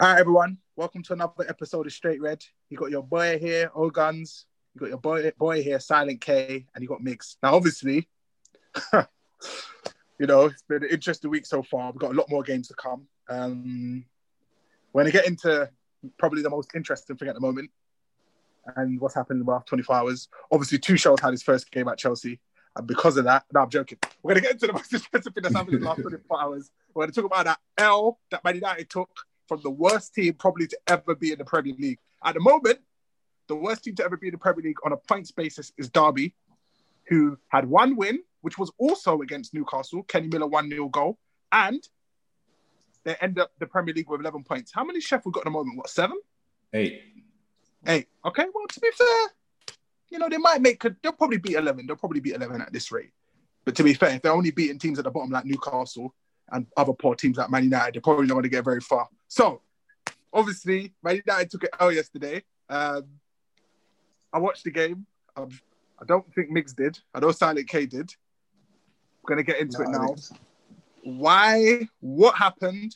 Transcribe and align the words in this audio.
All 0.00 0.08
right, 0.08 0.18
everyone. 0.18 0.58
Welcome 0.74 1.04
to 1.04 1.12
another 1.12 1.48
episode 1.48 1.86
of 1.86 1.92
Straight 1.92 2.20
Red. 2.20 2.44
You 2.68 2.76
got 2.76 2.90
your 2.90 3.04
boy 3.04 3.38
here, 3.38 3.70
O 3.76 3.90
Guns. 3.90 4.46
You 4.74 4.80
got 4.80 4.88
your 4.88 4.98
boy 4.98 5.30
boy 5.38 5.62
here, 5.62 5.78
Silent 5.78 6.20
K, 6.20 6.66
and 6.74 6.82
you 6.82 6.88
got 6.88 7.00
Mix. 7.00 7.36
Now, 7.44 7.54
obviously, 7.54 8.08
you 8.92 10.26
know 10.26 10.46
it's 10.46 10.64
been 10.68 10.82
an 10.82 10.88
interesting 10.90 11.30
week 11.30 11.46
so 11.46 11.62
far. 11.62 11.92
We've 11.92 12.00
got 12.00 12.10
a 12.10 12.14
lot 12.14 12.28
more 12.28 12.42
games 12.42 12.66
to 12.68 12.74
come. 12.74 13.06
Um, 13.28 14.04
we're 14.92 15.02
gonna 15.02 15.12
get 15.12 15.28
into 15.28 15.70
probably 16.18 16.42
the 16.42 16.50
most 16.50 16.72
interesting 16.74 17.14
thing 17.16 17.28
at 17.28 17.36
the 17.36 17.40
moment, 17.40 17.70
and 18.74 19.00
what's 19.00 19.14
happened 19.14 19.38
in 19.38 19.46
the 19.46 19.52
last 19.52 19.68
24 19.68 19.94
hours. 19.94 20.28
Obviously, 20.50 20.78
Tuchel 20.78 21.20
had 21.20 21.30
his 21.30 21.44
first 21.44 21.70
game 21.70 21.86
at 21.86 21.98
Chelsea. 21.98 22.40
And 22.76 22.88
because 22.88 23.16
of 23.16 23.26
that, 23.26 23.44
no, 23.52 23.60
I'm 23.60 23.70
joking. 23.70 23.98
We're 24.20 24.30
going 24.34 24.42
to 24.42 24.48
get 24.48 24.52
into 24.54 24.66
the 24.66 24.72
most 24.72 24.92
interesting 24.92 25.32
thing 25.32 25.42
that's 25.44 25.54
happened 25.54 25.76
in 25.76 25.80
the 25.82 25.86
last 25.86 26.02
24 26.02 26.42
hours. 26.42 26.72
We're 26.92 27.06
to 27.06 27.12
talk 27.12 27.24
about 27.24 27.44
that 27.44 27.60
L 27.78 28.18
that 28.32 28.42
Man 28.42 28.56
United 28.56 28.90
took 28.90 29.10
from 29.46 29.60
the 29.62 29.70
worst 29.70 30.14
team 30.14 30.34
probably 30.34 30.66
to 30.66 30.78
ever 30.86 31.14
be 31.14 31.32
in 31.32 31.38
the 31.38 31.44
Premier 31.44 31.74
League. 31.78 31.98
At 32.24 32.34
the 32.34 32.40
moment, 32.40 32.78
the 33.48 33.56
worst 33.56 33.84
team 33.84 33.94
to 33.96 34.04
ever 34.04 34.16
be 34.16 34.28
in 34.28 34.32
the 34.32 34.38
Premier 34.38 34.62
League 34.62 34.78
on 34.84 34.92
a 34.92 34.96
points 34.96 35.30
basis 35.30 35.72
is 35.76 35.90
Derby, 35.90 36.34
who 37.08 37.38
had 37.48 37.68
one 37.68 37.96
win, 37.96 38.20
which 38.40 38.58
was 38.58 38.70
also 38.78 39.20
against 39.20 39.54
Newcastle. 39.54 40.02
Kenny 40.04 40.28
Miller 40.28 40.46
1 40.46 40.70
0 40.70 40.88
goal. 40.88 41.18
And 41.52 41.86
they 43.04 43.14
end 43.20 43.38
up 43.38 43.52
the 43.58 43.66
Premier 43.66 43.94
League 43.94 44.08
with 44.08 44.20
11 44.20 44.44
points. 44.44 44.72
How 44.74 44.84
many 44.84 45.00
Sheffield 45.00 45.34
got 45.34 45.40
at 45.40 45.44
the 45.44 45.50
moment? 45.50 45.76
What, 45.76 45.88
seven? 45.88 46.18
Eight. 46.72 47.02
Eight. 47.86 48.08
Okay, 48.24 48.44
well, 48.54 48.66
to 48.66 48.80
be 48.80 48.90
fair, 48.96 49.76
you 50.08 50.18
know, 50.18 50.28
they 50.28 50.38
might 50.38 50.62
make, 50.62 50.82
they'll 51.02 51.12
probably 51.12 51.38
beat 51.38 51.56
11. 51.56 51.86
They'll 51.86 51.96
probably 51.96 52.20
beat 52.20 52.34
11 52.34 52.62
at 52.62 52.72
this 52.72 52.90
rate. 52.90 53.10
But 53.64 53.76
to 53.76 53.82
be 53.82 53.94
fair, 53.94 54.10
if 54.10 54.22
they're 54.22 54.32
only 54.32 54.50
beating 54.50 54.78
teams 54.78 54.98
at 54.98 55.04
the 55.04 55.10
bottom 55.10 55.30
like 55.30 55.44
Newcastle 55.44 56.14
and 56.50 56.66
other 56.76 56.92
poor 56.92 57.14
teams 57.14 57.36
like 57.36 57.50
Man 57.50 57.64
United, 57.64 57.94
they're 57.94 58.02
probably 58.02 58.26
not 58.26 58.34
going 58.34 58.44
to 58.44 58.48
get 58.48 58.64
very 58.64 58.80
far. 58.80 59.08
So, 59.34 59.62
obviously, 60.32 60.92
Man 61.02 61.20
United 61.26 61.50
took 61.50 61.64
it 61.64 61.70
L 61.80 61.90
yesterday. 61.90 62.44
Um, 62.68 63.02
I 64.32 64.38
watched 64.38 64.62
the 64.62 64.70
game. 64.70 65.06
Um, 65.34 65.48
I 66.00 66.04
don't 66.04 66.32
think 66.36 66.50
Miggs 66.50 66.72
did. 66.72 67.00
I 67.12 67.18
know 67.18 67.32
Silent 67.32 67.68
K 67.68 67.84
did. 67.84 68.12
I'm 68.12 69.26
going 69.26 69.38
to 69.38 69.42
get 69.42 69.58
into 69.58 69.78
No, 69.78 69.84
it 69.84 69.90
now. 69.90 70.14
Why? 71.02 71.88
What 71.98 72.36
happened? 72.36 72.94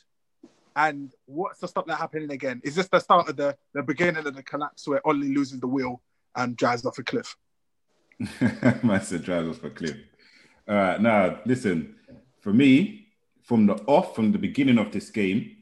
And 0.77 1.11
what's 1.25 1.59
to 1.59 1.67
stop 1.67 1.85
that 1.87 1.97
happening 1.97 2.31
again? 2.31 2.61
Is 2.63 2.73
this 2.73 2.87
the 2.87 3.01
start 3.01 3.27
of 3.27 3.35
the, 3.35 3.57
the 3.73 3.83
beginning 3.83 4.25
of 4.25 4.33
the 4.33 4.43
collapse 4.43 4.87
where 4.87 5.05
Ollie 5.05 5.35
loses 5.35 5.59
the 5.59 5.67
wheel 5.67 6.01
and 6.37 6.55
drives 6.55 6.85
off 6.85 6.99
a 6.99 7.03
cliff? 7.03 7.35
Massive 8.81 9.25
drives 9.25 9.49
off 9.49 9.63
a 9.65 9.71
cliff. 9.71 9.97
All 10.69 10.75
right, 10.75 11.01
now 11.01 11.41
listen. 11.45 11.97
For 12.39 12.53
me, 12.53 13.07
from 13.43 13.65
the 13.65 13.73
off, 13.87 14.15
from 14.15 14.31
the 14.31 14.37
beginning 14.37 14.77
of 14.77 14.93
this 14.93 15.09
game, 15.09 15.57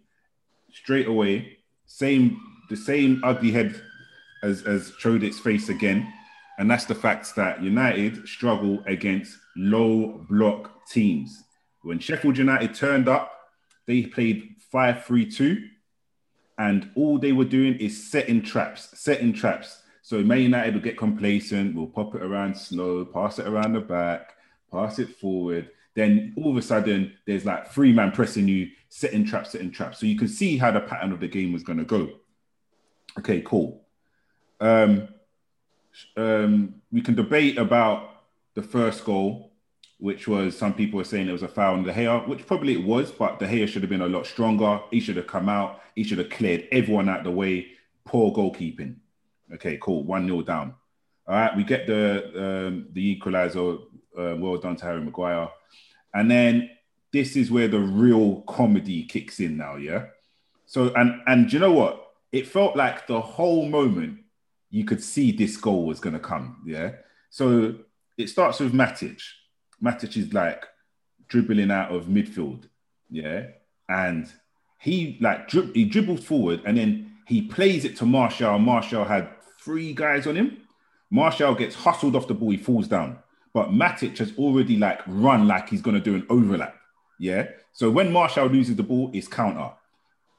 straight 0.71 1.07
away, 1.07 1.57
same 1.85 2.39
the 2.69 2.75
same 2.75 3.21
ugly 3.23 3.51
head 3.51 3.81
as 4.43 4.63
as 4.63 4.93
showed 4.99 5.23
its 5.23 5.39
face 5.39 5.69
again, 5.69 6.11
and 6.59 6.69
that's 6.69 6.85
the 6.85 6.95
fact 6.95 7.35
that 7.35 7.63
United 7.63 8.27
struggle 8.27 8.83
against 8.85 9.38
low 9.55 10.25
block 10.29 10.85
teams. 10.88 11.43
When 11.81 11.99
Sheffield 11.99 12.38
United 12.38 12.73
turned 12.73 13.07
up, 13.07 13.31
they 13.85 14.03
played 14.03 14.55
5-3-2, 14.73 15.69
and 16.57 16.91
all 16.95 17.17
they 17.17 17.31
were 17.31 17.45
doing 17.45 17.75
is 17.75 18.11
setting 18.11 18.41
traps, 18.41 18.89
setting 18.99 19.31
traps. 19.31 19.81
So 20.01 20.21
Man 20.23 20.41
United 20.41 20.73
will 20.73 20.81
get 20.81 20.97
complacent, 20.97 21.75
will 21.75 21.88
pop 21.88 22.15
it 22.15 22.21
around 22.21 22.57
slow, 22.57 23.05
pass 23.05 23.39
it 23.39 23.47
around 23.47 23.73
the 23.73 23.81
back, 23.81 24.33
pass 24.71 24.99
it 24.99 25.15
forward. 25.17 25.69
Then 25.98 26.36
all 26.38 26.52
of 26.52 26.58
a 26.58 26.62
sudden, 26.62 27.17
there's 27.26 27.44
like 27.44 27.72
three 27.72 27.92
man 27.92 28.12
pressing 28.12 28.48
you, 28.48 28.70
setting 28.88 29.26
traps, 29.26 29.53
setting 29.53 29.72
traps. 29.72 30.00
So 30.00 30.06
you 30.06 30.16
can 30.16 30.28
see 30.28 30.56
how 30.56 30.70
the 30.70 30.80
pattern 30.80 31.12
of 31.12 31.20
the 31.20 31.28
game 31.28 31.52
was 31.52 31.64
going 31.64 31.80
to 31.80 31.86
go. 31.86 32.09
Okay, 33.17 33.42
cool. 33.42 33.81
Um, 34.59 35.08
um, 36.16 36.75
we 36.92 37.02
can 37.02 37.16
debate 37.16 37.58
about 37.58 38.12
the 38.53 38.62
first 38.62 39.06
goal, 39.06 39.53
which 39.97 40.28
was 40.28 40.56
some 40.56 40.75
people 40.75 40.97
were 40.97 41.03
saying 41.03 41.30
it 41.30 41.31
was 41.31 41.41
a 41.41 41.47
foul 41.47 41.74
on 41.74 41.84
De 41.84 41.91
Gea, 41.91 42.28
which 42.28 42.46
probably 42.46 42.74
it 42.74 42.86
was, 42.86 43.12
but 43.12 43.40
De 43.40 43.47
Gea 43.47 43.68
should 43.68 43.81
have 43.81 43.90
been 43.90 44.02
a 44.02 44.07
lot 44.07 44.28
stronger. 44.28 44.80
He 44.91 45.00
should 45.00 45.18
have 45.18 45.25
come 45.25 45.50
out. 45.50 45.81
He 45.96 46.03
should 46.03 46.19
have 46.19 46.30
cleared 46.30 46.68
everyone 46.72 47.09
out 47.09 47.24
the 47.24 47.31
way. 47.31 47.69
Poor 48.06 48.31
goalkeeping. 48.31 48.97
Okay, 49.52 49.80
cool. 49.81 50.03
One 50.03 50.28
0 50.28 50.44
down. 50.44 50.75
All 51.28 51.34
right, 51.34 51.57
we 51.57 51.63
get 51.63 51.88
the 51.88 52.68
um, 52.68 52.88
the 52.91 53.09
equalizer. 53.13 53.78
Uh, 54.16 54.36
well 54.36 54.57
done 54.57 54.75
to 54.75 54.86
Harry 54.86 55.02
Maguire. 55.02 55.50
And 56.13 56.29
then 56.29 56.69
this 57.12 57.35
is 57.35 57.51
where 57.51 57.68
the 57.68 57.79
real 57.79 58.41
comedy 58.41 59.03
kicks 59.06 59.40
in 59.40 59.57
now. 59.57 59.75
Yeah. 59.75 60.06
So 60.66 60.94
and 60.95 61.22
and 61.28 61.51
you 61.51 61.59
know 61.59 61.72
what? 61.72 62.03
It 62.31 62.47
felt 62.47 62.75
like 62.75 63.07
the 63.07 63.22
whole 63.22 63.68
moment 63.68 64.19
you 64.69 64.84
could 64.84 65.01
see 65.01 65.31
this 65.31 65.57
goal 65.57 65.85
was 65.85 66.00
going 66.00 66.13
to 66.13 66.19
come. 66.19 66.62
Yeah. 66.66 66.91
So 67.29 67.75
it 68.18 68.28
starts 68.28 68.59
with 68.59 68.73
Matic. 68.73 69.22
Matic 69.81 70.18
is 70.18 70.34
like 70.34 70.66
dribbling 71.28 71.72
out 71.72 71.94
of 71.94 72.06
midfield. 72.06 72.68
Yeah. 73.09 73.47
And 73.88 74.31
he 74.79 75.18
like 75.22 75.47
dri- 75.47 75.72
he 75.74 75.85
dribbles 75.85 76.24
forward 76.24 76.62
and 76.66 76.78
then 76.78 77.13
he 77.25 77.41
plays 77.41 77.85
it 77.85 77.95
to 77.97 78.06
Martial. 78.06 78.59
Martial 78.59 79.06
had 79.06 79.29
three 79.62 79.94
guys 79.94 80.28
on 80.28 80.35
him. 80.35 80.57
Martial 81.09 81.56
gets 81.56 81.75
hustled 81.75 82.16
off 82.16 82.28
the 82.28 82.34
ball. 82.34 82.51
He 82.51 82.57
falls 82.57 82.88
down. 82.88 83.19
But 83.57 83.72
Matic 83.72 84.19
has 84.19 84.34
already 84.38 84.78
like 84.78 85.01
run 85.07 85.47
like 85.47 85.68
he's 85.68 85.81
going 85.81 85.95
to 85.95 86.00
do 86.00 86.13
an 86.13 86.28
overlap. 86.29 86.75
Yeah. 87.19 87.47
So 87.73 87.90
when 87.90 88.12
Martial 88.13 88.45
loses 88.45 88.75
the 88.75 88.84
ball, 88.84 89.09
it's 89.16 89.28
counter. 89.28 89.72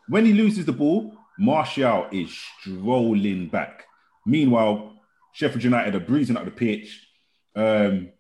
When 0.07 0.25
he 0.25 0.33
loses 0.33 0.67
the 0.67 0.73
ball, 0.73 1.13
Martial 1.37 2.07
is 2.13 2.33
strolling 2.61 3.49
back. 3.49 3.87
Meanwhile, 4.25 5.01
Sheffield 5.33 5.65
United 5.65 5.97
are 5.97 6.07
breezing 6.07 6.37
up 6.37 6.45
the 6.45 6.53
pitch. 6.53 7.09
Um, 7.57 8.11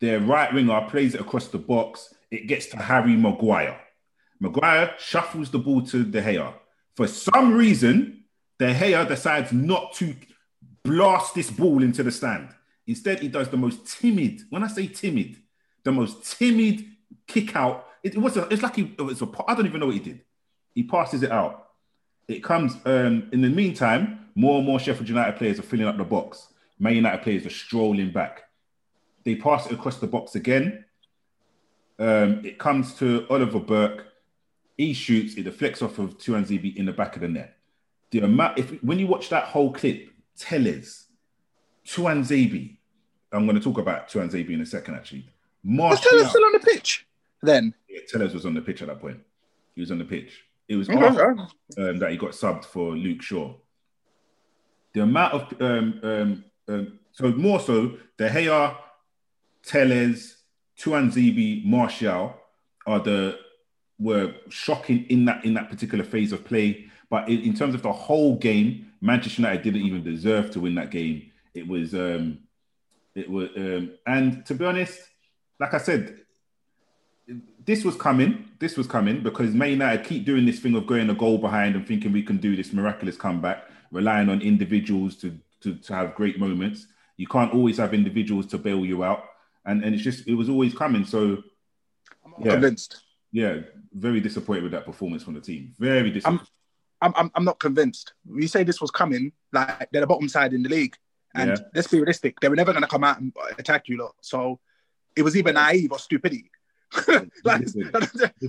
their 0.00 0.20
right 0.20 0.54
winger 0.54 0.86
plays 0.88 1.16
it 1.16 1.20
across 1.20 1.48
the 1.48 1.58
box. 1.58 2.14
It 2.30 2.46
gets 2.46 2.66
to 2.66 2.76
Harry 2.76 3.16
Maguire. 3.16 3.80
Maguire 4.38 4.94
shuffles 4.98 5.50
the 5.50 5.58
ball 5.58 5.82
to 5.82 6.04
De 6.04 6.22
Gea. 6.22 6.54
For 6.94 7.08
some 7.08 7.54
reason, 7.54 8.22
De 8.60 8.72
Gea 8.72 9.08
decides 9.08 9.52
not 9.52 9.94
to 9.94 10.14
blast 10.84 11.34
this 11.34 11.50
ball 11.50 11.82
into 11.82 12.04
the 12.04 12.12
stand. 12.12 12.50
Instead, 12.86 13.20
he 13.20 13.28
does 13.28 13.48
the 13.48 13.56
most 13.56 13.86
timid. 13.86 14.42
When 14.50 14.62
I 14.62 14.68
say 14.68 14.86
timid, 14.86 15.36
the 15.82 15.92
most 15.92 16.38
timid 16.38 16.84
kick 17.26 17.56
out. 17.56 17.86
It, 18.02 18.14
it 18.14 18.18
was 18.18 18.36
a, 18.36 18.46
it's 18.48 18.62
like 18.62 18.76
he, 18.76 18.94
it 18.98 19.02
was 19.02 19.20
a, 19.22 19.28
I 19.46 19.54
don't 19.54 19.66
even 19.66 19.80
know 19.80 19.86
what 19.86 19.94
he 19.94 20.00
did. 20.00 20.20
He 20.74 20.82
passes 20.82 21.22
it 21.22 21.32
out. 21.32 21.68
It 22.28 22.42
comes 22.42 22.76
um, 22.84 23.28
in 23.32 23.40
the 23.40 23.48
meantime, 23.48 24.26
more 24.34 24.58
and 24.58 24.66
more 24.66 24.78
Sheffield 24.78 25.08
United 25.08 25.36
players 25.36 25.58
are 25.58 25.62
filling 25.62 25.86
up 25.86 25.96
the 25.96 26.04
box. 26.04 26.48
Man 26.78 26.94
United 26.94 27.22
players 27.22 27.46
are 27.46 27.50
strolling 27.50 28.10
back. 28.12 28.42
They 29.24 29.36
pass 29.36 29.66
it 29.66 29.72
across 29.72 29.98
the 29.98 30.06
box 30.06 30.34
again. 30.34 30.84
Um, 31.98 32.44
it 32.44 32.58
comes 32.58 32.94
to 32.94 33.26
Oliver 33.30 33.60
Burke. 33.60 34.06
He 34.76 34.92
shoots, 34.92 35.34
it 35.34 35.44
deflects 35.44 35.80
off 35.80 35.98
of 35.98 36.18
Tuanzebe 36.18 36.76
in 36.76 36.84
the 36.84 36.92
back 36.92 37.16
of 37.16 37.22
the 37.22 37.28
net. 37.28 37.56
The 38.10 38.20
amount, 38.20 38.58
if 38.58 38.70
when 38.82 38.98
you 38.98 39.06
watch 39.06 39.30
that 39.30 39.44
whole 39.44 39.72
clip, 39.72 40.10
Telles, 40.38 41.06
Tuanzebe, 41.86 42.75
I'm 43.36 43.44
going 43.44 43.56
to 43.56 43.62
talk 43.62 43.78
about 43.78 44.08
Tuanzebe 44.08 44.50
in 44.50 44.60
a 44.60 44.66
second 44.66 44.94
actually. 44.94 45.26
Was 45.64 45.76
Martial, 45.76 46.10
Taylor 46.10 46.28
still 46.28 46.44
on 46.44 46.52
the 46.52 46.60
pitch 46.60 47.06
then? 47.42 47.74
yeah, 47.88 48.00
Telles 48.08 48.34
was 48.34 48.46
on 48.46 48.54
the 48.54 48.60
pitch 48.60 48.82
at 48.82 48.88
that 48.88 49.00
point. 49.00 49.18
He 49.74 49.80
was 49.80 49.90
on 49.90 49.98
the 49.98 50.04
pitch. 50.04 50.44
It 50.68 50.76
was 50.76 50.88
Okay, 50.88 51.04
after 51.04 51.30
um, 51.30 51.98
that 51.98 52.10
he 52.10 52.16
got 52.16 52.30
subbed 52.30 52.64
for 52.64 52.96
Luke 52.96 53.22
Shaw. 53.22 53.54
The 54.94 55.02
amount 55.02 55.34
of 55.34 55.60
um, 55.60 56.00
um, 56.02 56.44
um, 56.68 56.98
so 57.12 57.30
more 57.32 57.60
so 57.60 57.98
De 58.16 58.28
Gea, 58.28 58.76
Telles, 59.62 60.36
Tuanzebe, 60.78 61.64
Martial 61.64 62.34
are 62.86 63.00
the 63.00 63.38
were 63.98 64.34
shocking 64.48 65.04
in 65.08 65.24
that 65.26 65.44
in 65.44 65.54
that 65.54 65.70
particular 65.70 66.04
phase 66.04 66.32
of 66.32 66.44
play. 66.44 66.86
But 67.08 67.28
in, 67.28 67.40
in 67.42 67.54
terms 67.54 67.74
of 67.74 67.82
the 67.82 67.92
whole 67.92 68.36
game, 68.36 68.92
Manchester 69.00 69.42
United 69.42 69.62
didn't 69.62 69.82
even 69.82 70.02
deserve 70.02 70.50
to 70.52 70.60
win 70.60 70.74
that 70.76 70.90
game. 70.90 71.30
It 71.54 71.66
was 71.66 71.94
um, 71.94 72.38
it 73.16 73.28
was 73.30 73.48
um, 73.56 73.94
and 74.06 74.44
to 74.46 74.54
be 74.54 74.64
honest, 74.64 75.00
like 75.58 75.74
I 75.74 75.78
said, 75.78 76.20
this 77.64 77.84
was 77.84 77.96
coming. 77.96 78.44
This 78.60 78.76
was 78.76 78.86
coming 78.86 79.22
because 79.22 79.52
Man 79.54 79.70
United 79.70 80.06
keep 80.06 80.24
doing 80.24 80.46
this 80.46 80.60
thing 80.60 80.74
of 80.76 80.86
going 80.86 81.10
a 81.10 81.14
goal 81.14 81.38
behind 81.38 81.74
and 81.74 81.86
thinking 81.86 82.12
we 82.12 82.22
can 82.22 82.36
do 82.36 82.54
this 82.54 82.72
miraculous 82.72 83.16
comeback, 83.16 83.64
relying 83.90 84.28
on 84.28 84.40
individuals 84.42 85.16
to 85.16 85.36
to, 85.62 85.74
to 85.76 85.94
have 85.94 86.14
great 86.14 86.38
moments. 86.38 86.86
You 87.16 87.26
can't 87.26 87.52
always 87.52 87.78
have 87.78 87.94
individuals 87.94 88.46
to 88.48 88.58
bail 88.58 88.84
you 88.84 89.02
out, 89.02 89.24
and 89.64 89.82
and 89.82 89.94
it's 89.94 90.04
just 90.04 90.28
it 90.28 90.34
was 90.34 90.48
always 90.48 90.74
coming. 90.74 91.04
So 91.04 91.42
I'm 92.24 92.34
Yeah. 92.44 92.52
convinced. 92.52 93.02
yeah, 93.32 93.60
very 93.92 94.20
disappointed 94.20 94.62
with 94.62 94.72
that 94.72 94.84
performance 94.84 95.22
from 95.24 95.34
the 95.34 95.40
team. 95.40 95.74
Very 95.78 96.10
disappointed. 96.10 96.46
I'm, 97.02 97.12
I'm, 97.16 97.30
I'm 97.34 97.44
not 97.44 97.58
convinced. 97.60 98.14
We 98.26 98.46
say 98.46 98.62
this 98.64 98.80
was 98.80 98.90
coming, 98.90 99.32
like 99.52 99.88
they're 99.90 100.00
the 100.00 100.06
bottom 100.06 100.28
side 100.28 100.52
in 100.54 100.62
the 100.62 100.68
league. 100.68 100.96
And 101.36 101.50
Yeah. 101.50 101.56
let's 101.74 101.88
be 101.88 101.98
realistic, 101.98 102.40
they 102.40 102.48
were 102.48 102.56
never 102.56 102.72
going 102.72 102.82
to 102.82 102.88
come 102.88 103.04
out 103.04 103.20
and 103.20 103.32
attack 103.58 103.88
you 103.88 103.98
lot. 103.98 104.14
So 104.20 104.58
it 105.14 105.22
was 105.22 105.36
either 105.36 105.52
naive 105.52 105.92
or 105.92 105.98
stupidity. 105.98 106.50
like, 107.44 107.62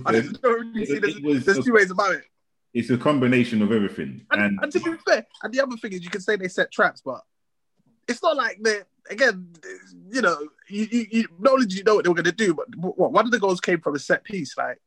I 0.06 0.12
don't, 0.12 0.42
really 0.42 0.86
see 0.86 0.98
there's, 0.98 1.20
was- 1.20 1.44
there's 1.44 1.64
two 1.64 1.74
ways 1.74 1.90
about 1.90 2.12
it. 2.14 2.24
it's 2.72 2.90
a 2.90 2.96
combination 2.96 3.62
of 3.62 3.72
everything. 3.72 4.24
And, 4.30 4.42
And, 4.42 4.58
and 4.62 4.72
to 4.72 4.80
be 4.80 4.96
fair, 5.06 5.26
and 5.42 5.52
the 5.52 5.60
other 5.60 5.76
thing 5.76 5.92
is 5.92 6.02
you 6.02 6.10
can 6.10 6.20
say 6.20 6.36
they 6.36 6.48
set 6.48 6.70
traps, 6.72 7.02
but 7.04 7.20
it's 8.06 8.22
not 8.22 8.36
like 8.36 8.58
they 8.62 8.80
again, 9.10 9.48
you 10.10 10.22
know, 10.22 10.38
you, 10.68 10.86
you, 10.90 11.06
you 11.10 11.28
not 11.38 11.54
only 11.54 11.66
did 11.66 11.78
you 11.78 11.84
know 11.84 11.96
what 11.96 12.04
they 12.04 12.08
were 12.08 12.14
going 12.14 12.24
to 12.24 12.32
do, 12.32 12.54
but 12.54 12.66
what 12.76 13.12
one 13.12 13.24
of 13.24 13.30
the 13.30 13.38
goals 13.38 13.60
came 13.60 13.80
from 13.80 13.94
a 13.94 13.98
set 13.98 14.24
piece, 14.24 14.56
like 14.56 14.78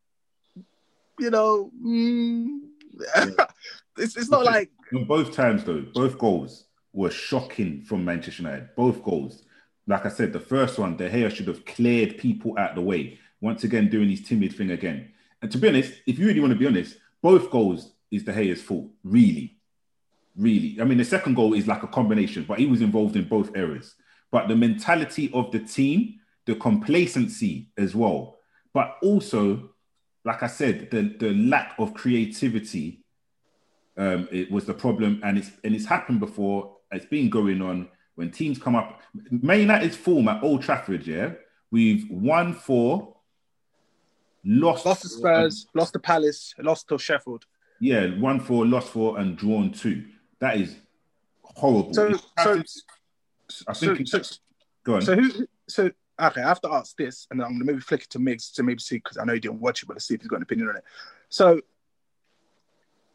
you 1.19 1.29
know, 1.29 1.71
mm, 1.85 2.59
it's 3.97 4.15
it's 4.17 4.29
not 4.29 4.45
like 4.45 4.71
both 5.07 5.33
times 5.33 5.63
though, 5.63 5.83
both 5.93 6.17
goals 6.17 6.65
were 6.93 7.11
shocking 7.11 7.81
from 7.81 8.05
Manchester 8.05 8.43
United. 8.43 8.75
Both 8.75 9.03
goals. 9.03 9.43
Like 9.87 10.05
I 10.05 10.09
said, 10.09 10.33
the 10.33 10.39
first 10.39 10.77
one, 10.77 10.97
De 10.97 11.09
Gea 11.09 11.33
should 11.33 11.47
have 11.47 11.65
cleared 11.65 12.17
people 12.17 12.57
out 12.57 12.75
the 12.75 12.81
way. 12.81 13.19
Once 13.39 13.63
again, 13.63 13.89
doing 13.89 14.09
his 14.09 14.21
timid 14.21 14.55
thing 14.55 14.71
again. 14.71 15.11
And 15.41 15.51
to 15.51 15.57
be 15.57 15.67
honest, 15.67 15.93
if 16.05 16.19
you 16.19 16.27
really 16.27 16.39
want 16.39 16.53
to 16.53 16.59
be 16.59 16.67
honest, 16.67 16.97
both 17.21 17.49
goals 17.49 17.91
is 18.11 18.23
De 18.23 18.33
Gea's 18.33 18.61
fault. 18.61 18.89
Really, 19.03 19.57
really. 20.35 20.77
I 20.79 20.83
mean, 20.83 20.97
the 20.97 21.05
second 21.05 21.35
goal 21.35 21.53
is 21.53 21.67
like 21.67 21.83
a 21.83 21.87
combination, 21.87 22.45
but 22.47 22.59
he 22.59 22.67
was 22.67 22.81
involved 22.81 23.15
in 23.15 23.27
both 23.27 23.51
errors. 23.55 23.95
But 24.31 24.47
the 24.47 24.55
mentality 24.55 25.31
of 25.33 25.51
the 25.51 25.59
team, 25.59 26.19
the 26.45 26.55
complacency 26.55 27.69
as 27.77 27.95
well, 27.95 28.37
but 28.73 28.97
also, 29.01 29.71
like 30.23 30.43
I 30.43 30.47
said, 30.47 30.89
the 30.91 31.15
the 31.19 31.33
lack 31.33 31.73
of 31.79 31.93
creativity 31.93 33.01
um, 33.97 34.27
it 34.31 34.49
was 34.49 34.65
the 34.65 34.73
problem, 34.73 35.21
and 35.23 35.37
it's 35.37 35.51
and 35.63 35.75
it's 35.75 35.85
happened 35.85 36.19
before. 36.19 36.77
It's 36.91 37.05
been 37.05 37.29
going 37.29 37.61
on 37.61 37.87
when 38.15 38.31
teams 38.31 38.57
come 38.59 38.75
up. 38.75 39.01
Man 39.29 39.61
United's 39.61 39.95
form 39.95 40.27
at 40.27 40.43
Old 40.43 40.61
Trafford, 40.61 41.07
yeah, 41.07 41.31
we've 41.71 42.09
won 42.09 42.53
four, 42.53 43.15
lost, 44.43 44.85
lost 44.85 45.01
to 45.03 45.09
Spurs, 45.09 45.67
lost 45.73 45.93
to 45.93 45.99
Palace, 45.99 46.53
lost 46.59 46.87
to 46.89 46.97
Sheffield. 46.97 47.45
yeah, 47.79 48.07
one 48.19 48.39
four, 48.39 48.65
lost 48.65 48.89
four, 48.89 49.19
and 49.19 49.37
drawn 49.37 49.71
two. 49.71 50.05
That 50.39 50.57
is 50.57 50.75
horrible. 51.43 51.93
So 51.93 52.11
so 52.39 52.63
I 53.67 53.73
so, 53.73 53.95
think. 53.95 54.07
so, 54.07 54.17
it's- 54.17 54.39
go 54.83 54.95
on. 54.95 55.01
so 55.01 55.15
who 55.15 55.29
so 55.67 55.89
okay, 56.21 56.41
I 56.41 56.47
have 56.47 56.61
to 56.61 56.71
ask 56.73 56.95
this, 56.97 57.27
and 57.31 57.39
then 57.39 57.47
I'm 57.47 57.53
gonna 57.53 57.65
maybe 57.65 57.79
flick 57.79 58.03
it 58.03 58.09
to 58.11 58.19
Migs 58.19 58.53
to 58.55 58.63
maybe 58.63 58.79
see 58.79 58.97
because 58.97 59.17
I 59.17 59.23
know 59.23 59.33
you 59.33 59.39
didn't 59.39 59.61
watch 59.61 59.83
it, 59.83 59.85
but 59.85 59.93
let's 59.95 60.05
see 60.05 60.15
if 60.15 60.21
he's 60.21 60.27
got 60.29 60.37
an 60.37 60.43
opinion 60.43 60.69
on 60.69 60.75
it. 60.77 60.83
So 61.29 61.61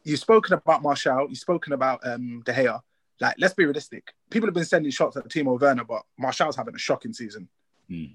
you've 0.03 0.19
spoken 0.19 0.53
about 0.53 0.81
Martial, 0.81 1.27
you've 1.29 1.37
spoken 1.37 1.73
about 1.73 2.05
um 2.07 2.41
De 2.45 2.53
Gea. 2.53 2.81
Like, 3.19 3.35
let's 3.39 3.53
be 3.53 3.65
realistic. 3.65 4.13
People 4.29 4.47
have 4.47 4.53
been 4.53 4.65
sending 4.65 4.91
shots 4.91 5.17
at 5.17 5.27
Timo 5.27 5.59
Werner, 5.59 5.83
but 5.83 6.03
Martial's 6.19 6.55
having 6.55 6.75
a 6.75 6.79
shocking 6.79 7.13
season. 7.13 7.49
Hmm. 7.89 8.05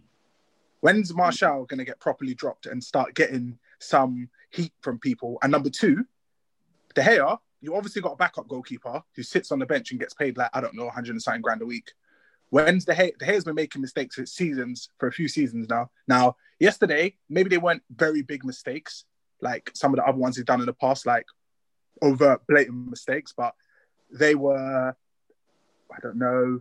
When's 0.80 1.14
Martial 1.14 1.64
going 1.64 1.78
to 1.78 1.84
get 1.84 2.00
properly 2.00 2.34
dropped 2.34 2.66
and 2.66 2.82
start 2.82 3.14
getting 3.14 3.58
some 3.78 4.28
heat 4.50 4.72
from 4.80 4.98
people? 4.98 5.38
And 5.42 5.52
number 5.52 5.70
two, 5.70 6.04
De 6.94 7.02
Gea, 7.02 7.38
you 7.60 7.76
obviously 7.76 8.02
got 8.02 8.14
a 8.14 8.16
backup 8.16 8.48
goalkeeper 8.48 9.02
who 9.14 9.22
sits 9.22 9.52
on 9.52 9.60
the 9.60 9.66
bench 9.66 9.92
and 9.92 10.00
gets 10.00 10.14
paid 10.14 10.36
like, 10.36 10.50
I 10.52 10.60
don't 10.60 10.74
know, 10.74 10.84
100 10.86 11.10
and 11.10 11.22
something 11.22 11.42
grand 11.42 11.62
a 11.62 11.66
week. 11.66 11.92
When's 12.50 12.84
De 12.84 12.94
Gea? 12.94 13.16
De 13.18 13.24
Gea's 13.24 13.44
been 13.44 13.54
making 13.54 13.80
mistakes 13.80 14.16
for 14.16 14.26
seasons, 14.26 14.88
for 14.98 15.06
a 15.06 15.12
few 15.12 15.28
seasons 15.28 15.68
now. 15.68 15.90
Now, 16.06 16.36
yesterday, 16.58 17.16
maybe 17.28 17.48
they 17.48 17.58
weren't 17.58 17.82
very 17.94 18.22
big 18.22 18.44
mistakes, 18.44 19.04
like 19.40 19.70
some 19.74 19.92
of 19.92 19.96
the 19.96 20.04
other 20.04 20.18
ones 20.18 20.36
he's 20.36 20.44
done 20.44 20.60
in 20.60 20.66
the 20.66 20.72
past, 20.72 21.06
like 21.06 21.26
overt, 22.02 22.42
blatant 22.48 22.90
mistakes, 22.90 23.32
but 23.34 23.54
they 24.12 24.34
were, 24.34 24.94
I 25.90 26.00
don't 26.02 26.16
know, 26.16 26.60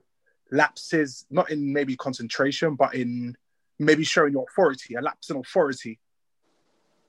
lapses, 0.52 1.26
not 1.30 1.52
in 1.52 1.72
maybe 1.72 1.96
concentration, 1.96 2.76
but 2.76 2.96
in 2.96 3.36
maybe 3.80 4.04
showing 4.04 4.34
your 4.34 4.46
authority, 4.50 4.96
a 4.96 5.02
lapse 5.02 5.30
in 5.30 5.38
authority. 5.38 6.00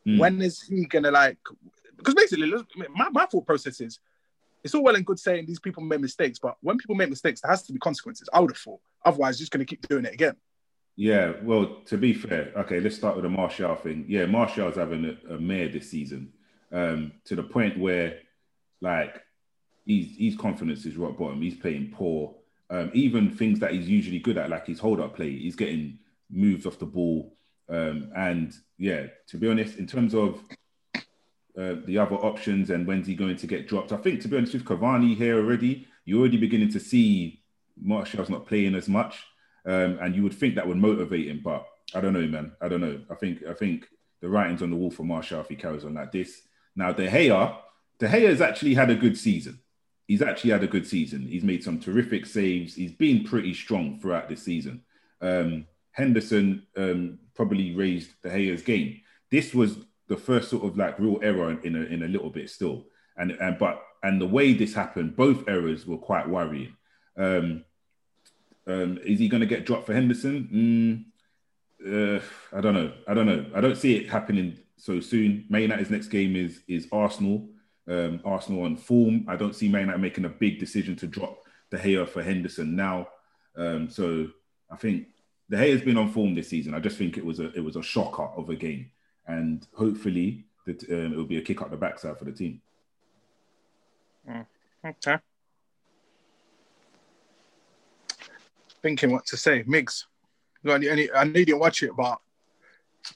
Mm. 0.07 0.19
When 0.19 0.43
is 0.43 0.63
he 0.63 0.85
gonna 0.87 1.11
like? 1.11 1.39
Because 1.97 2.15
basically, 2.15 2.53
my, 2.95 3.09
my 3.11 3.27
thought 3.27 3.47
process 3.47 3.81
is, 3.81 4.01
it's 4.65 4.75
all 4.75 4.83
well 4.83 4.97
and 4.97 5.07
good 5.07 5.19
saying 5.19 5.47
these 5.47 5.61
people 5.61 5.83
made 5.83 6.01
mistakes, 6.01 6.39
but 6.39 6.57
when 6.61 6.79
people 6.79 6.95
make 6.95 7.11
mistakes, 7.11 7.41
there 7.41 7.51
has 7.51 7.63
to 7.65 7.73
be 7.73 7.79
consequences. 7.79 8.29
I 8.33 8.41
would 8.41 8.51
have 8.51 8.59
thought. 8.59 8.81
Otherwise, 9.05 9.39
just 9.39 9.53
gonna 9.53 9.65
keep 9.65 9.87
doing 9.89 10.05
it 10.05 10.15
again. 10.15 10.37
Yeah, 10.95 11.33
well, 11.43 11.81
to 11.87 11.97
be 11.97 12.13
fair, 12.13 12.53
okay, 12.57 12.79
let's 12.79 12.97
start 12.97 13.17
with 13.17 13.23
the 13.23 13.31
Martial 13.31 13.75
thing. 13.77 14.05
Yeah, 14.09 14.27
Martial's 14.27 14.77
having 14.77 15.05
a, 15.05 15.35
a 15.35 15.39
mare 15.39 15.69
this 15.69 15.91
season, 15.91 16.33
um, 16.71 17.13
to 17.25 17.35
the 17.35 17.43
point 17.43 17.79
where, 17.79 18.19
like, 18.81 19.23
he's 19.85 20.17
his 20.17 20.37
confidence 20.37 20.85
is 20.87 20.97
rock 20.97 21.19
bottom. 21.19 21.41
He's 21.43 21.57
playing 21.57 21.93
poor. 21.95 22.35
Um, 22.71 22.91
even 22.95 23.31
things 23.31 23.61
that 23.61 23.73
he's 23.73 23.89
usually 23.89 24.19
good 24.19 24.39
at, 24.39 24.49
like 24.49 24.67
his 24.67 24.79
hold 24.79 25.01
up 25.01 25.17
play, 25.17 25.31
he's 25.37 25.57
getting 25.57 25.99
moves 26.31 26.67
off 26.67 26.79
the 26.79 26.87
ball. 26.87 27.37
Um, 27.69 28.11
and 28.17 28.53
yeah, 28.79 29.07
to 29.29 29.37
be 29.37 29.49
honest, 29.49 29.79
in 29.79 29.87
terms 29.87 30.15
of 30.15 30.43
uh, 30.95 31.75
the 31.85 31.99
other 31.99 32.17
options 32.17 32.71
and 32.71 32.87
when's 32.87 33.07
he 33.07 33.15
going 33.15 33.37
to 33.37 33.47
get 33.47 33.69
dropped, 33.69 33.93
I 33.93 33.99
think 33.99 34.23
to 34.23 34.29
be 34.29 34.37
honest 34.37 34.55
with 34.55 34.65
Cavani 34.65 35.17
here 35.17 35.37
already, 35.37 35.87
you're 36.05 36.21
already 36.21 36.39
beginning 36.39 36.73
to 36.73 36.81
see 36.81 37.43
Martial's 37.81 38.31
not 38.31 38.47
playing 38.47 38.75
as 38.75 38.89
much. 38.89 39.23
Um, 39.65 39.99
and 40.01 40.17
you 40.17 40.23
would 40.23 40.35
think 40.35 40.57
that 40.57 40.67
would 40.67 40.77
motivate 40.77 41.29
him, 41.29 41.41
but 41.45 41.65
I 41.95 42.01
don't 42.01 42.15
know, 42.15 42.27
man. 42.27 42.53
I 42.61 42.69
don't 42.69 42.81
know. 42.81 43.01
I 43.11 43.15
think 43.15 43.45
I 43.49 43.53
think 43.53 43.87
the 44.21 44.29
writing's 44.29 44.63
on 44.63 44.71
the 44.71 44.77
wall 44.77 44.91
for 44.91 45.05
Martial 45.05 45.41
if 45.41 45.49
he 45.49 45.57
carries 45.57 45.85
on 45.85 45.95
like 45.95 46.11
this. 46.11 46.43
Now, 46.75 46.93
De 46.93 47.07
Gea, 47.07 47.57
De 47.99 48.09
Gea 48.09 48.29
has 48.29 48.41
actually 48.41 48.75
had 48.75 48.91
a 48.91 48.97
good 48.97 49.17
season. 49.17 49.61
He's 50.13 50.21
actually 50.21 50.51
had 50.51 50.63
a 50.63 50.67
good 50.67 50.87
season. 50.87 51.27
He's 51.27 51.43
made 51.43 51.65
some 51.65 51.81
terrific 51.81 52.27
saves. 52.27 52.75
He's 52.75 52.93
been 52.93 53.25
pretty 53.25 53.55
strong 53.55 53.99
throughout 53.99 54.29
this 54.29 54.43
season. 54.43 54.83
Um, 55.23 55.65
Henderson 55.93 56.67
um, 56.77 57.19
probably 57.35 57.75
raised 57.75 58.11
De 58.21 58.29
Gea's 58.29 58.61
game. 58.61 59.01
This 59.31 59.55
was 59.55 59.79
the 60.09 60.19
first 60.19 60.51
sort 60.51 60.67
of 60.67 60.77
like 60.77 60.99
real 60.99 61.19
error 61.23 61.59
in 61.63 61.77
a, 61.77 61.81
in 61.85 62.03
a 62.03 62.09
little 62.09 62.29
bit 62.29 62.51
still. 62.51 62.85
And 63.17 63.31
and 63.31 63.59
but 63.59 63.83
and 64.03 64.21
the 64.21 64.27
way 64.27 64.53
this 64.53 64.75
happened, 64.75 65.17
both 65.17 65.49
errors 65.49 65.87
were 65.87 65.97
quite 65.97 66.29
worrying. 66.29 66.77
Um, 67.17 67.65
um, 68.67 68.99
is 69.03 69.19
he 69.19 69.29
going 69.29 69.41
to 69.41 69.47
get 69.47 69.65
dropped 69.65 69.87
for 69.87 69.95
Henderson? 69.95 71.09
Mm, 71.83 72.19
uh, 72.19 72.23
I 72.55 72.61
don't 72.61 72.75
know. 72.75 72.93
I 73.09 73.15
don't 73.15 73.25
know. 73.25 73.47
I 73.55 73.63
don't 73.63 73.79
see 73.79 73.97
it 73.97 74.11
happening 74.11 74.59
so 74.77 75.01
soon. 75.01 75.47
Man 75.49 75.63
United's 75.63 75.89
next 75.89 76.09
game 76.09 76.37
is 76.37 76.61
is 76.69 76.87
Arsenal. 76.93 77.49
Um, 77.89 78.21
Arsenal 78.25 78.63
on 78.63 78.77
form. 78.77 79.25
I 79.27 79.35
don't 79.35 79.57
see 79.57 79.69
Man 79.69 79.83
United 79.83 80.01
making 80.01 80.25
a 80.25 80.29
big 80.29 80.61
decision 80.61 80.95
to 80.97 81.07
drop 81.07 81.43
De 81.71 81.79
Gea 81.79 82.09
for 82.09 82.23
Henderson 82.23 82.77
now. 82.77 83.09
Um, 83.57 83.91
so 83.91 84.29
I 84.71 84.77
think 84.77 85.09
De 85.51 85.57
Gea's 85.57 85.83
been 85.83 85.99
on 85.99 86.13
form 86.13 86.35
this 86.35 86.49
season. 86.49 86.75
I 86.75 86.81
just 86.81 86.97
think 86.97 87.17
it 87.17 87.25
was 87.25 87.41
a 87.41 87.53
it 87.53 87.65
was 87.65 87.77
a 87.77 87.83
shocker 87.83 88.29
of 88.37 88.49
a 88.51 88.57
game, 88.57 88.91
and 89.27 89.67
hopefully 89.75 90.45
that 90.67 90.83
um, 90.91 91.13
it 91.13 91.17
will 91.17 91.25
be 91.25 91.39
a 91.39 91.43
kick 91.43 91.61
up 91.61 91.71
the 91.71 91.77
backside 91.77 92.19
for 92.19 92.25
the 92.25 92.33
team. 92.33 92.61
Okay. 94.85 95.19
Thinking 98.83 99.13
what 99.13 99.27
to 99.27 99.37
say, 99.37 99.63
Migs. 99.65 100.05
you 100.63 100.73
Any, 100.73 100.89
any, 100.89 101.13
I 101.13 101.25
know 101.25 101.39
you 101.39 101.47
didn't 101.47 101.61
watch 101.61 101.83
it, 101.83 101.93
but 101.97 102.19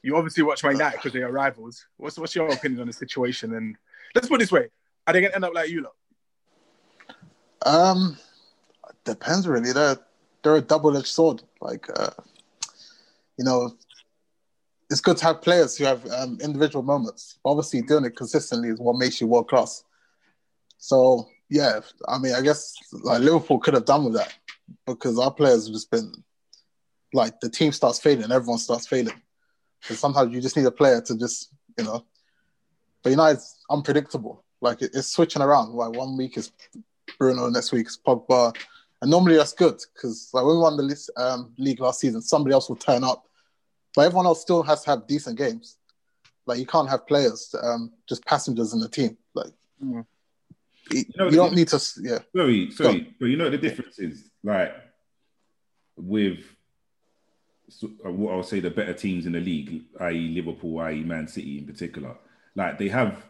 you 0.03 0.17
obviously 0.17 0.43
watch 0.43 0.63
My 0.63 0.73
United 0.73 0.97
because 0.97 1.13
they 1.13 1.23
are 1.23 1.33
rivals. 1.33 1.87
What's 1.97 2.19
what's 2.19 2.35
your 2.35 2.49
opinion 2.49 2.81
on 2.81 2.87
the 2.87 2.93
situation? 2.93 3.55
And 3.55 3.77
let's 4.15 4.29
put 4.29 4.37
it 4.37 4.45
this 4.45 4.53
way: 4.53 4.69
Are 5.07 5.13
they 5.13 5.21
to 5.21 5.35
end 5.35 5.45
up 5.45 5.55
like 5.55 5.71
you 5.71 5.83
lot? 5.83 5.95
Um, 7.65 8.17
depends 9.05 9.49
really. 9.49 9.73
They're 9.73 9.99
they're 10.43 10.57
a 10.57 10.61
double 10.61 10.97
edged 10.97 11.09
sword. 11.09 11.43
Like, 11.61 11.89
uh, 11.99 12.11
you 13.37 13.45
know, 13.45 13.75
it's 14.91 15.01
good 15.01 15.17
to 15.17 15.25
have 15.25 15.43
players 15.43 15.77
who 15.77 15.85
have 15.85 16.07
um, 16.11 16.39
individual 16.41 16.85
moments. 16.85 17.39
Obviously, 17.45 17.83
doing 17.83 18.05
it 18.05 18.17
consistently 18.17 18.69
is 18.69 18.79
what 18.79 18.97
makes 18.97 19.21
you 19.21 19.27
world 19.27 19.49
class. 19.49 19.83
So 20.79 21.27
yeah, 21.49 21.81
I 22.07 22.19
mean, 22.19 22.35
I 22.35 22.43
guess 22.43 22.75
like 22.93 23.21
Liverpool 23.21 23.59
could 23.59 23.75
have 23.75 23.85
done 23.85 24.05
with 24.05 24.15
that 24.15 24.35
because 24.87 25.19
our 25.19 25.33
players 25.33 25.67
have 25.67 25.75
just 25.75 25.91
been 25.91 26.13
like 27.13 27.41
the 27.41 27.49
team 27.49 27.73
starts 27.73 27.99
failing, 27.99 28.25
and 28.25 28.33
everyone 28.33 28.59
starts 28.59 28.87
failing. 28.87 29.21
And 29.89 29.99
sometimes 29.99 30.33
you 30.33 30.41
just 30.41 30.57
need 30.57 30.67
a 30.67 30.71
player 30.71 31.01
to 31.01 31.19
just 31.19 31.53
you 31.79 31.85
know. 31.85 32.05
But 33.07 33.11
United's 33.11 33.65
unpredictable. 33.71 34.43
Like 34.61 34.83
it, 34.83 34.91
it's 34.93 35.07
switching 35.07 35.41
around. 35.41 35.71
Like 35.75 35.93
one 35.97 36.17
week 36.17 36.37
is 36.37 36.51
Bruno, 37.21 37.49
next 37.49 37.71
week 37.71 37.87
is 37.87 37.97
Pogba, 38.05 38.53
and 39.01 39.09
normally 39.09 39.37
that's 39.37 39.53
good 39.53 39.81
because 39.95 40.29
like 40.33 40.45
when 40.45 40.57
we 40.57 40.61
won 40.61 40.77
the 40.77 40.83
list, 40.83 41.13
um, 41.17 41.53
league 41.57 41.79
last 41.79 42.01
season, 42.01 42.21
somebody 42.21 42.53
else 42.53 42.69
will 42.69 42.75
turn 42.75 43.05
up, 43.05 43.23
but 43.95 44.07
everyone 44.07 44.27
else 44.27 44.41
still 44.43 44.61
has 44.65 44.83
to 44.83 44.91
have 44.91 45.07
decent 45.07 45.39
games. 45.39 45.77
Like 46.47 46.59
you 46.59 46.67
can't 46.67 46.89
have 46.91 47.07
players 47.07 47.55
um, 47.63 47.93
just 48.09 48.25
passengers 48.27 48.73
in 48.73 48.81
the 48.81 48.89
team. 48.89 49.17
Like 49.35 49.53
Mm. 49.81 50.05
you, 50.91 51.05
know, 51.17 51.27
you 51.29 51.37
don't 51.37 51.55
need 51.55 51.69
to. 51.69 51.81
Yeah, 52.03 52.19
Sorry, 52.35 52.73
sorry, 52.73 53.15
but 53.21 53.27
you 53.27 53.37
know 53.37 53.45
what 53.45 53.53
the 53.53 53.59
difference 53.59 54.01
is 54.01 54.31
like 54.43 54.75
with 55.97 56.41
so- 57.69 57.93
uh, 58.05 58.11
what 58.11 58.35
I'll 58.35 58.43
say 58.43 58.59
the 58.59 58.71
better 58.71 58.95
teams 58.95 59.27
in 59.27 59.33
the 59.33 59.41
league, 59.41 59.85
i.e. 60.01 60.35
Liverpool, 60.35 60.81
i.e. 60.81 61.05
Man 61.05 61.29
City 61.29 61.59
in 61.59 61.67
particular. 61.67 62.17
Like 62.57 62.79
they 62.79 62.89
have 62.89 63.23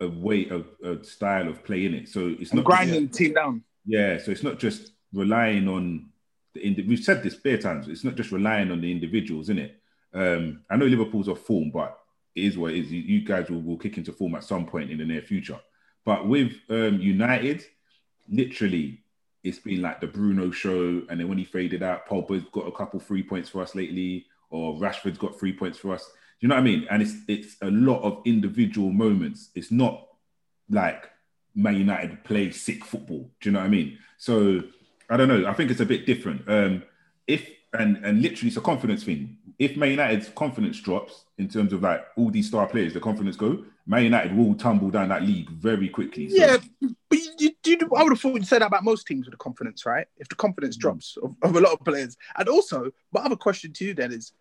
a 0.00 0.08
way 0.08 0.48
of 0.48 0.66
a 0.84 1.02
style 1.02 1.48
of 1.48 1.64
play 1.64 1.86
in 1.86 1.94
it, 1.94 2.08
so 2.08 2.36
it's 2.38 2.52
And 2.52 2.58
not 2.58 2.66
grinding 2.66 3.08
the 3.08 3.12
team 3.12 3.34
down. 3.34 3.64
Yeah, 3.84 4.18
so 4.18 4.30
it's 4.30 4.44
not 4.44 4.60
just 4.60 4.92
relying 5.12 5.66
on 5.68 6.10
the 6.54 6.64
indi- 6.64 6.86
we've 6.86 7.02
said 7.02 7.22
this 7.22 7.34
bare 7.34 7.58
times. 7.58 7.88
It's 7.88 8.04
not 8.04 8.14
just 8.14 8.30
relying 8.30 8.70
on 8.70 8.80
the 8.80 8.90
individuals, 8.90 9.48
in 9.48 9.58
it. 9.58 9.80
Um, 10.12 10.60
I 10.70 10.76
know 10.76 10.86
Liverpool's 10.86 11.28
off 11.28 11.40
form, 11.40 11.70
but 11.70 11.98
it 12.34 12.44
is 12.44 12.56
what 12.56 12.72
it 12.72 12.78
is. 12.78 12.92
You, 12.92 13.00
you 13.00 13.24
guys 13.24 13.50
will, 13.50 13.60
will 13.60 13.76
kick 13.76 13.98
into 13.98 14.12
form 14.12 14.36
at 14.36 14.44
some 14.44 14.66
point 14.66 14.90
in 14.90 14.98
the 14.98 15.04
near 15.04 15.22
future. 15.22 15.58
But 16.04 16.28
with 16.28 16.52
um, 16.70 17.00
United, 17.00 17.64
literally, 18.28 19.02
it's 19.42 19.58
been 19.58 19.82
like 19.82 20.00
the 20.00 20.06
Bruno 20.06 20.50
show, 20.50 21.02
and 21.08 21.20
then 21.20 21.28
when 21.28 21.38
he 21.38 21.44
faded 21.44 21.82
out, 21.82 22.06
Pogba's 22.06 22.44
got 22.52 22.66
a 22.68 22.72
couple 22.72 23.00
three 23.00 23.22
points 23.22 23.48
for 23.50 23.62
us 23.62 23.74
lately, 23.74 24.26
or 24.50 24.74
Rashford's 24.76 25.18
got 25.18 25.38
three 25.38 25.52
points 25.52 25.78
for 25.78 25.92
us. 25.92 26.10
You 26.44 26.48
know 26.48 26.56
what 26.56 26.60
I 26.60 26.64
mean? 26.64 26.86
And 26.90 27.00
it's 27.00 27.14
it's 27.26 27.56
a 27.62 27.70
lot 27.70 28.02
of 28.02 28.20
individual 28.26 28.90
moments. 28.90 29.48
It's 29.54 29.70
not 29.70 30.08
like 30.68 31.08
Man 31.54 31.74
United 31.74 32.22
play 32.22 32.50
sick 32.50 32.84
football. 32.84 33.30
Do 33.40 33.48
you 33.48 33.52
know 33.52 33.60
what 33.60 33.64
I 33.64 33.70
mean? 33.70 33.96
So 34.18 34.62
I 35.08 35.16
don't 35.16 35.28
know. 35.28 35.46
I 35.46 35.54
think 35.54 35.70
it's 35.70 35.80
a 35.80 35.86
bit 35.86 36.04
different. 36.04 36.46
Um, 36.46 36.82
if 37.26 37.48
and 37.72 37.96
and 38.04 38.20
literally 38.20 38.48
it's 38.48 38.58
a 38.58 38.60
confidence 38.60 39.04
thing. 39.04 39.38
If 39.58 39.78
Man 39.78 39.92
United's 39.92 40.28
confidence 40.36 40.78
drops 40.82 41.24
in 41.38 41.48
terms 41.48 41.72
of 41.72 41.80
like 41.80 42.04
all 42.14 42.30
these 42.30 42.48
star 42.48 42.66
players, 42.66 42.92
the 42.92 43.00
confidence 43.00 43.36
go, 43.36 43.64
Man 43.86 44.04
United 44.04 44.36
will 44.36 44.54
tumble 44.54 44.90
down 44.90 45.08
that 45.08 45.22
league 45.22 45.48
very 45.48 45.88
quickly. 45.88 46.28
So, 46.28 46.36
Yeah, 46.36 46.58
but 47.08 47.18
you, 47.18 47.32
you, 47.38 47.50
you, 47.64 47.78
I 47.96 48.02
would 48.02 48.12
have 48.12 48.20
thought 48.20 48.34
you'd 48.34 48.46
say 48.46 48.58
that 48.58 48.66
about 48.66 48.84
most 48.84 49.06
teams 49.06 49.24
with 49.24 49.32
the 49.32 49.38
confidence, 49.38 49.86
right? 49.86 50.06
If 50.18 50.28
the 50.28 50.34
confidence 50.34 50.76
drops 50.76 51.16
of, 51.22 51.34
of 51.40 51.56
a 51.56 51.60
lot 51.60 51.72
of 51.72 51.80
players, 51.86 52.18
and 52.36 52.50
also, 52.50 52.90
my 53.12 53.22
other 53.22 53.34
question 53.34 53.72
to 53.72 53.84
you 53.86 53.94
then 53.94 54.12
is, 54.12 54.32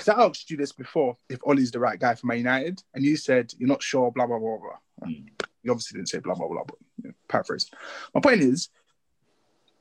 because 0.00 0.18
I 0.18 0.24
asked 0.26 0.50
you 0.50 0.56
this 0.56 0.72
before, 0.72 1.16
if 1.28 1.38
Ollie's 1.44 1.70
the 1.70 1.78
right 1.78 1.98
guy 1.98 2.14
for 2.14 2.26
Man 2.26 2.38
United, 2.38 2.82
and 2.94 3.04
you 3.04 3.16
said 3.16 3.52
you're 3.58 3.68
not 3.68 3.82
sure, 3.82 4.10
blah 4.10 4.26
blah 4.26 4.38
blah 4.38 4.56
blah. 4.56 5.08
Mm. 5.08 5.28
You 5.62 5.70
obviously 5.70 5.98
didn't 5.98 6.08
say 6.08 6.18
blah 6.18 6.34
blah 6.34 6.48
blah, 6.48 6.64
but 6.66 6.76
you 7.02 7.08
know, 7.08 7.14
paraphrase. 7.28 7.70
My 8.14 8.20
point 8.20 8.40
is, 8.40 8.70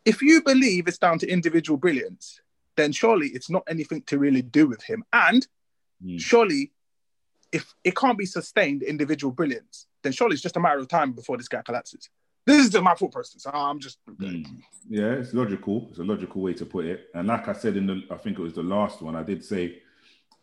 if 0.05 0.21
you 0.21 0.41
believe 0.41 0.87
it's 0.87 0.97
down 0.97 1.19
to 1.19 1.27
individual 1.27 1.77
brilliance, 1.77 2.41
then 2.75 2.91
surely 2.91 3.27
it's 3.27 3.49
not 3.49 3.63
anything 3.67 4.01
to 4.03 4.17
really 4.17 4.41
do 4.41 4.67
with 4.67 4.83
him, 4.83 5.03
and 5.13 5.47
Mm. 6.01 6.17
surely 6.17 6.71
if 7.51 7.73
it 7.83 7.93
can't 7.93 8.17
be 8.17 8.25
sustained 8.25 8.83
individual 8.83 9.33
brilliance, 9.33 9.85
then 10.01 10.13
surely 10.13 10.33
it's 10.33 10.41
just 10.41 10.55
a 10.55 10.59
matter 10.61 10.79
of 10.79 10.87
time 10.87 11.11
before 11.11 11.35
this 11.35 11.49
guy 11.49 11.61
collapses. 11.61 12.09
This 12.45 12.67
is 12.67 12.81
my 12.81 12.93
thought 12.93 13.11
process. 13.11 13.45
I'm 13.51 13.79
just 13.79 13.99
Mm. 14.07 14.45
Yeah, 14.87 15.11
it's 15.13 15.33
logical. 15.33 15.87
It's 15.89 15.99
a 15.99 16.03
logical 16.03 16.41
way 16.41 16.53
to 16.53 16.65
put 16.65 16.85
it. 16.85 17.09
And 17.13 17.27
like 17.27 17.49
I 17.49 17.53
said 17.53 17.75
in 17.75 17.85
the, 17.87 18.01
I 18.09 18.15
think 18.15 18.39
it 18.39 18.41
was 18.41 18.53
the 18.53 18.63
last 18.63 19.01
one, 19.01 19.17
I 19.17 19.23
did 19.23 19.43
say 19.43 19.81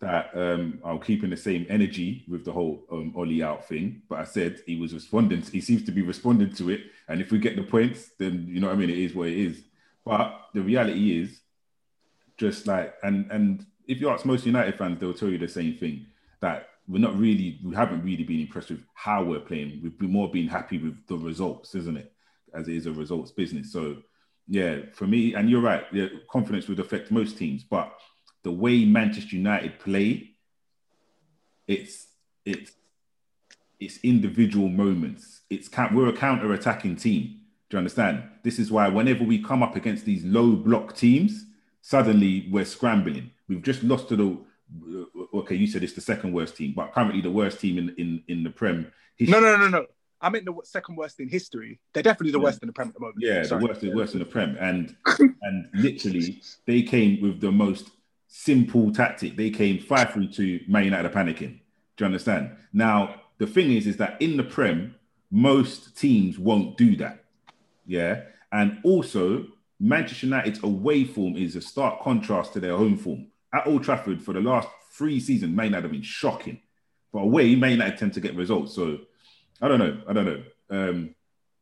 that 0.01 0.31
um, 0.35 0.81
I'm 0.85 0.99
keeping 0.99 1.31
the 1.31 1.37
same 1.37 1.67
energy 1.69 2.25
with 2.29 2.45
the 2.45 2.53
whole 2.53 2.85
um, 2.93 3.15
Ollie 3.17 3.43
out 3.43 3.67
thing. 3.67 4.03
But 4.09 4.19
I 4.19 4.25
said 4.25 4.61
he 4.67 4.77
was 4.77 4.93
responding. 4.93 5.43
He 5.43 5.61
seems 5.61 5.85
to 5.85 5.93
be 5.93 6.03
responding 6.03 6.53
to 6.55 6.71
it. 6.71 6.83
And 7.09 7.21
if 7.21 7.31
we 7.31 7.39
get 7.39 7.57
the 7.57 7.63
points, 7.63 8.11
then 8.19 8.47
you 8.49 8.61
know 8.61 8.67
what 8.67 8.75
I 8.75 8.77
mean. 8.77 8.91
It 8.91 8.99
is 8.99 9.15
what 9.15 9.29
it 9.29 9.39
is. 9.39 9.63
But 10.05 10.49
the 10.55 10.63
reality 10.63 11.21
is, 11.21 11.41
just 12.37 12.67
like 12.67 12.95
and 13.03 13.31
and 13.31 13.67
if 13.87 14.01
you 14.01 14.11
ask 14.11 14.25
most 14.25 14.47
United 14.47 14.77
fans, 14.77 15.01
they'll 15.01 15.15
tell 15.15 15.29
you 15.29 15.39
the 15.39 15.49
same 15.49 15.77
thing 15.77 16.07
that 16.41 16.69
we're 16.89 16.99
not 16.99 17.19
really, 17.19 17.59
we 17.65 17.75
haven't 17.75 18.05
really 18.05 18.25
been 18.25 18.41
impressed 18.41 18.71
with 18.71 18.83
how 18.95 19.25
we're 19.25 19.41
playing. 19.41 19.81
We've 19.83 19.99
been 19.99 20.13
more 20.13 20.31
been 20.31 20.49
happy 20.49 20.79
with 20.79 21.07
the 21.07 21.17
results, 21.17 21.75
isn't 21.75 21.97
it? 21.97 22.13
As 22.55 22.69
it 22.69 22.75
is 22.75 22.87
a 22.87 22.93
results 22.93 23.33
business. 23.33 23.73
So, 23.73 23.97
yeah, 24.49 24.81
for 24.93 25.07
me, 25.07 25.35
and 25.35 25.51
you're 25.51 25.61
right, 25.61 25.85
yeah, 25.93 26.07
confidence 26.31 26.69
would 26.69 26.79
affect 26.79 27.11
most 27.11 27.37
teams, 27.37 27.65
but 27.65 27.93
the 28.47 28.53
way 28.53 28.85
Manchester 28.85 29.35
United 29.35 29.81
play, 29.81 30.31
it's 31.67 32.07
it's 32.45 32.71
it's 33.81 33.99
individual 34.05 34.69
moments. 34.69 35.41
It's 35.51 35.69
we're 35.93 36.09
a 36.09 36.13
counter-attacking 36.13 36.95
team. 36.95 37.41
Do 37.69 37.75
you 37.75 37.79
understand? 37.79 38.23
This 38.45 38.61
is 38.61 38.71
why 38.71 38.87
whenever 38.89 39.25
we 39.25 39.43
come 39.43 39.65
up 39.65 39.75
against 39.75 40.05
these 40.05 40.25
low 40.25 40.55
block 40.55 40.95
teams, 40.95 41.45
suddenly 41.83 42.47
we're 42.53 42.65
scrambling. 42.65 43.33
We've 43.49 43.63
just 43.63 43.83
lost 43.83 44.09
to 44.11 44.17
the 44.17 44.29
uh, 45.01 45.39
okay. 45.39 45.57
You 45.57 45.67
said 45.67 45.83
it's 45.83 45.95
the 45.95 46.01
second 46.13 46.33
worst 46.33 46.57
team, 46.57 46.73
but 46.77 46.93
currently 46.93 47.21
the 47.21 47.33
worst 47.33 47.59
team 47.59 47.79
in 47.79 47.89
in 47.99 48.23
in 48.29 48.45
the 48.45 48.51
Prem. 48.51 48.93
no, 49.19 49.41
no, 49.41 49.57
no, 49.57 49.69
no. 49.69 49.87
I 50.21 50.29
meant 50.31 50.45
the 50.45 50.55
second 50.63 50.95
worst 50.97 51.19
in 51.19 51.29
history. 51.29 51.81
They're 51.93 52.03
definitely 52.05 52.31
the 52.31 52.39
Yeah. 52.39 52.45
worst 52.45 52.63
in 52.63 52.69
the 52.69 52.73
Premier 52.73 52.91
at 52.91 52.95
the 52.95 53.01
moment. 53.01 53.19
Yeah, 53.19 53.43
Sorry. 53.43 53.61
the 53.61 53.67
worst, 53.67 53.81
the 53.81 53.95
worst 53.95 54.13
in 54.15 54.21
the 54.21 54.25
Prem, 54.25 54.57
and 54.61 54.95
and 55.43 55.69
literally 55.75 56.41
they 56.65 56.83
came 56.83 57.21
with 57.21 57.41
the 57.41 57.51
most 57.51 57.91
simple 58.29 58.93
tactic. 58.93 59.37
They 59.37 59.51
came 59.51 59.79
five 59.79 60.13
three 60.13 60.29
two. 60.29 60.61
Man 60.69 60.85
United 60.85 61.07
are 61.07 61.25
panicking. 61.25 61.61
Do 61.97 62.05
you 62.05 62.07
understand? 62.07 62.57
Now 62.73 63.23
the 63.39 63.47
thing 63.47 63.73
is, 63.73 63.87
is 63.87 63.97
that 63.99 64.21
in 64.21 64.37
the 64.37 64.43
Prem, 64.43 64.95
most 65.31 65.97
teams 65.97 66.39
won't 66.39 66.77
do 66.77 66.97
that. 66.97 67.25
Yeah, 67.87 68.23
and 68.53 68.79
also 68.83 69.47
Manchester 69.79 70.27
United's 70.27 70.63
away 70.63 71.05
form 71.05 71.37
is 71.37 71.57
a 71.57 71.61
stark 71.61 72.03
contrast 72.03 72.53
to 72.55 72.61
their 72.61 72.77
home 72.77 72.97
form. 72.97 73.29
At 73.55 73.67
Old 73.67 73.85
Trafford 73.85 74.23
for 74.23 74.33
the 74.33 74.41
last 74.41 74.69
three 74.93 75.21
seasons, 75.21 75.55
Man 75.55 75.67
United 75.67 75.85
have 75.85 75.93
been 75.93 76.03
shocking, 76.03 76.61
but 77.13 77.21
away 77.21 77.55
Man 77.55 77.73
United 77.73 77.99
tend 77.99 78.15
to 78.15 78.21
get 78.21 78.35
results. 78.35 78.75
So 78.75 78.99
I 79.61 79.69
don't 79.69 79.79
know. 79.79 80.03
I 80.09 80.13
don't 80.13 80.27
know. 80.27 80.43
Um, 80.71 81.15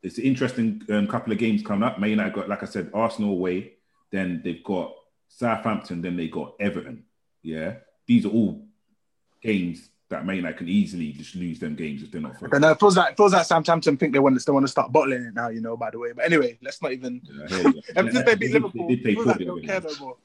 it's 0.03 0.19
an 0.19 0.25
interesting 0.25 0.83
um, 0.91 1.07
couple 1.07 1.33
of 1.33 1.39
games 1.39 1.63
coming 1.63 1.83
up. 1.83 1.99
Man 1.99 2.11
United 2.11 2.35
got, 2.35 2.49
like 2.49 2.63
I 2.63 2.67
said, 2.67 2.91
Arsenal 2.95 3.31
away. 3.31 3.75
Then 4.11 4.41
they've 4.45 4.63
got 4.63 4.95
Southampton. 5.29 6.03
Then 6.03 6.17
they 6.17 6.29
got 6.29 6.55
Everton. 6.61 7.05
Yeah, 7.43 7.75
these 8.07 8.25
are 8.27 8.31
all 8.31 8.67
games 9.43 9.91
that 10.09 10.25
Man 10.25 10.37
United 10.37 10.59
can 10.59 10.69
easily 10.69 11.13
just 11.13 11.35
lose 11.35 11.59
them 11.59 11.75
games 11.75 12.03
if 12.03 12.11
they're 12.11 12.21
not. 12.21 12.37
I 12.43 12.59
don't. 12.59 12.65
It 12.65 12.81
feels 12.81 12.97
like 12.97 13.13
it 13.13 13.17
feels 13.17 13.33
like 13.33 13.45
Southampton 13.47 13.97
think 13.97 14.13
they 14.13 14.19
want 14.19 14.39
to 14.39 14.45
they 14.45 14.53
want 14.53 14.65
to 14.65 14.71
start 14.71 14.93
bottling 14.93 15.23
it 15.23 15.35
now. 15.35 15.49
You 15.49 15.61
know, 15.61 15.77
by 15.77 15.91
the 15.91 15.99
way. 15.99 16.13
But 16.13 16.25
anyway, 16.25 16.59
let's 16.63 16.81
not 16.83 16.93
even. 16.93 17.21
Yeah, 17.25 17.45
I 17.45 17.49
hear 17.49 17.73
you. 17.73 17.83
Since 18.13 18.25
they 18.25 18.35
beat 18.35 18.53
Liverpool, 18.53 18.89
they 18.89 18.97
did 18.97 19.01
it 19.01 19.03
play 19.05 19.15
feels 19.15 19.27
like 19.27 19.39
they 19.39 19.45
don't 19.45 19.65
care 19.67 19.81
no 19.81 19.91
more. 20.01 20.17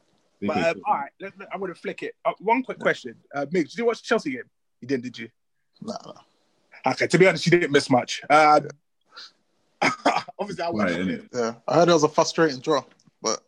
They 0.41 0.48
But 0.48 0.58
um, 0.58 0.82
all 0.86 0.94
right, 0.96 1.12
let, 1.20 1.38
let- 1.38 1.50
I'm 1.53 1.60
going 1.60 1.74
to 1.74 1.79
flick 1.79 2.03
it. 2.03 2.15
Uh, 2.24 2.32
one 2.39 2.63
quick 2.63 2.79
question, 2.79 3.15
uh, 3.36 3.46
Mick. 3.48 3.70
Did 3.70 3.77
you 3.77 3.86
watch 3.86 4.01
the 4.01 4.06
Chelsea 4.08 4.32
game? 4.32 4.44
You 4.79 4.88
didn't, 4.88 5.03
did 5.03 5.18
you? 5.18 5.29
Nah, 5.82 5.98
nah. 6.06 6.91
Okay, 6.91 7.08
to 7.08 7.18
be 7.18 7.27
honest, 7.27 7.46
you 7.46 7.51
didn't 7.51 7.72
miss 7.72 7.89
much. 7.89 8.22
Uh, 8.29 8.62
obviously, 10.39 10.63
I 10.63 10.70
watched 10.70 10.96
Right, 10.98 11.08
it. 11.08 11.25
Yeah, 11.34 11.56
I 11.68 11.75
heard 11.75 11.89
it 11.89 11.94
was 11.94 12.03
a 12.03 12.10
frustrating 12.10 12.60
draw, 12.60 12.84
but 13.22 13.41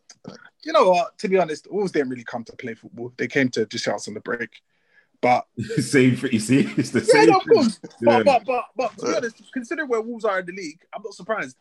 You 0.64 0.72
know 0.72 0.90
what? 0.90 1.18
To 1.18 1.28
be 1.28 1.38
honest, 1.38 1.66
Wolves 1.70 1.92
didn't 1.92 2.10
really 2.10 2.24
come 2.24 2.44
to 2.44 2.52
play 2.56 2.74
football. 2.74 3.12
They 3.16 3.26
came 3.28 3.48
to 3.50 3.66
just 3.66 3.84
shout 3.84 4.06
on 4.08 4.14
the 4.14 4.20
break. 4.20 4.62
But 5.20 5.46
same 5.78 6.16
thing. 6.16 6.32
You 6.32 6.40
see, 6.40 6.60
it's 6.76 6.90
the 6.90 7.00
yeah, 7.00 7.04
same. 7.20 7.30
no, 7.30 7.36
of 7.38 7.46
course. 7.46 7.80
But, 8.00 8.24
but 8.24 8.44
but 8.44 8.64
but 8.76 8.98
to 8.98 9.06
be 9.06 9.16
honest, 9.16 9.42
considering 9.52 9.88
where 9.88 10.00
Wolves 10.00 10.24
are 10.24 10.40
in 10.40 10.46
the 10.46 10.52
league, 10.52 10.80
I'm 10.94 11.02
not 11.02 11.14
surprised. 11.14 11.56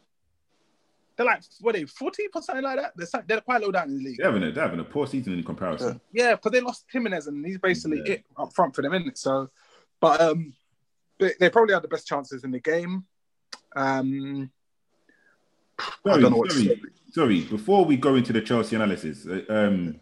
They're 1.17 1.25
like 1.25 1.43
what 1.59 1.75
they 1.75 1.85
40 1.85 2.23
or 2.33 2.41
something 2.41 2.63
like 2.63 2.77
that. 2.77 2.93
They're, 2.95 3.23
they're 3.27 3.41
quite 3.41 3.61
low 3.61 3.71
down 3.71 3.89
in 3.89 3.97
the 3.97 4.03
league. 4.03 4.17
They're 4.17 4.31
having 4.31 4.43
a, 4.47 4.51
they're 4.51 4.63
having 4.63 4.79
a 4.79 4.83
poor 4.83 5.05
season 5.05 5.33
in 5.33 5.43
comparison. 5.43 5.99
Yeah, 6.11 6.35
but 6.41 6.51
they 6.53 6.61
lost 6.61 6.85
Jimenez 6.91 7.27
and 7.27 7.45
he's 7.45 7.57
basically 7.59 8.01
Yeah. 8.05 8.13
it 8.13 8.25
up 8.37 8.53
front 8.55 8.73
for 8.75 8.81
them, 8.81 8.93
isn't 8.93 9.09
it? 9.09 9.17
So, 9.17 9.49
but 9.99 10.21
um, 10.21 10.53
they, 11.19 11.33
they 11.39 11.49
probably 11.49 11.73
had 11.73 11.83
the 11.83 11.89
best 11.89 12.07
chances 12.07 12.43
in 12.43 12.51
the 12.51 12.59
game. 12.61 13.03
Um, 13.75 14.49
Sorry, 16.05 16.21
don't 16.21 16.31
know 16.31 16.45
sorry, 16.47 16.81
sorry. 17.11 17.41
Before 17.41 17.85
we 17.85 17.97
go 17.97 18.15
into 18.15 18.33
the 18.33 18.41
Chelsea 18.41 18.75
analysis, 18.75 19.25
uh, 19.27 19.41
um, 19.49 19.99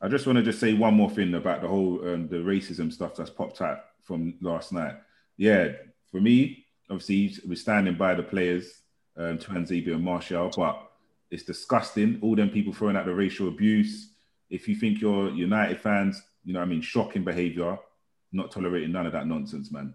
I 0.00 0.08
just 0.08 0.26
want 0.26 0.36
to 0.36 0.42
just 0.42 0.60
say 0.60 0.74
one 0.74 0.94
more 0.94 1.10
thing 1.10 1.34
about 1.34 1.62
the 1.62 1.68
whole 1.68 2.06
um, 2.08 2.28
the 2.28 2.36
racism 2.36 2.92
stuff 2.92 3.16
that's 3.16 3.30
popped 3.30 3.60
out 3.60 3.78
from 4.02 4.34
last 4.40 4.72
night. 4.72 4.94
Yeah, 5.36 5.72
for 6.10 6.20
me, 6.20 6.64
obviously 6.90 7.34
we're 7.46 7.56
standing 7.56 7.96
by 7.96 8.14
the 8.14 8.22
players, 8.22 8.82
um, 9.16 9.38
Tuanzebe 9.38 9.92
and 9.92 10.04
Martial, 10.04 10.50
but 10.56 10.90
it's 11.30 11.42
disgusting. 11.42 12.18
All 12.22 12.36
them 12.36 12.50
people 12.50 12.72
throwing 12.72 12.96
out 12.96 13.06
the 13.06 13.14
racial 13.14 13.48
abuse. 13.48 14.10
If 14.48 14.68
you 14.68 14.76
think 14.76 15.00
you're 15.00 15.30
United 15.30 15.80
fans, 15.80 16.22
you 16.44 16.52
know 16.52 16.60
what 16.60 16.66
I 16.66 16.68
mean, 16.68 16.80
shocking 16.80 17.24
behaviour, 17.24 17.78
not 18.32 18.52
tolerating 18.52 18.92
none 18.92 19.06
of 19.06 19.12
that 19.12 19.26
nonsense, 19.26 19.72
man. 19.72 19.94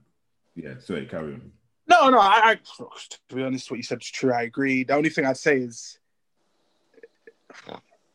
Yeah, 0.56 0.74
sorry, 0.80 1.06
carry 1.06 1.34
on. 1.34 1.52
No, 1.92 2.10
no. 2.10 2.20
I, 2.20 2.52
I 2.52 2.56
to 2.56 3.36
be 3.36 3.44
honest, 3.44 3.70
what 3.70 3.78
you 3.78 3.84
said 3.84 4.02
is 4.02 4.10
true. 4.10 4.34
I 4.34 4.44
agree. 4.44 4.84
The 4.84 4.94
only 4.96 5.10
thing 5.10 5.26
I'd 5.26 5.38
say 5.38 5.58
is, 5.58 6.00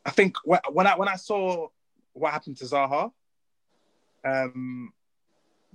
I 0.05 0.11
think 0.11 0.37
when 0.45 0.61
when 0.73 0.87
I 0.87 0.97
when 0.97 1.09
I 1.09 1.17
saw 1.17 1.69
what 2.13 2.33
happened 2.33 2.57
to 2.59 2.65
Zaha, 2.65 3.13
um, 4.25 4.93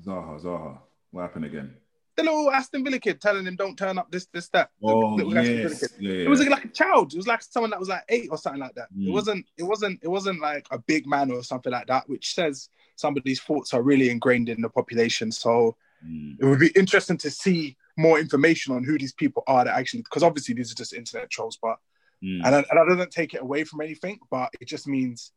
Zaha, 0.03 0.41
Zaha, 0.43 0.77
what 1.11 1.21
happened 1.23 1.45
again? 1.45 1.75
the 2.17 2.23
little 2.23 2.51
Aston 2.51 2.83
Villa 2.83 2.99
kid 2.99 3.21
telling 3.21 3.45
him 3.45 3.55
don't 3.55 3.77
turn 3.77 3.97
up 3.97 4.11
this 4.11 4.25
this 4.33 4.49
that. 4.49 4.69
Oh 4.83 5.15
little 5.15 5.37
Aston 5.37 5.55
Villa 5.57 5.69
yes, 5.69 5.93
yeah, 5.99 6.11
yeah. 6.11 6.25
It 6.25 6.29
was 6.29 6.45
like 6.45 6.65
a 6.65 6.67
child. 6.69 7.13
It 7.13 7.17
was 7.17 7.27
like 7.27 7.41
someone 7.41 7.69
that 7.71 7.79
was 7.79 7.87
like 7.89 8.03
eight 8.09 8.27
or 8.31 8.37
something 8.37 8.59
like 8.61 8.75
that. 8.75 8.89
It 8.91 9.09
Mm. 9.09 9.13
wasn't. 9.13 9.45
It 9.57 9.63
wasn't. 9.63 9.99
It 10.03 10.07
wasn't 10.09 10.41
like 10.41 10.67
a 10.71 10.77
big 10.79 11.07
man 11.07 11.31
or 11.31 11.41
something 11.43 11.71
like 11.71 11.87
that, 11.87 12.09
which 12.09 12.33
says 12.35 12.69
some 12.95 13.15
of 13.15 13.23
these 13.23 13.39
thoughts 13.41 13.73
are 13.73 13.81
really 13.81 14.09
ingrained 14.09 14.49
in 14.49 14.61
the 14.61 14.69
population. 14.69 15.31
So 15.31 15.75
Mm. 16.05 16.37
it 16.39 16.45
would 16.45 16.59
be 16.59 16.71
interesting 16.75 17.17
to 17.19 17.29
see 17.29 17.77
more 17.97 18.19
information 18.19 18.75
on 18.75 18.83
who 18.83 18.97
these 18.97 19.13
people 19.13 19.43
are 19.47 19.65
that 19.65 19.75
actually, 19.77 20.01
because 20.01 20.23
obviously 20.23 20.55
these 20.55 20.71
are 20.71 20.75
just 20.75 20.93
internet 20.93 21.29
trolls, 21.29 21.57
but 21.61 21.77
Mm. 22.23 22.45
and 22.45 22.55
I, 22.55 22.63
and 22.69 22.79
I 22.79 22.85
doesn't 22.87 23.09
take 23.09 23.33
it 23.33 23.41
away 23.41 23.63
from 23.63 23.81
anything, 23.81 24.19
but 24.29 24.51
it 24.61 24.67
just 24.67 24.87
means 24.87 25.31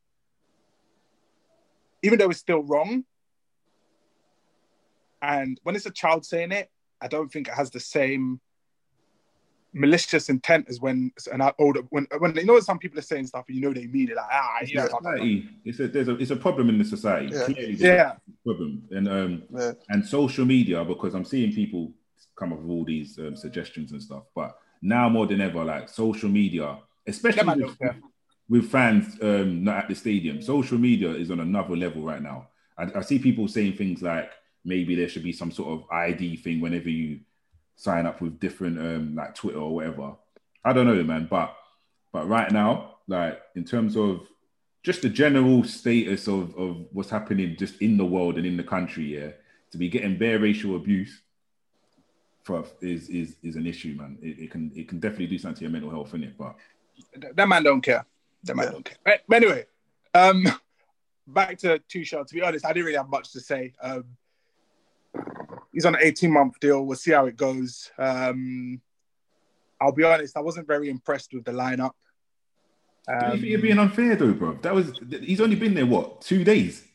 even 2.03 2.19
though 2.19 2.29
it's 2.29 2.41
still 2.41 2.63
wrong, 2.63 3.07
and 5.23 5.59
when 5.63 5.75
it's 5.75 5.87
a 5.87 5.91
child 5.91 6.27
saying 6.27 6.53
it, 6.53 6.69
I 7.01 7.09
don't 7.09 7.33
think 7.33 7.49
it 7.49 7.55
has 7.55 7.71
the 7.71 7.81
same 7.81 8.39
malicious 9.73 10.29
intent 10.29 10.67
as 10.69 10.79
when 10.81 11.11
an 11.33 11.41
older 11.59 11.81
when 11.89 12.07
when 12.19 12.37
you 12.37 12.45
know 12.45 12.61
some 12.61 12.79
people 12.79 12.99
are 12.99 13.03
saying 13.03 13.27
stuff 13.27 13.45
and 13.49 13.57
you 13.57 13.63
know 13.63 13.73
they 13.73 13.87
mean 13.87 14.09
it 14.11 14.17
like 14.17 14.27
ah 14.31 14.59
It's 14.61 14.73
yeah 14.73 14.85
a 14.85 14.89
society. 14.91 15.49
It's 15.65 15.81
a 15.81 15.89
there's 15.89 16.09
a 16.09 16.17
it's 16.17 16.31
a 16.31 16.37
problem 16.37 16.69
in 16.69 16.79
the 16.79 16.85
society. 16.85 17.35
Yeah. 17.35 17.49
Yeah 17.79 18.13
a 18.13 18.45
problem, 18.45 18.83
and 18.91 19.09
um 19.09 19.43
yeah, 19.53 19.73
and 19.89 20.07
social 20.07 20.45
media 20.45 20.85
because 20.85 21.15
I'm 21.15 21.25
seeing 21.25 21.53
people 21.53 21.93
come 22.37 22.53
up 22.53 22.61
with 22.61 22.71
all 22.71 22.85
these 22.85 23.19
um, 23.19 23.37
suggestions 23.37 23.93
and 23.93 24.03
stuff. 24.03 24.25
But 24.35 24.57
now 24.83 25.09
more 25.09 25.27
than 25.27 25.41
ever, 25.41 25.65
like 25.65 25.89
social 25.89 26.29
media, 26.29 26.79
especially 27.07 27.63
with, 27.63 27.79
with 28.49 28.71
fans 28.71 29.17
um, 29.23 29.65
not 29.65 29.85
at 29.85 29.89
the 29.89 29.95
stadium, 29.95 30.43
social 30.43 30.79
media 30.79 31.11
is 31.11 31.31
on 31.31 31.41
another 31.41 31.77
level 31.77 32.03
right 32.03 32.23
now. 32.23 32.49
I, 32.77 32.87
I 32.97 33.01
see 33.03 33.19
people 33.19 33.49
saying 33.49 33.75
things 33.75 34.03
like 34.03 34.31
maybe 34.65 34.95
there 34.95 35.09
should 35.09 35.23
be 35.23 35.33
some 35.33 35.51
sort 35.51 35.79
of 35.79 35.91
ID 35.91 36.37
thing 36.37 36.61
whenever 36.61 36.89
you 36.89 37.21
sign 37.77 38.07
up 38.07 38.21
with 38.21 38.41
different 38.41 38.79
um, 38.79 39.15
like 39.15 39.35
Twitter 39.35 39.59
or 39.59 39.75
whatever. 39.75 40.15
I 40.65 40.73
don't 40.73 40.87
know, 40.87 41.03
man, 41.03 41.29
but 41.31 41.55
but 42.13 42.29
right 42.29 42.51
now, 42.51 42.97
like 43.09 43.41
in 43.55 43.65
terms 43.65 43.97
of 43.97 44.29
just 44.83 45.03
the 45.03 45.09
general 45.09 45.65
status 45.65 46.29
of, 46.29 46.55
of 46.57 46.87
what's 46.93 47.11
happening 47.11 47.57
just 47.59 47.81
in 47.81 47.97
the 47.97 48.05
world 48.05 48.37
and 48.37 48.47
in 48.47 48.57
the 48.57 48.63
country, 48.63 49.19
yeah, 49.19 49.31
to 49.71 49.79
be 49.79 49.89
getting 49.89 50.19
bare 50.19 50.39
racial 50.39 50.77
abuse 50.77 51.23
for 52.45 52.65
is 52.81 53.09
is 53.09 53.37
is 53.43 53.57
an 53.57 53.67
issue, 53.67 53.97
man. 53.99 54.19
It, 54.23 54.39
it 54.45 54.51
can 54.51 54.71
it 54.77 54.89
can 54.89 55.01
definitely 55.01 55.27
do 55.29 55.39
something 55.39 55.57
to 55.57 55.63
your 55.63 55.71
mental 55.71 55.91
health, 55.91 56.15
in 56.15 56.25
it. 56.25 56.37
But 56.39 56.55
That 57.35 57.49
man 57.49 57.63
don't 57.65 57.81
care. 57.81 58.05
That 58.45 58.55
man 58.57 58.67
Yeah. 58.67 58.73
don't 58.73 58.85
care. 58.85 58.97
But, 59.05 59.21
but 59.27 59.37
anyway, 59.43 59.65
um, 60.13 60.45
back 61.27 61.59
to 61.59 61.79
Tuchel. 61.89 62.27
To 62.27 62.35
be 62.35 62.43
honest, 62.43 62.65
I 62.67 62.73
didn't 62.73 62.87
really 62.87 62.99
have 62.99 63.09
much 63.09 63.33
to 63.33 63.41
say. 63.41 63.73
Um, 63.83 64.05
he's 65.73 65.87
on 65.87 65.95
an 65.95 66.01
18 66.03 66.31
month 66.31 66.61
deal. 66.61 66.85
We'll 66.85 66.97
see 66.97 67.13
how 67.13 67.27
it 67.27 67.37
goes. 67.37 67.91
Um, 67.99 68.81
I'll 69.81 69.93
be 69.93 70.05
honest, 70.05 70.37
I 70.37 70.41
wasn't 70.41 70.67
very 70.67 70.89
impressed 70.89 71.33
with 71.33 71.45
the 71.45 71.53
lineup. 71.53 71.93
do 73.09 73.27
you 73.27 73.33
think 73.33 73.45
you're 73.45 73.57
Um, 73.59 73.63
being 73.63 73.79
unfair 73.79 74.17
though, 74.17 74.33
bro? 74.33 74.55
That 74.63 74.75
was 74.75 74.93
he's 75.23 75.41
only 75.41 75.57
been 75.57 75.75
there 75.75 75.87
what 75.87 76.21
two 76.21 76.45
days. 76.45 76.87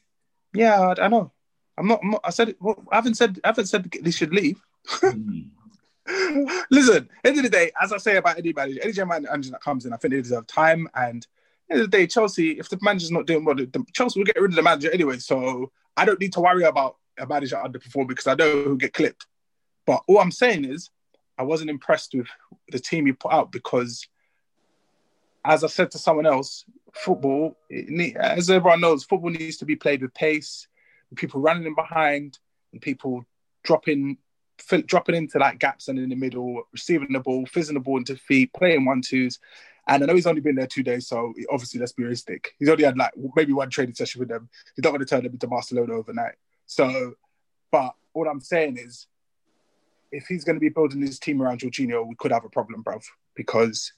yeah, 0.53 0.79
I, 0.97 1.05
I 1.05 1.07
know. 1.07 1.31
I'm 1.77 1.87
not, 1.87 1.99
I'm 2.03 2.11
not. 2.11 2.21
I 2.23 2.29
said. 2.29 2.55
Well, 2.59 2.83
I 2.91 2.95
haven't 2.95 3.15
said. 3.15 3.39
I 3.43 3.47
haven't 3.49 3.67
said 3.67 3.89
they 4.01 4.11
should 4.11 4.33
leave. 4.33 4.61
Listen, 6.71 7.09
end 7.23 7.37
of 7.37 7.43
the 7.43 7.49
day, 7.49 7.71
as 7.81 7.93
I 7.93 7.97
say 7.97 8.17
about 8.17 8.37
any 8.37 8.53
manager, 8.53 8.79
any 8.83 8.93
manager 9.05 9.51
that 9.51 9.61
comes 9.61 9.85
in, 9.85 9.93
I 9.93 9.97
think 9.97 10.13
they 10.13 10.21
deserve 10.21 10.47
time. 10.47 10.87
And 10.95 11.25
end 11.69 11.81
of 11.81 11.91
the 11.91 11.97
day, 11.97 12.07
Chelsea, 12.07 12.51
if 12.59 12.69
the 12.69 12.79
manager's 12.81 13.11
not 13.11 13.27
doing 13.27 13.45
well, 13.45 13.55
the, 13.55 13.85
Chelsea 13.93 14.19
will 14.19 14.25
get 14.25 14.39
rid 14.39 14.51
of 14.51 14.55
the 14.55 14.63
manager 14.63 14.91
anyway. 14.91 15.19
So 15.19 15.71
I 15.95 16.05
don't 16.05 16.19
need 16.19 16.33
to 16.33 16.41
worry 16.41 16.63
about 16.63 16.97
a 17.17 17.27
manager 17.27 17.57
underperforming 17.57 18.07
because 18.07 18.27
I 18.27 18.35
know 18.35 18.63
who'll 18.63 18.75
get 18.75 18.93
clipped. 18.93 19.27
But 19.85 20.03
all 20.07 20.19
I'm 20.19 20.31
saying 20.31 20.65
is, 20.65 20.89
I 21.37 21.43
wasn't 21.43 21.69
impressed 21.69 22.13
with 22.13 22.27
the 22.69 22.79
team 22.79 23.05
he 23.05 23.13
put 23.13 23.31
out 23.31 23.51
because, 23.51 24.07
as 25.45 25.63
I 25.63 25.67
said 25.67 25.91
to 25.91 25.97
someone 25.97 26.25
else, 26.25 26.65
football, 26.93 27.57
need, 27.69 28.17
as 28.17 28.49
everyone 28.49 28.81
knows, 28.81 29.03
football 29.03 29.29
needs 29.29 29.57
to 29.57 29.65
be 29.65 29.75
played 29.75 30.01
with 30.01 30.13
pace, 30.13 30.67
with 31.09 31.19
people 31.19 31.39
running 31.39 31.65
in 31.65 31.75
behind, 31.75 32.39
and 32.73 32.81
people 32.81 33.25
dropping 33.63 34.17
fill, 34.61 34.81
dropping 34.81 35.15
into 35.15 35.39
like 35.39 35.59
gaps 35.59 35.87
and 35.87 35.99
in 35.99 36.09
the 36.09 36.15
middle, 36.15 36.63
receiving 36.71 37.11
the 37.11 37.19
ball, 37.19 37.45
fizzing 37.45 37.75
the 37.75 37.79
ball 37.79 37.97
into 37.97 38.15
feet, 38.15 38.53
playing 38.53 38.85
one 38.85 39.01
twos. 39.01 39.39
And 39.87 40.03
I 40.03 40.05
know 40.05 40.15
he's 40.15 40.27
only 40.27 40.41
been 40.41 40.55
there 40.55 40.67
two 40.67 40.83
days, 40.83 41.07
so 41.07 41.33
obviously 41.51 41.79
let's 41.79 41.93
be 41.93 42.03
realistic. 42.03 42.53
He's 42.59 42.69
only 42.69 42.83
had 42.83 42.97
like 42.97 43.11
maybe 43.35 43.53
one 43.53 43.69
training 43.69 43.95
session 43.95 44.19
with 44.19 44.29
them. 44.29 44.49
He's 44.75 44.83
not 44.83 44.91
going 44.91 44.99
to 44.99 45.05
turn 45.05 45.23
them 45.23 45.33
into 45.33 45.47
Barcelona 45.47 45.93
overnight. 45.93 46.35
So, 46.67 47.15
but 47.71 47.95
what 48.13 48.27
I'm 48.27 48.41
saying 48.41 48.77
is, 48.77 49.07
if 50.11 50.25
he's 50.27 50.43
going 50.43 50.55
to 50.55 50.59
be 50.59 50.69
building 50.69 51.01
his 51.01 51.19
team 51.19 51.41
around 51.41 51.61
Jorginho, 51.61 52.07
we 52.07 52.15
could 52.15 52.31
have 52.31 52.45
a 52.45 52.49
problem, 52.49 52.83
bruv, 52.83 53.03
because 53.35 53.93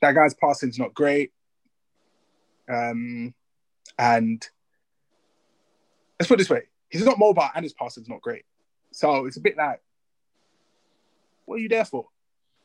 that 0.00 0.14
guy's 0.14 0.34
passing's 0.34 0.78
not 0.78 0.94
great. 0.94 1.32
Um, 2.68 3.34
and 3.98 4.48
let's 6.18 6.28
put 6.28 6.34
it 6.34 6.38
this 6.38 6.50
way: 6.50 6.62
he's 6.88 7.04
not 7.04 7.18
mobile, 7.18 7.48
and 7.54 7.64
his 7.64 7.72
passing's 7.72 8.08
not 8.08 8.20
great. 8.20 8.44
So 8.92 9.26
it's 9.26 9.36
a 9.36 9.40
bit 9.40 9.56
like, 9.56 9.80
what 11.44 11.56
are 11.56 11.58
you 11.58 11.68
there 11.68 11.84
for? 11.84 12.06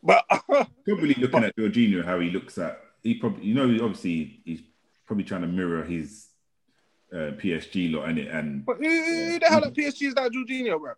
But 0.04 0.26
Probably 0.48 1.16
looking 1.16 1.44
at 1.44 1.56
Jorginho, 1.56 2.06
how 2.06 2.20
he 2.20 2.30
looks 2.30 2.58
at 2.58 2.80
he 3.06 3.14
probably 3.14 3.46
you 3.46 3.54
know 3.54 3.86
obviously 3.86 4.42
he's 4.46 4.62
probably 5.06 5.24
trying 5.24 5.42
to 5.42 5.48
mirror 5.48 5.84
his 5.84 6.28
uh, 7.14 7.32
PSG 7.38 7.94
lot 7.94 8.10
in 8.10 8.18
it, 8.18 8.28
and 8.28 8.66
but 8.66 8.78
who, 8.78 8.84
who 8.84 9.40
the 9.40 9.46
hell 9.48 9.64
at 9.64 9.74
PSG 9.74 10.08
is 10.08 10.16
that 10.16 10.32
Jorginho, 10.32 10.80
bro? 10.80 10.94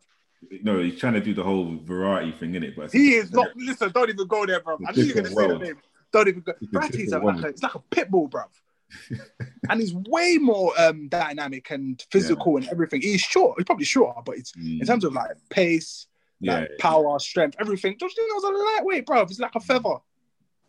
no, 0.63 0.79
he's 0.79 0.99
trying 0.99 1.13
to 1.13 1.21
do 1.21 1.33
the 1.33 1.43
whole 1.43 1.77
variety 1.83 2.31
thing 2.31 2.55
in 2.55 2.63
it. 2.63 2.75
But 2.75 2.91
He 2.91 3.15
is 3.15 3.31
not. 3.31 3.55
Listen, 3.55 3.91
don't 3.91 4.09
even 4.09 4.27
go 4.27 4.45
there, 4.45 4.61
bro. 4.61 4.77
I 4.87 4.91
knew 4.91 5.03
you 5.03 5.15
were 5.15 5.21
gonna 5.21 5.35
say 5.35 5.47
the 5.47 5.57
name. 5.57 5.77
Don't 6.11 6.27
even 6.27 6.41
go. 6.41 6.53
It's 6.61 6.71
Verratti's 6.71 7.11
a, 7.11 7.19
like 7.19 7.43
a, 7.43 7.47
it's 7.47 7.63
like 7.63 7.75
a 7.75 7.79
pit 7.79 8.09
bull, 8.09 8.27
bro. 8.27 8.43
and 9.69 9.82
he's 9.82 9.93
way 9.93 10.38
more 10.38 10.73
um, 10.80 11.08
dynamic 11.10 11.71
and 11.71 12.04
physical 12.12 12.58
and 12.58 12.67
everything. 12.69 13.02
He's 13.02 13.21
short. 13.21 13.58
He's 13.58 13.65
probably 13.65 13.86
shorter, 13.86 14.21
but 14.26 14.38
it's 14.38 14.52
Mm, 14.54 14.82
in 14.82 14.88
terms 14.88 15.04
of 15.04 15.13
like 15.13 15.32
pace, 15.50 16.08
yeah, 16.39 16.60
like 16.60 16.78
power, 16.80 17.19
strength, 17.19 17.58
everything. 17.60 17.97
Jorginho's 17.97 18.43
a 18.43 18.47
lightweight, 18.50 19.06
bro. 19.06 19.26
He's 19.26 19.39
like 19.39 19.56
a 19.56 19.60
feather, 19.60 19.95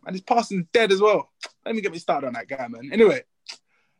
and 0.06 0.14
his 0.14 0.22
passing's 0.22 0.66
dead 0.72 0.92
as 0.92 1.00
well. 1.00 1.30
Let 1.64 1.74
me 1.74 1.80
get 1.80 1.92
me 1.92 1.98
started 1.98 2.26
on 2.26 2.32
that 2.34 2.48
guy, 2.48 2.66
man. 2.68 2.90
Anyway, 2.92 3.22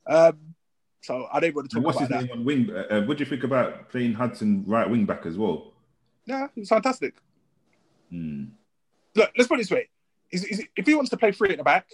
um, 0.07 0.55
so 1.03 1.27
I 1.33 1.41
don't 1.41 1.55
want 1.55 1.71
to 1.71 1.77
talk 1.77 1.85
what's 1.85 1.99
about 1.99 2.09
his 2.09 2.19
that. 2.19 2.25
name 2.27 2.39
on 2.39 2.45
wing? 2.45 2.71
Uh, 2.71 2.95
uh, 2.95 3.03
what 3.03 3.19
do 3.19 3.25
you 3.25 3.31
think 3.31 3.45
about 3.45 3.89
playing 3.91 4.15
Hudson 4.15 4.65
right 4.67 4.89
wing 4.89 5.07
back 5.07 5.27
as 5.27 5.39
well? 5.39 5.73
Yeah, 6.27 6.49
he's 6.55 6.69
fantastic. 6.69 7.15
Mm. 8.13 8.51
look, 9.15 9.31
let's 9.37 9.49
put 9.49 9.55
it 9.55 9.63
this 9.63 9.71
way: 9.71 9.89
is, 10.31 10.45
is, 10.45 10.67
if 10.77 10.87
he 10.87 10.95
wants 10.95 11.11
to 11.11 11.17
play 11.17 11.33
three 11.33 11.51
at 11.51 11.59
the 11.59 11.65
back, 11.65 11.87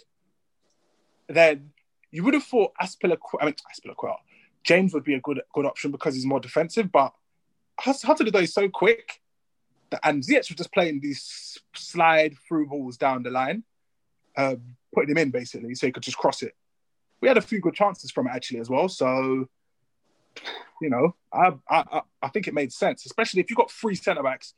then 1.29 1.71
you 2.14 2.22
would 2.22 2.35
have 2.35 2.44
thought 2.44 2.72
Azpilicueta, 2.81 3.18
I 3.40 3.46
mean 3.46 3.55
Azpilicueta, 3.74 4.16
James 4.62 4.94
would 4.94 5.05
be 5.05 5.14
a 5.14 5.20
good 5.20 5.40
good 5.53 5.66
option 5.66 5.90
because 5.90 6.14
he's 6.14 6.24
more 6.24 6.40
defensive. 6.40 6.90
But 6.92 7.12
Odoi 7.81 8.42
is 8.42 8.55
so 8.55 8.68
quick, 8.68 9.20
that, 9.90 10.00
and 10.05 10.22
Ziyech 10.22 10.48
was 10.48 10.57
just 10.57 10.72
playing 10.72 11.00
these 11.00 11.59
slide 11.74 12.37
through 12.48 12.68
balls 12.68 12.96
down 12.96 13.24
the 13.24 13.31
line, 13.31 13.64
um, 14.37 14.77
putting 14.94 15.11
him 15.11 15.18
in 15.18 15.31
basically, 15.31 15.74
so 15.74 15.87
he 15.87 15.92
could 15.92 16.05
just 16.05 16.16
cross 16.16 16.42
it. 16.42 16.55
We 17.20 17.27
had 17.29 17.37
a 17.37 17.42
few 17.42 17.61
good 17.61 17.74
chances 17.74 18.11
from 18.12 18.29
it 18.29 18.31
actually 18.31 18.61
as 18.61 18.70
well. 18.70 18.88
So, 18.88 19.48
you 20.81 20.90
know, 20.90 21.16
I 21.33 21.53
I, 21.68 21.85
I- 21.98 22.00
I 22.22 22.29
think 22.29 22.46
it 22.48 22.55
made 22.55 22.72
sense, 22.72 23.05
especially 23.07 23.40
if 23.40 23.50
you've 23.50 23.57
got 23.57 23.70
three 23.70 23.96
centre 23.96 24.22
backs. 24.22 24.55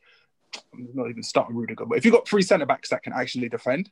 I'm 0.74 0.88
not 0.94 1.08
even 1.10 1.22
starting 1.22 1.56
Rudiger, 1.56 1.86
but 1.86 1.98
if 1.98 2.04
you've 2.04 2.14
got 2.14 2.28
three 2.28 2.42
centre 2.42 2.66
backs 2.66 2.90
that 2.90 3.02
can 3.02 3.12
actually 3.12 3.48
defend, 3.48 3.90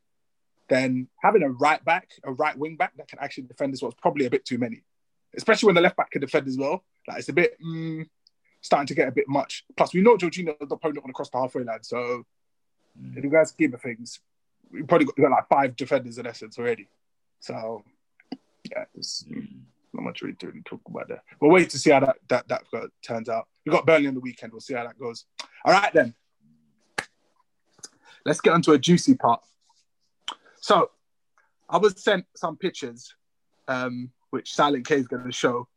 then 0.69 1.09
having 1.23 1.43
a 1.43 1.51
right 1.51 1.85
back, 1.85 2.11
a 2.25 2.33
right 2.33 2.57
wing 2.57 2.77
back 2.77 2.97
that 2.97 3.09
can 3.09 3.19
actually 3.21 3.45
defend 3.45 3.73
as 3.75 3.83
well 3.83 3.91
is 3.91 3.97
probably 4.01 4.27
a 4.27 4.31
bit 4.31 4.45
too 4.45 4.59
many. 4.59 4.83
Especially 5.37 5.67
when 5.67 5.75
the 5.75 5.81
left 5.81 5.97
back 5.97 6.11
can 6.11 6.21
defend 6.21 6.47
as 6.49 6.57
well. 6.57 6.85
Like 7.09 7.19
it's 7.19 7.29
a 7.29 7.33
bit 7.33 7.59
mm, 7.61 8.07
starting 8.61 8.87
to 8.87 8.95
get 8.95 9.09
a 9.09 9.13
bit 9.13 9.29
much. 9.29 9.65
Plus, 9.77 9.93
we 9.93 10.01
know 10.01 10.17
Jorginho 10.17 10.51
is 10.51 10.57
probably 10.69 10.93
not 10.93 11.03
going 11.03 11.09
to 11.09 11.13
cross 11.13 11.31
the 11.31 11.39
halfway 11.39 11.65
line. 11.65 11.83
So 11.83 12.25
Mm. 12.97 13.17
if 13.17 13.25
you 13.25 13.31
guys 13.31 13.51
give 13.51 13.75
a 13.75 13.79
things, 13.79 14.21
we 14.71 14.85
probably 14.85 15.07
got, 15.07 15.17
got 15.17 15.31
like 15.33 15.49
five 15.49 15.75
defenders 15.75 16.17
in 16.19 16.27
essence 16.29 16.57
already. 16.61 16.89
So 17.41 17.83
yeah, 18.71 18.85
it's 18.95 19.25
Mm. 19.25 19.63
not 19.93 20.05
much 20.05 20.23
really 20.23 20.37
to 20.37 20.53
talk 20.65 20.81
about 20.87 21.09
there. 21.09 21.23
We'll 21.41 21.51
wait 21.51 21.71
to 21.71 21.79
see 21.79 21.91
how 21.91 22.01
that 22.01 22.17
that 22.29 22.47
that 22.49 22.63
turns 23.03 23.29
out. 23.29 23.49
We 23.67 23.73
got 23.73 23.85
Burnley 23.85 24.07
on 24.07 24.15
the 24.15 24.21
weekend. 24.21 24.53
We'll 24.53 24.61
see 24.61 24.75
how 24.75 24.85
that 24.85 24.99
goes. 24.99 25.25
All 25.65 25.73
right 25.73 25.93
then. 25.93 26.15
Let's 28.25 28.41
get 28.41 28.53
onto 28.55 28.73
a 28.73 28.79
juicy 28.79 29.15
part. 29.17 29.43
So, 30.65 30.91
I 31.69 31.77
was 31.77 32.03
sent 32.03 32.25
some 32.35 32.57
pictures, 32.57 33.15
um, 33.69 34.11
which 34.31 34.55
Silent 34.55 34.87
K 34.87 34.95
is 34.95 35.07
going 35.07 35.23
to 35.23 35.31
show, 35.31 35.69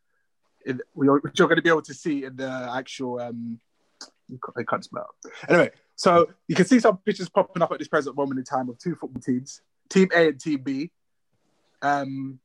in, 0.66 0.80
which 0.94 1.38
you're 1.38 1.50
going 1.50 1.58
to 1.58 1.62
be 1.62 1.68
able 1.68 1.82
to 1.82 1.94
see 1.94 2.24
in 2.24 2.38
the 2.38 2.72
actual. 2.74 3.20
Um, 3.20 3.60
I 4.58 4.64
can't 4.64 4.86
spell. 4.86 5.10
Anyway, 5.50 5.72
so 5.98 6.30
you 6.48 6.56
can 6.56 6.66
see 6.66 6.80
some 6.80 7.00
pictures 7.00 7.28
popping 7.28 7.62
up 7.62 7.70
at 7.74 7.80
this 7.80 7.90
present 7.90 8.16
moment 8.16 8.40
in 8.40 8.46
time 8.46 8.70
of 8.70 8.80
two 8.80 8.96
football 8.96 9.22
teams, 9.22 9.62
Team 9.90 10.08
A 10.16 10.30
and 10.30 10.40
Team 10.40 10.62
B. 10.64 10.90
Um, 11.82 12.40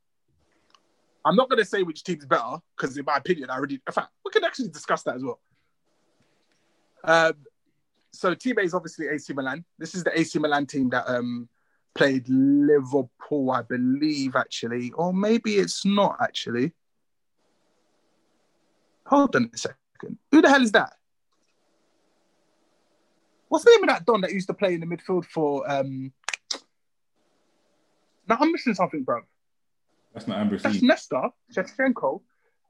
I'm 1.23 1.37
not 1.37 1.49
going 1.49 1.63
to 1.63 1.65
say 1.65 1.81
which 1.81 2.03
team's 2.03 2.25
better 2.25 2.57
because, 2.75 2.97
in 2.97 3.05
my 3.05 3.15
opinion, 3.15 3.51
I 3.51 3.55
already. 3.55 3.75
In 3.87 3.93
fact, 3.93 4.09
we 4.25 4.31
can 4.31 4.43
actually 4.43 4.67
discuss 4.67 5.03
that 5.03 5.15
as 5.15 5.23
well. 5.23 5.39
Um, 7.05 7.35
so 8.11 8.33
Team 8.33 8.57
A 8.57 8.63
is 8.63 8.73
obviously 8.73 9.07
AC 9.07 9.31
Milan. 9.31 9.63
This 9.79 9.95
is 9.95 10.03
the 10.03 10.19
AC 10.19 10.39
Milan 10.39 10.65
team 10.65 10.89
that 10.89 11.07
um, 11.07 11.47
played 11.95 12.27
Liverpool, 12.27 13.51
I 13.51 13.61
believe, 13.61 14.35
actually, 14.35 14.91
or 14.91 15.13
maybe 15.13 15.55
it's 15.55 15.85
not 15.85 16.17
actually. 16.21 16.73
Hold 19.07 19.35
on 19.35 19.49
a 19.53 19.57
second. 19.57 20.17
Who 20.31 20.41
the 20.41 20.49
hell 20.49 20.61
is 20.61 20.71
that? 20.71 20.93
What's 23.49 23.65
the 23.65 23.71
name 23.71 23.83
of 23.83 23.89
that 23.89 24.05
Don 24.05 24.21
that 24.21 24.31
used 24.31 24.47
to 24.47 24.53
play 24.53 24.73
in 24.73 24.79
the 24.79 24.87
midfield 24.87 25.25
for? 25.25 25.69
Um... 25.69 26.11
Now 28.27 28.37
I'm 28.39 28.51
missing 28.51 28.73
something, 28.73 29.03
bro. 29.03 29.21
That's 30.13 30.27
not 30.27 30.37
Ambrosini. 30.37 30.61
That's 30.61 30.81
Nesta, 30.81 31.29
Shevchenko. 31.55 32.21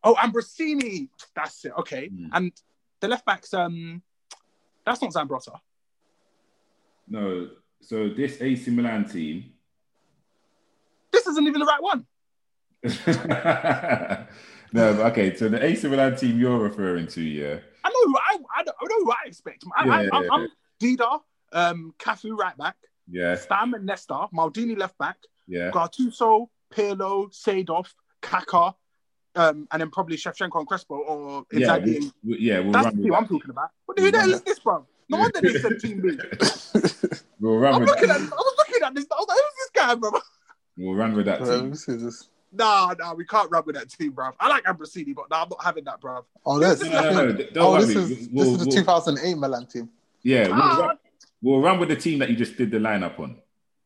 Oh, 0.03 0.15
Ambrosini. 0.15 1.09
That's 1.35 1.65
it. 1.65 1.73
Okay. 1.79 2.09
Mm. 2.09 2.29
And 2.33 2.51
the 2.99 3.07
left 3.07 3.25
back's 3.25 3.53
um 3.53 4.01
that's 4.85 5.01
not 5.01 5.13
Zambrotta. 5.13 5.59
No, 7.07 7.49
so 7.85 8.09
this 8.09 8.41
AC 8.41 8.71
Milan 8.71 9.07
team. 9.07 9.51
This 11.11 11.27
isn't 11.27 11.45
even 11.47 11.59
the 11.59 11.65
right 11.65 11.81
one. 11.81 12.05
no, 14.73 14.93
but 14.95 15.11
okay. 15.11 15.35
So 15.35 15.49
the 15.49 15.63
AC 15.63 15.87
Milan 15.87 16.15
team 16.15 16.39
you're 16.39 16.57
referring 16.59 17.07
to, 17.07 17.21
yeah. 17.21 17.59
I 17.83 17.89
know 17.89 17.95
who 18.05 18.15
I, 18.17 18.37
I, 18.59 18.63
don't- 18.63 18.75
I 18.81 18.85
know 18.89 19.05
who 19.05 19.11
I 19.11 19.27
expect. 19.27 19.63
I, 19.75 19.85
yeah, 19.85 20.09
I, 20.11 20.17
I'm, 20.17 20.31
I'm, 20.31 20.47
Dida, 20.81 21.19
um, 21.53 21.93
Cafu 21.99 22.37
right 22.37 22.57
back, 22.57 22.75
Yeah, 23.09 23.35
Stam 23.35 23.73
and 23.73 23.85
Nesta, 23.85 24.27
Maldini 24.33 24.77
left 24.77 24.97
back, 24.97 25.17
yeah. 25.47 25.71
Gattuso, 25.71 26.47
Pirlo, 26.73 27.29
Seedorf, 27.31 27.93
Kaka, 28.21 28.73
um, 29.35 29.67
and 29.71 29.81
then 29.81 29.89
probably 29.91 30.17
Shevchenko 30.17 30.59
and 30.59 30.67
Crespo 30.67 30.95
or 30.95 31.45
Yeah, 31.51 31.77
we, 31.77 32.11
we- 32.23 32.39
yeah, 32.39 32.59
we'll 32.59 32.71
That's 32.71 32.95
the 32.95 33.03
team 33.03 33.13
I'm 33.13 33.27
talking 33.27 33.49
about. 33.51 33.69
But 33.87 33.99
who 33.99 34.11
the 34.11 34.19
hell 34.19 34.33
is 34.33 34.41
this, 34.41 34.59
bro? 34.59 34.85
No 35.13 35.19
wonder 35.19 35.41
they 35.41 35.59
said 35.59 35.79
Team 35.79 36.01
B. 36.01 36.17
We'll 37.39 37.57
run 37.57 37.73
I'm 37.75 37.79
with 37.81 37.89
looking 37.89 38.09
at. 38.09 38.15
I 38.15 38.19
that. 38.19 38.29
was 38.31 38.55
looking 38.57 38.83
at 38.83 38.95
this. 38.95 39.05
I 39.11 39.15
was 39.15 39.27
like, 39.27 39.37
who's 39.37 39.55
this 39.57 39.69
guy, 39.73 39.95
bro? 39.95 40.11
We'll 40.77 40.95
run 40.95 41.13
with 41.13 41.25
that 41.25 41.41
Well, 41.41 41.59
team. 41.61 41.69
this 41.71 41.87
is 41.89 42.01
just- 42.01 42.29
Nah, 42.53 42.93
nah, 42.97 43.13
we 43.15 43.25
can't 43.25 43.49
run 43.51 43.63
with 43.65 43.75
that 43.75 43.89
team, 43.89 44.11
bro. 44.11 44.29
I 44.39 44.47
like 44.47 44.63
Ambrosini, 44.63 45.13
but 45.15 45.29
nah, 45.29 45.41
I'm 45.43 45.49
not 45.49 45.61
having 45.63 45.83
that, 45.85 45.99
bruv. 45.99 46.23
Oh, 46.45 46.59
this. 46.59 46.79
This 46.79 46.87
is 46.87 46.93
No, 46.93 47.11
no, 47.11 47.25
no, 47.31 47.33
don't 47.33 47.57
oh, 47.57 47.81
this 47.85 47.95
worry. 47.95 48.13
is 48.13 48.29
We'll- 48.31 48.53
is 48.53 48.59
the 48.59 48.65
we'll- 48.65 48.75
2008 48.77 49.37
Milan 49.37 49.65
team. 49.65 49.89
Yeah, 50.21 50.47
we'll, 50.47 50.61
Ah. 50.61 50.77
run, 50.87 50.97
we'll 51.41 51.59
run 51.61 51.79
with 51.79 51.89
the 51.89 51.95
team 51.97 52.19
that 52.19 52.29
you 52.29 52.35
just 52.37 52.55
did 52.55 52.71
the 52.71 52.77
lineup 52.77 53.19
on. 53.19 53.37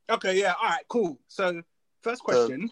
Okay, 0.09 0.37
yeah, 0.39 0.53
all 0.61 0.69
right, 0.69 0.83
cool. 0.87 1.17
So, 1.27 1.61
first 2.03 2.23
question. 2.23 2.69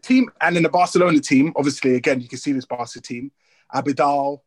team, 0.00 0.30
and 0.40 0.56
then 0.56 0.62
the 0.62 0.68
Barcelona 0.68 1.20
team, 1.20 1.52
obviously, 1.56 1.94
again, 1.96 2.20
you 2.20 2.28
can 2.28 2.38
see 2.38 2.52
this 2.52 2.64
Barca 2.64 3.00
team. 3.00 3.30
Abidal, 3.74 4.40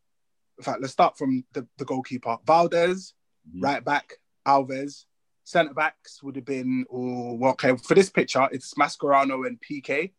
in 0.57 0.63
fact, 0.63 0.81
let's 0.81 0.93
start 0.93 1.17
from 1.17 1.43
the, 1.53 1.67
the 1.77 1.85
goalkeeper. 1.85 2.37
Valdés, 2.45 3.13
Mhm. 3.47 3.61
right 3.63 3.83
back, 3.85 4.13
Alves. 4.47 5.05
Centre 5.43 5.73
backs 5.75 6.23
would 6.23 6.35
have 6.35 6.45
been, 6.45 6.85
oh, 6.91 7.33
well, 7.35 7.51
okay, 7.51 7.75
for 7.77 7.93
this 7.93 8.09
picture, 8.09 8.47
it's 8.51 8.73
Mascherano 8.73 9.45
and 9.45 9.61
Piqué. 9.61 10.11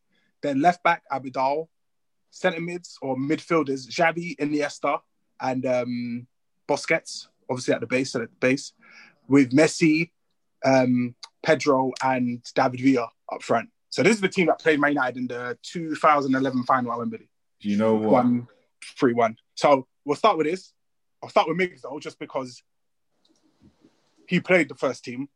Then 0.42 0.60
left 0.60 0.82
back, 0.84 1.02
Abidal. 1.10 1.68
Centre 2.30 2.60
mids 2.60 2.98
or 3.02 3.16
midfielders, 3.16 3.88
Xavi, 3.88 4.36
Iniesta, 4.36 5.00
and 5.40 5.66
um, 5.66 6.26
Busquets, 6.68 7.26
obviously 7.50 7.74
at 7.74 7.80
the 7.80 7.86
base, 7.86 8.14
at 8.14 8.20
the 8.22 8.28
base, 8.38 8.72
with 9.26 9.50
Messi, 9.52 10.10
um, 10.64 11.14
Pedro, 11.42 11.92
and 12.04 12.42
David 12.54 12.80
Villa 12.80 13.08
up 13.32 13.42
front. 13.42 13.70
So 13.90 14.02
this 14.02 14.14
is 14.16 14.20
the 14.20 14.28
team 14.28 14.46
that 14.46 14.60
played 14.60 14.78
Man 14.78 14.92
United 14.92 15.16
in 15.16 15.26
the 15.26 15.58
2011 15.62 16.62
final 16.64 16.92
at 16.92 16.98
Wembley. 16.98 17.28
Do 17.60 17.68
you 17.68 17.76
know 17.76 17.94
what? 17.94 18.12
One, 18.12 18.48
three, 18.98 19.14
one. 19.14 19.36
So 19.54 19.86
we'll 20.06 20.16
start 20.16 20.38
with 20.38 20.46
this. 20.46 20.72
I'll 21.22 21.28
start 21.28 21.48
with 21.48 21.58
Miggs 21.58 21.82
though, 21.82 21.98
just 21.98 22.18
because 22.18 22.62
he 24.26 24.40
played 24.40 24.70
the 24.70 24.74
first 24.74 25.04
team. 25.04 25.28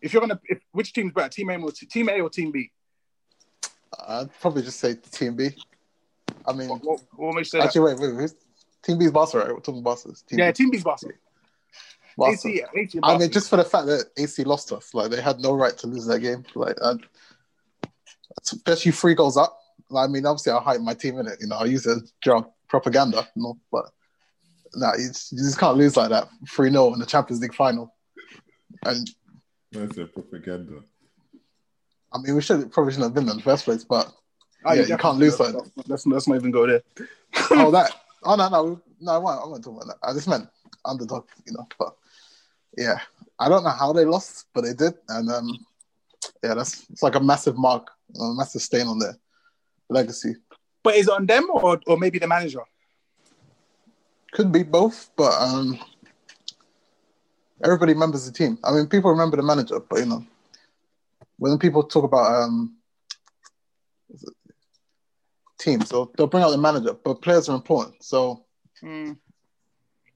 If 0.00 0.12
you're 0.12 0.20
gonna, 0.20 0.40
if, 0.44 0.60
which 0.72 0.92
team's 0.92 1.12
better, 1.12 1.28
Team 1.28 1.50
A 1.50 1.56
or 1.56 1.72
Team 1.72 2.08
A 2.08 2.20
or 2.20 2.30
Team 2.30 2.52
B? 2.52 2.70
I'd 4.06 4.30
probably 4.40 4.62
just 4.62 4.78
say 4.78 4.94
Team 4.94 5.36
B. 5.36 5.50
I 6.46 6.52
mean, 6.52 6.68
What, 6.68 6.84
what, 6.84 7.00
what 7.16 7.34
makes 7.34 7.52
you 7.52 7.58
say 7.58 7.58
that? 7.58 7.66
actually, 7.66 7.94
wait, 7.94 7.98
wait, 7.98 8.16
wait. 8.16 8.32
Team 8.82 8.98
B's 8.98 9.10
Barca, 9.10 9.38
right? 9.38 9.48
We're 9.48 9.60
talking 9.60 9.82
Barca. 9.82 10.12
Team 10.28 10.38
Yeah, 10.38 10.50
B. 10.50 10.52
Team 10.52 10.70
B's 10.70 10.84
Barca. 10.84 11.06
Barca. 12.16 12.32
AC, 12.32 12.62
AC 12.74 13.00
I 13.02 13.18
mean, 13.18 13.30
just 13.30 13.50
for 13.50 13.56
the 13.56 13.64
fact 13.64 13.86
that 13.86 14.10
AC 14.16 14.44
lost 14.44 14.70
us, 14.72 14.94
like 14.94 15.10
they 15.10 15.20
had 15.20 15.40
no 15.40 15.54
right 15.54 15.76
to 15.78 15.86
lose 15.86 16.06
that 16.06 16.20
game. 16.20 16.44
Like, 16.54 16.76
i 16.82 16.94
especially 18.42 18.92
three 18.92 19.14
goals 19.14 19.36
up. 19.36 19.58
Like, 19.88 20.08
I 20.08 20.12
mean, 20.12 20.26
obviously, 20.26 20.52
I 20.52 20.60
hype 20.60 20.80
my 20.80 20.94
team 20.94 21.18
in 21.18 21.26
it. 21.26 21.38
You 21.40 21.48
know, 21.48 21.56
I 21.56 21.64
use 21.64 21.86
it 21.86 22.02
as 22.02 22.12
drunk 22.22 22.46
propaganda. 22.68 23.28
No, 23.36 23.58
but 23.70 23.86
nah, 24.74 24.92
you 24.96 25.08
just, 25.08 25.32
you 25.32 25.38
just 25.38 25.58
can't 25.58 25.76
lose 25.76 25.96
like 25.96 26.10
that. 26.10 26.28
Three 26.48 26.70
0 26.70 26.92
in 26.94 27.00
the 27.00 27.06
Champions 27.06 27.40
League 27.42 27.54
final. 27.54 27.94
And 28.84 29.08
That's 29.72 29.98
a 29.98 30.06
propaganda. 30.06 30.80
I 32.12 32.18
mean, 32.18 32.34
we 32.34 32.40
should 32.42 32.70
probably 32.72 32.92
shouldn't 32.92 33.08
have 33.10 33.14
been 33.14 33.28
in 33.30 33.36
the 33.36 33.42
first 33.42 33.64
place, 33.64 33.84
but 33.84 34.12
Oh, 34.64 34.72
yeah, 34.72 34.86
you 34.86 34.96
can't 34.96 35.18
lose 35.18 35.36
that. 35.36 35.54
like 35.54 35.64
Let's, 35.86 36.06
let's 36.06 36.26
not 36.26 36.36
even 36.36 36.50
go 36.50 36.66
there. 36.66 36.82
oh 37.52 37.70
that. 37.76 37.92
Oh 38.24 38.34
no, 38.34 38.48
no, 38.48 38.80
no. 39.00 39.12
I 39.12 39.18
wasn't, 39.18 39.44
I 39.44 39.46
wasn't 39.46 39.64
talking 39.64 39.80
about 39.82 40.00
that. 40.00 40.08
I 40.08 40.12
just 40.12 40.28
meant 40.28 40.48
underdog. 40.84 41.26
You 41.46 41.52
know, 41.52 41.68
but 41.78 41.94
yeah, 42.76 42.98
I 43.38 43.48
don't 43.48 43.62
know 43.62 43.70
how 43.70 43.92
they 43.92 44.04
lost, 44.04 44.46
but 44.52 44.62
they 44.62 44.72
did, 44.72 44.94
and 45.08 45.30
um, 45.30 45.66
yeah, 46.42 46.54
that's 46.54 46.84
it's 46.90 47.02
like 47.02 47.14
a 47.14 47.20
massive 47.20 47.56
mark, 47.56 47.88
a 48.18 48.34
massive 48.34 48.62
stain 48.62 48.88
on 48.88 48.98
their 48.98 49.16
legacy. 49.88 50.34
But 50.86 50.94
is 50.94 51.08
it 51.08 51.12
on 51.12 51.26
them 51.26 51.48
or, 51.52 51.80
or 51.88 51.98
maybe 51.98 52.20
the 52.20 52.28
manager? 52.28 52.60
Could 54.30 54.52
be 54.52 54.62
both, 54.62 55.10
but 55.16 55.32
um, 55.32 55.76
everybody 57.64 57.92
remembers 57.92 58.24
the 58.24 58.30
team. 58.30 58.56
I 58.62 58.70
mean, 58.70 58.86
people 58.86 59.10
remember 59.10 59.36
the 59.36 59.42
manager, 59.42 59.80
but 59.80 59.98
you 59.98 60.06
know, 60.06 60.24
when 61.40 61.58
people 61.58 61.82
talk 61.82 62.04
about 62.04 62.40
um, 62.40 62.76
is 64.10 64.24
teams, 65.58 65.88
so 65.88 66.12
they'll 66.16 66.28
bring 66.28 66.44
out 66.44 66.50
the 66.50 66.56
manager, 66.58 66.92
but 66.92 67.20
players 67.20 67.48
are 67.48 67.56
important. 67.56 67.96
So 68.04 68.44
Mm. 68.80 69.18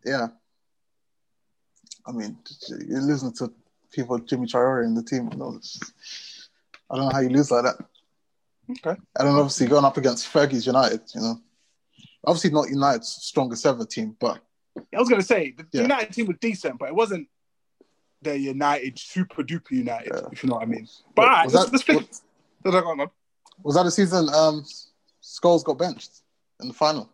yeah, 0.05 0.29
I 2.07 2.13
mean, 2.13 2.39
you're 2.87 3.01
losing 3.03 3.33
to 3.39 3.53
people, 3.91 4.21
Djimi 4.21 4.47
Traoré 4.49 4.85
in 4.85 4.95
the 4.95 5.03
team. 5.03 5.31
You 5.33 5.37
know, 5.39 5.57
it's- 5.57 6.49
I 6.89 6.95
don't 6.95 7.07
know 7.07 7.13
how 7.13 7.19
you 7.23 7.31
lose 7.31 7.51
like 7.51 7.65
that. 7.65 7.90
Okay. 8.71 8.99
And 9.19 9.29
then 9.29 9.35
obviously 9.35 9.67
going 9.67 9.85
up 9.85 9.97
against 9.97 10.33
Fergie's 10.33 10.67
United, 10.67 11.01
you 11.15 11.21
know, 11.21 11.41
obviously 12.25 12.51
not 12.51 12.69
United's 12.69 13.09
strongest 13.09 13.65
ever 13.67 13.85
team, 13.85 14.17
but 14.21 14.41
I 14.77 14.99
was 14.99 15.09
going 15.09 15.21
to 15.21 15.27
say, 15.27 15.53
the 15.57 15.67
Yeah. 15.73 15.83
United 15.83 16.13
team 16.13 16.27
was 16.27 16.37
decent, 16.41 16.79
but 16.79 16.89
it 16.89 16.95
wasn't 16.95 17.29
the 18.23 18.39
United 18.39 18.99
super 18.99 19.43
duper 19.43 19.71
United, 19.73 20.13
Yeah. 20.15 20.29
if 20.33 20.43
you 20.43 20.49
know 20.49 20.57
what 20.57 20.63
I 20.63 20.67
mean. 20.67 20.87
But 21.15 21.23
Was 21.23 21.27
all 21.27 21.31
right, 21.31 21.43
let's, 21.45 21.65
that- 21.65 21.73
let's 21.73 21.83
flip. 21.85 22.25
On, 22.87 23.01
on. 23.01 23.11
was 23.63 23.75
that 23.77 23.87
a 23.87 23.91
season 23.91 24.29
um, 24.29 24.65
Scholes 25.23 25.65
got 25.65 25.79
benched 25.79 26.21
in 26.61 26.69
the 26.69 26.75
final? 26.75 27.11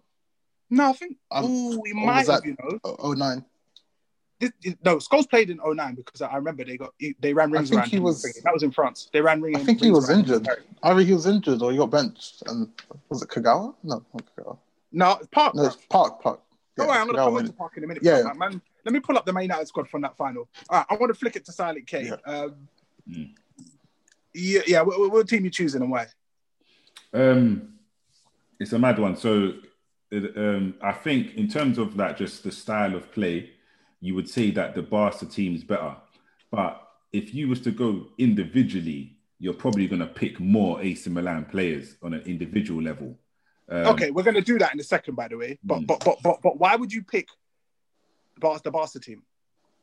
No, 0.69 0.91
I 0.91 0.93
think. 0.93 1.17
Um, 1.31 1.45
oh, 1.47 1.81
we 1.81 1.93
might 1.93 2.19
was 2.19 2.27
have, 2.29 2.43
that- 2.43 2.45
you 2.49 2.57
know. 2.61 2.79
Oh, 2.85 3.13
09. 3.13 3.45
This, 4.39 4.53
no, 4.85 4.97
Scholes 4.99 5.29
played 5.29 5.49
in 5.49 5.59
09 5.65 5.95
because 5.95 6.21
I 6.21 6.37
remember 6.37 6.63
they 6.65 6.77
got 6.77 6.93
they 7.21 7.33
ran 7.33 7.51
rings 7.51 7.71
I 7.71 7.71
think 7.71 7.81
around. 7.85 7.91
he 7.91 7.97
him. 7.97 8.03
was- 8.03 8.23
that 8.45 8.53
was 8.53 8.63
in 8.63 8.71
France. 8.71 9.09
They 9.13 9.21
ran 9.23 9.41
rings. 9.41 9.57
Around. 9.57 9.63
I 9.63 9.67
think 9.67 9.81
he 9.83 9.91
was 9.91 10.11
injured. 10.11 10.47
him. 10.47 10.57
Either 10.83 11.01
he 11.01 11.15
was 11.15 11.27
injured 11.27 11.63
or 11.63 11.73
he 11.73 11.79
got 11.79 11.91
benched. 11.91 12.43
And 12.47 12.69
was 13.09 13.23
it 13.23 13.29
Kagawa? 13.31 13.75
No, 13.83 14.05
not 14.13 14.23
Kagawa. 14.37 14.59
No, 14.93 15.13
it's 15.13 15.29
Park. 15.29 15.55
No, 15.55 15.65
it's 15.67 15.77
Park. 15.89 16.21
Park. 16.23 16.41
Don't 16.77 16.87
Yeah, 16.87 16.93
worry, 16.93 17.01
I'm 17.01 17.07
gonna 17.07 17.19
Kagawa 17.19 17.25
come 17.25 17.35
went- 17.35 17.57
Park 17.59 17.77
in 17.79 17.85
a 17.85 17.87
minute. 17.87 18.03
Yeah, 18.03 18.23
bro. 18.23 18.35
man. 18.35 18.61
Let 18.85 18.93
me 18.93 19.01
pull 19.01 19.17
up 19.17 19.25
the 19.25 19.33
main 19.33 19.45
United 19.45 19.67
squad 19.69 19.89
from 19.89 20.03
that 20.03 20.17
final. 20.17 20.49
All 20.69 20.79
right, 20.79 20.87
I 20.91 20.95
want 20.97 21.11
to 21.13 21.19
flick 21.19 21.35
it 21.37 21.45
to 21.47 21.53
Silent 21.53 21.87
K. 21.87 22.05
Yeah. 22.05 22.17
Um, 22.27 22.69
Mm. 23.11 23.35
yeah, 24.35 24.61
yeah. 24.67 24.83
What, 24.83 24.99
what- 25.01 25.13
what 25.13 25.29
team 25.29 25.45
you 25.45 25.51
choosing 25.51 25.81
and 25.81 25.91
why? 25.91 26.09
Um, 27.15 27.75
it's 28.61 28.73
a 28.73 28.79
mad 28.79 28.99
one. 28.99 29.17
So, 29.17 29.55
it, 30.11 30.37
um, 30.37 30.75
I 30.83 30.93
think 30.93 31.35
in 31.37 31.49
terms 31.49 31.79
of 31.79 31.97
like 31.97 32.19
just 32.19 32.45
the 32.45 32.53
style 32.53 32.95
of 32.95 33.11
play, 33.13 33.51
you 34.07 34.15
would 34.15 34.29
say 34.29 34.51
that 34.53 34.75
the 34.75 34.83
Barca 34.83 35.27
team 35.27 35.55
is 35.55 35.65
better. 35.65 35.97
But 36.51 36.81
if 37.13 37.35
you 37.35 37.49
was 37.49 37.61
to 37.63 37.73
go 37.73 38.07
individually, 38.19 39.17
you're 39.41 39.53
probably 39.53 39.87
going 39.89 40.01
to 40.01 40.07
pick 40.07 40.39
more 40.39 40.81
AC 40.81 41.11
Milan 41.11 41.45
players 41.47 41.97
on 42.03 42.15
an 42.15 42.23
individual 42.23 42.81
level. 42.81 43.19
Um, 43.69 43.87
okay, 43.89 44.13
we're 44.13 44.23
gonna 44.23 44.41
do 44.41 44.61
that 44.61 44.73
in 44.73 44.79
a 44.79 44.85
second, 44.85 45.17
by 45.17 45.27
the 45.27 45.37
way. 45.37 45.59
But 45.65 45.81
Mm. 45.81 45.87
but 45.89 46.05
but 46.05 46.19
but 46.23 46.41
but 46.41 46.57
why 46.61 46.77
would 46.77 46.93
you 46.93 47.03
pick 47.03 47.27
the 48.37 48.41
Barca, 48.41 48.63
the 48.63 48.71
Barca 48.71 49.01
team? 49.01 49.25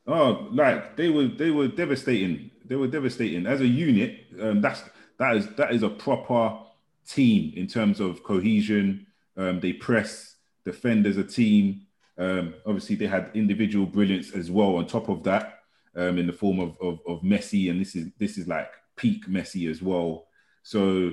Oh, 0.08 0.48
like 0.54 0.96
they 0.96 1.10
were 1.10 1.28
they 1.28 1.52
were 1.52 1.68
devastating. 1.68 2.50
They 2.64 2.78
were 2.78 2.88
devastating 2.88 3.46
as 3.46 3.60
a 3.60 3.68
unit. 3.68 4.22
Um, 4.40 4.62
that's 4.62 4.82
that 5.20 5.36
is 5.36 5.48
that 5.58 5.74
is 5.74 5.84
a 5.84 5.90
proper 5.90 6.60
team 7.06 7.52
in 7.58 7.68
terms 7.68 8.00
of 8.00 8.24
cohesion. 8.24 9.06
Um, 9.36 9.60
they 9.60 9.74
press, 9.74 10.36
defend 10.64 11.06
as 11.06 11.18
a 11.18 11.24
team. 11.26 11.82
Um, 12.18 12.54
obviously, 12.66 12.96
they 12.96 13.08
had 13.08 13.32
individual 13.34 13.86
brilliance 13.86 14.34
as 14.34 14.52
well 14.52 14.76
on 14.76 14.86
top 14.86 15.10
of 15.10 15.24
that, 15.24 15.60
um, 15.96 16.18
in 16.18 16.28
the 16.28 16.34
form 16.34 16.60
of, 16.60 16.78
of 16.82 17.00
of 17.08 17.22
Messi, 17.22 17.70
and 17.70 17.80
this 17.80 17.96
is 17.96 18.10
this 18.18 18.38
is 18.38 18.48
like 18.48 18.72
peak 18.96 19.28
Messi 19.28 19.70
as 19.70 19.82
well. 19.82 20.28
So 20.64 21.12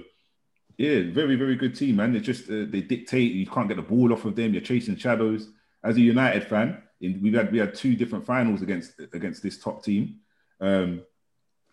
yeah, 0.78 1.02
very 1.12 1.36
very 1.36 1.56
good 1.56 1.74
team, 1.74 1.96
man. 1.96 2.12
They 2.12 2.20
just 2.20 2.48
uh, 2.50 2.66
they 2.68 2.80
dictate. 2.80 3.32
You 3.32 3.46
can't 3.46 3.68
get 3.68 3.76
the 3.76 3.82
ball 3.82 4.12
off 4.12 4.24
of 4.24 4.36
them. 4.36 4.52
You're 4.52 4.62
chasing 4.62 4.96
shadows. 4.96 5.48
As 5.82 5.96
a 5.96 6.00
United 6.00 6.44
fan, 6.44 6.82
in, 7.00 7.20
we 7.22 7.32
had 7.32 7.52
we 7.52 7.58
had 7.58 7.74
two 7.74 7.96
different 7.96 8.26
finals 8.26 8.62
against 8.62 9.00
against 9.12 9.42
this 9.42 9.58
top 9.58 9.84
team, 9.84 10.20
um, 10.60 11.02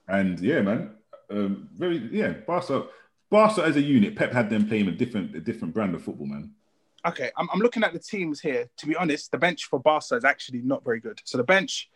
and 0.07 0.39
yeah, 0.39 0.61
man, 0.61 0.95
um, 1.29 1.69
very 1.73 2.09
yeah. 2.11 2.33
Barca, 2.45 2.87
Barca 3.29 3.63
as 3.63 3.75
a 3.75 3.81
unit, 3.81 4.15
Pep 4.15 4.31
had 4.31 4.49
them 4.49 4.67
playing 4.67 4.87
a 4.87 4.91
different 4.91 5.35
a 5.35 5.39
different 5.39 5.73
brand 5.73 5.95
of 5.95 6.03
football, 6.03 6.27
man. 6.27 6.53
Okay, 7.07 7.31
I'm, 7.37 7.47
I'm 7.53 7.59
looking 7.59 7.83
at 7.83 7.93
the 7.93 7.99
teams 7.99 8.41
here. 8.41 8.69
To 8.77 8.85
be 8.85 8.95
honest, 8.95 9.31
the 9.31 9.37
bench 9.37 9.65
for 9.65 9.79
Barca 9.79 10.15
is 10.15 10.25
actually 10.25 10.61
not 10.61 10.83
very 10.83 10.99
good. 10.99 11.21
So 11.23 11.37
the 11.37 11.43
bench, 11.43 11.89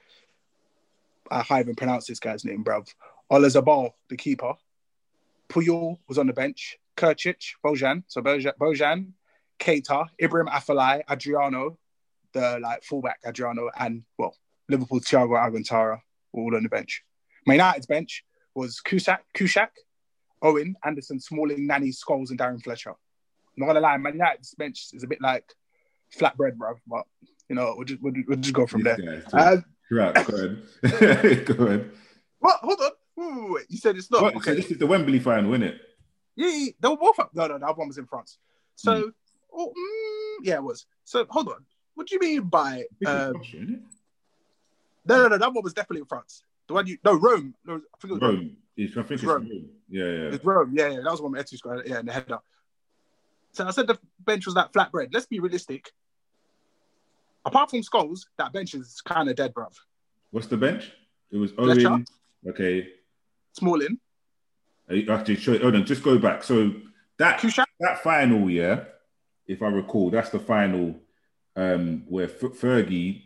I 1.30 1.44
can't 1.44 1.62
even 1.62 1.76
pronounce 1.76 2.08
this 2.08 2.20
guy's 2.20 2.46
name, 2.46 2.64
bruv. 2.64 2.88
Olazabal, 3.30 3.92
the 4.10 4.16
keeper. 4.16 4.54
Puyol 5.50 5.98
was 6.08 6.18
on 6.18 6.28
the 6.28 6.34
bench. 6.34 6.78
Krkić, 6.96 7.54
Bojan, 7.64 8.04
so 8.08 8.22
Bojan, 8.22 8.54
Bojan 8.58 9.08
Keita, 9.60 10.08
Ibrahim 10.22 10.48
Afellay, 10.48 11.02
Adriano, 11.10 11.78
the 12.34 12.60
like 12.62 12.84
fullback 12.84 13.20
Adriano, 13.26 13.70
and 13.78 14.04
well, 14.18 14.36
Liverpool 14.70 15.02
Thiago 15.02 15.38
Alcantara, 15.38 16.02
all 16.32 16.56
on 16.56 16.64
the 16.64 16.70
bench. 16.70 17.04
My 17.46 17.56
United's 17.56 17.86
bench 17.86 18.24
was 18.56 18.82
Kusak, 18.86 19.20
Kuszczak, 19.36 19.70
Owen, 20.42 20.76
Anderson, 20.84 21.20
Smalling, 21.20 21.68
Nani, 21.68 21.90
Scholes, 21.90 22.30
and 22.30 22.40
Darren 22.40 22.62
Fletcher. 22.62 22.96
I'm 23.58 23.62
not 23.62 23.68
gonna 23.68 23.80
lie, 23.82 23.98
Man 23.98 24.14
United's 24.14 24.54
bench 24.56 24.88
is 24.94 25.04
a 25.04 25.08
bit 25.08 25.22
like 25.22 25.54
flatbread, 26.18 26.56
bro. 26.56 26.76
But 26.88 27.06
you 27.50 27.56
know, 27.56 27.74
we'll 27.76 27.86
just 27.86 28.02
we'll, 28.02 28.14
we'll 28.28 28.38
just 28.38 28.54
go 28.54 28.66
from 28.66 28.84
These 28.84 28.98
there. 28.98 29.22
guys, 29.22 29.34
Uh, 29.34 29.58
right, 29.92 30.14
go 30.28 30.36
ahead. 30.36 31.46
go 31.46 31.66
ahead. 31.66 31.92
what? 32.40 32.60
Hold 32.62 32.80
on. 32.82 32.92
Wait, 33.18 33.34
wait, 33.44 33.52
wait. 33.52 33.66
You 33.70 33.78
said 33.78 33.96
it's 33.98 34.10
not 34.10 34.22
What? 34.24 34.36
okay. 34.38 34.52
So 34.52 34.56
this 34.56 34.72
is 34.72 34.78
the 34.78 34.88
Wembley 34.88 35.20
final, 35.20 35.52
isn't 35.54 35.64
it? 35.64 35.82
Yeah, 36.36 36.48
yeah, 36.48 36.58
yeah. 36.66 36.72
they 36.80 36.88
were 36.88 36.98
both 36.98 37.20
up. 37.20 37.32
No, 37.34 37.48
no, 37.48 37.60
that 37.60 37.78
one 37.78 37.88
was 37.90 37.98
in 37.98 38.06
France. 38.06 38.38
So, 38.76 39.02
Hmm. 39.04 39.10
oh, 39.54 39.68
mm, 39.70 40.46
yeah, 40.46 40.56
it 40.56 40.64
was. 40.64 40.86
So, 41.04 41.26
hold 41.30 41.50
on. 41.50 41.66
What 41.96 42.08
do 42.08 42.16
you 42.16 42.20
mean 42.22 42.44
by? 42.44 42.86
Um, 43.06 43.34
no, 45.06 45.24
no, 45.24 45.28
no, 45.28 45.38
that 45.38 45.54
one 45.54 45.64
was 45.64 45.74
definitely 45.74 46.00
in 46.02 46.06
France. 46.06 46.44
The 46.68 46.74
one 46.74 46.88
you, 46.88 46.98
no, 47.04 47.14
Rome. 47.16 47.54
No, 47.66 47.76
I 47.76 47.78
think 48.00 48.12
it 48.12 48.14
was 48.14 48.22
Rome. 48.22 48.36
Rome. 48.38 48.58
It's, 48.78 48.92
I 48.98 49.02
think 49.04 49.12
it's 49.12 49.24
Rome. 49.24 49.50
Rome. 49.50 49.70
Yeah, 49.90 50.04
yeah. 50.06 50.10
It's 50.34 50.46
Rome. 50.46 50.72
Yeah, 50.74 50.88
yeah, 50.90 51.00
that 51.04 51.12
was 51.12 51.22
one 51.22 51.34
Eto'o 51.34 51.58
scored. 51.58 51.86
Yeah, 51.86 52.00
in 52.00 52.06
the 52.06 52.14
header. 52.14 52.40
So 53.54 53.68
I 53.68 53.72
said 53.72 53.88
the 53.88 54.00
bench 54.20 54.46
was 54.46 54.56
that 54.56 54.72
flatbread. 54.74 55.10
Let's 55.14 55.26
be 55.26 55.40
realistic. 55.40 55.92
Apart 57.44 57.70
from 57.72 57.82
Scholes, 57.82 58.22
that 58.38 58.54
bench 58.54 58.74
is 58.74 59.02
kind 59.02 59.30
of 59.30 59.36
dead, 59.36 59.54
bruv. 59.54 59.74
What's 60.32 60.48
the 60.48 60.58
bench? 60.58 60.92
It 61.32 61.38
was 61.38 61.52
Fletcher. 61.52 61.90
Owen. 61.90 62.06
Okay. 62.48 62.90
Smalling, 63.54 64.00
Actually, 65.10 65.36
show, 65.38 65.58
hold 65.58 65.76
on. 65.76 65.86
Just 65.86 66.04
go 66.04 66.18
back. 66.18 66.44
So 66.44 66.72
that 67.18 67.40
Kushan. 67.40 67.66
that 67.80 68.04
final, 68.04 68.50
yeah, 68.50 68.86
if 69.48 69.62
I 69.62 69.68
recall, 69.68 70.10
that's 70.10 70.30
the 70.30 70.40
final 70.40 70.96
um, 71.56 72.04
where 72.08 72.26
F- 72.26 72.40
Fergie, 72.40 73.24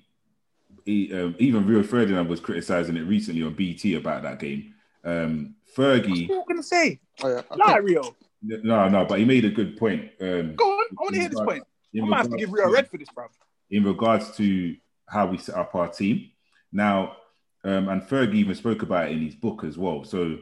he, 0.86 1.14
um, 1.14 1.36
even 1.40 1.66
Rio 1.66 1.82
Ferdinand 1.82 2.28
was 2.28 2.40
criticizing 2.40 2.98
it 2.98 3.02
recently 3.02 3.44
on 3.44 3.54
BT 3.54 3.96
about 3.96 4.24
that 4.24 4.40
game. 4.40 4.74
Um, 5.04 5.56
Fergie, 5.76 6.30
What 6.30 6.48
gonna 6.48 6.64
say? 6.64 7.00
Oh, 7.24 7.30
yeah. 7.30 7.42
I 7.64 7.78
Rio. 7.78 8.16
No, 8.64 8.90
no, 8.90 9.06
but 9.06 9.20
he 9.20 9.26
made 9.26 9.46
a 9.46 9.50
good 9.50 9.78
point. 9.78 10.12
Um, 10.22 10.56
Go 10.56 10.66
on. 10.66 10.86
I 10.92 11.02
want 11.02 11.16
to 11.16 11.20
hear 11.22 11.30
this 11.30 11.40
point. 11.40 11.64
in 11.94 12.04
I 12.04 12.08
might 12.08 12.18
have 12.18 12.32
to 12.32 12.38
give 12.38 12.52
Rio 12.52 12.72
red 12.72 12.90
for 12.90 12.98
this, 12.98 13.10
bruv. 13.10 13.30
in 13.70 13.84
regards 13.84 14.36
to 14.38 14.76
how 15.08 15.28
we 15.28 15.38
set 15.38 15.56
up 15.56 15.74
our 15.76 15.88
team. 15.88 16.32
Now, 16.72 17.18
um, 17.64 17.90
and 17.90 18.02
Fergie 18.02 18.36
even 18.36 18.56
spoke 18.56 18.82
about 18.82 19.08
it 19.08 19.14
in 19.14 19.22
his 19.22 19.36
book 19.36 19.64
as 19.64 19.78
well. 19.78 20.04
So, 20.04 20.38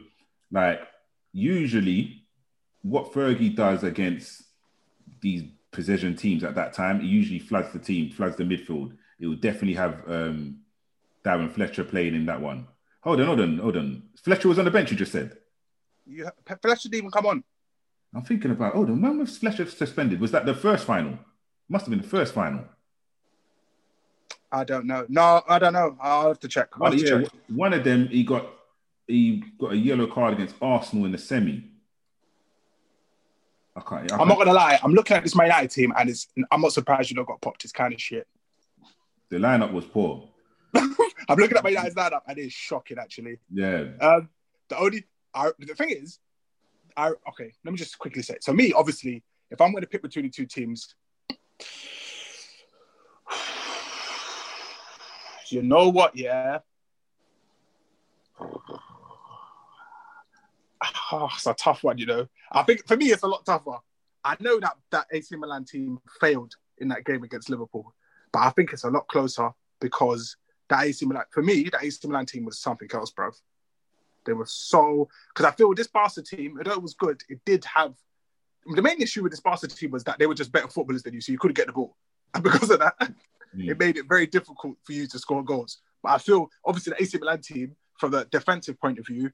like, 0.50 0.80
usually 1.32 2.24
what 2.82 3.12
Fergie 3.12 3.54
does 3.54 3.82
against 3.82 4.42
these 5.20 5.44
possession 5.70 6.16
teams 6.16 6.44
at 6.44 6.54
that 6.54 6.72
time, 6.72 7.00
he 7.00 7.06
usually 7.08 7.38
floods 7.38 7.72
the 7.72 7.78
team, 7.78 8.10
floods 8.10 8.36
the 8.36 8.44
midfield. 8.44 8.96
It 9.18 9.26
will 9.26 9.36
definitely 9.36 9.74
have 9.74 10.02
um, 10.08 10.58
Darren 11.24 11.50
Fletcher 11.50 11.84
playing 11.84 12.14
in 12.14 12.26
that 12.26 12.40
one. 12.40 12.66
Hold 13.02 13.20
on, 13.20 13.26
hold 13.26 13.40
on, 13.40 13.58
hold 13.58 13.76
on. 13.76 14.02
Fletcher 14.22 14.48
was 14.48 14.58
on 14.58 14.64
the 14.64 14.70
bench, 14.70 14.90
you 14.90 14.96
just 14.96 15.12
said. 15.12 15.36
You, 16.06 16.28
Fletcher 16.60 16.88
didn't 16.88 16.98
even 16.98 17.10
come 17.10 17.26
on. 17.26 17.44
I'm 18.14 18.22
thinking 18.22 18.50
about, 18.52 18.74
oh, 18.74 18.82
on, 18.84 19.00
when 19.02 19.18
was 19.18 19.36
Fletcher 19.38 19.66
suspended? 19.66 20.20
Was 20.20 20.30
that 20.32 20.46
the 20.46 20.54
first 20.54 20.84
final? 20.86 21.18
Must 21.68 21.86
have 21.86 21.90
been 21.90 22.00
the 22.02 22.08
first 22.08 22.32
final. 22.34 22.64
I 24.52 24.62
don't 24.64 24.86
know. 24.86 25.04
No, 25.08 25.42
I 25.48 25.58
don't 25.58 25.72
know. 25.72 25.96
I'll 26.00 26.28
have 26.28 26.40
to 26.40 26.48
check. 26.48 26.68
I'll 26.74 26.90
One, 26.90 26.98
yeah, 26.98 27.04
check. 27.22 27.28
one 27.48 27.72
of 27.72 27.82
them 27.82 28.06
he 28.08 28.22
got 28.22 28.46
he 29.08 29.42
got 29.58 29.72
a 29.72 29.76
yellow 29.76 30.06
card 30.06 30.34
against 30.34 30.54
Arsenal 30.62 31.06
in 31.06 31.12
the 31.12 31.18
semi. 31.18 31.70
I 33.76 33.80
can't. 33.80 34.12
I 34.12 34.16
I'm 34.18 34.28
not 34.28 34.36
can't- 34.36 34.46
gonna 34.46 34.52
lie. 34.52 34.78
I'm 34.82 34.94
looking 34.94 35.16
at 35.16 35.24
this 35.24 35.34
Man 35.34 35.46
United 35.46 35.70
team, 35.72 35.92
and 35.98 36.08
it's. 36.08 36.28
I'm 36.52 36.60
not 36.60 36.72
surprised 36.72 37.10
you 37.10 37.16
don't 37.16 37.26
got 37.26 37.40
popped. 37.40 37.64
It's 37.64 37.72
kind 37.72 37.92
of 37.92 38.00
shit. 38.00 38.28
the 39.30 39.38
lineup 39.38 39.72
was 39.72 39.84
poor. 39.86 40.28
I'm 40.76 41.36
looking 41.38 41.56
at 41.56 41.64
Man 41.64 41.72
United's 41.72 41.96
lineup, 41.96 42.20
and 42.28 42.38
it's 42.38 42.54
shocking 42.54 42.98
actually. 42.98 43.38
Yeah, 43.52 43.86
Um, 44.00 44.28
the 44.68 44.78
only, 44.78 45.04
I, 45.34 45.50
the 45.58 45.74
thing 45.74 45.90
is, 45.90 46.20
I 46.96 47.08
okay. 47.28 47.52
Let 47.64 47.72
me 47.72 47.76
just 47.76 47.98
quickly 47.98 48.22
say. 48.22 48.36
So 48.40 48.52
me, 48.52 48.72
obviously, 48.72 49.22
if 49.50 49.60
I'm 49.60 49.72
going 49.72 49.82
to 49.82 49.88
pick 49.88 50.02
between 50.02 50.24
the 50.26 50.30
two 50.30 50.46
teams, 50.46 50.94
you 55.48 55.62
know 55.62 55.88
what? 55.88 56.16
Yeah. 56.16 56.58
Oh, 61.12 61.28
it's 61.34 61.46
a 61.46 61.54
tough 61.54 61.84
one, 61.84 61.98
you 61.98 62.06
know. 62.06 62.26
I 62.50 62.62
think 62.62 62.86
for 62.88 62.96
me, 62.96 63.10
it's 63.12 63.22
a 63.22 63.26
lot 63.26 63.44
tougher. 63.44 63.76
I 64.24 64.36
know 64.40 64.58
that 64.60 64.76
that 64.90 65.06
AC 65.12 65.36
Milan 65.36 65.64
team 65.64 65.98
failed 66.20 66.54
in 66.78 66.88
that 66.88 67.04
game 67.04 67.22
against 67.22 67.50
Liverpool, 67.50 67.94
but 68.32 68.40
I 68.40 68.50
think 68.50 68.72
it's 68.72 68.84
a 68.84 68.90
lot 68.90 69.06
closer 69.06 69.50
because 69.80 70.36
that 70.68 70.84
AC 70.84 71.04
Milan, 71.04 71.24
for 71.30 71.42
me, 71.42 71.64
that 71.64 71.84
AC 71.84 72.08
Milan 72.08 72.26
team 72.26 72.44
was 72.44 72.58
something 72.58 72.88
else, 72.92 73.10
bro. 73.10 73.30
They 74.24 74.32
were 74.32 74.46
so 74.46 75.08
because 75.28 75.46
I 75.46 75.54
feel 75.54 75.74
this 75.74 75.86
Barca 75.86 76.22
team, 76.22 76.56
although 76.58 76.72
it 76.72 76.82
was 76.82 76.94
good, 76.94 77.22
it 77.28 77.40
did 77.44 77.64
have 77.64 77.94
the 78.66 78.82
main 78.82 79.00
issue 79.02 79.22
with 79.22 79.32
this 79.32 79.40
Barca 79.40 79.68
team 79.68 79.90
was 79.90 80.04
that 80.04 80.18
they 80.18 80.26
were 80.26 80.34
just 80.34 80.52
better 80.52 80.68
footballers 80.68 81.02
than 81.02 81.14
you, 81.14 81.20
so 81.20 81.32
you 81.32 81.38
couldn't 81.38 81.56
get 81.56 81.66
the 81.66 81.72
ball, 81.72 81.96
and 82.34 82.42
because 82.48 82.70
of 82.70 82.78
that, 82.80 82.94
Mm. 83.56 83.70
it 83.70 83.78
made 83.78 83.96
it 83.96 84.06
very 84.08 84.26
difficult 84.26 84.76
for 84.82 84.92
you 84.92 85.06
to 85.06 85.16
score 85.16 85.44
goals. 85.44 85.78
But 86.02 86.12
I 86.12 86.18
feel 86.18 86.50
obviously 86.64 86.90
the 86.90 87.02
AC 87.02 87.18
Milan 87.18 87.40
team, 87.40 87.76
from 88.00 88.10
the 88.10 88.24
defensive 88.24 88.80
point 88.80 88.98
of 88.98 89.06
view, 89.06 89.30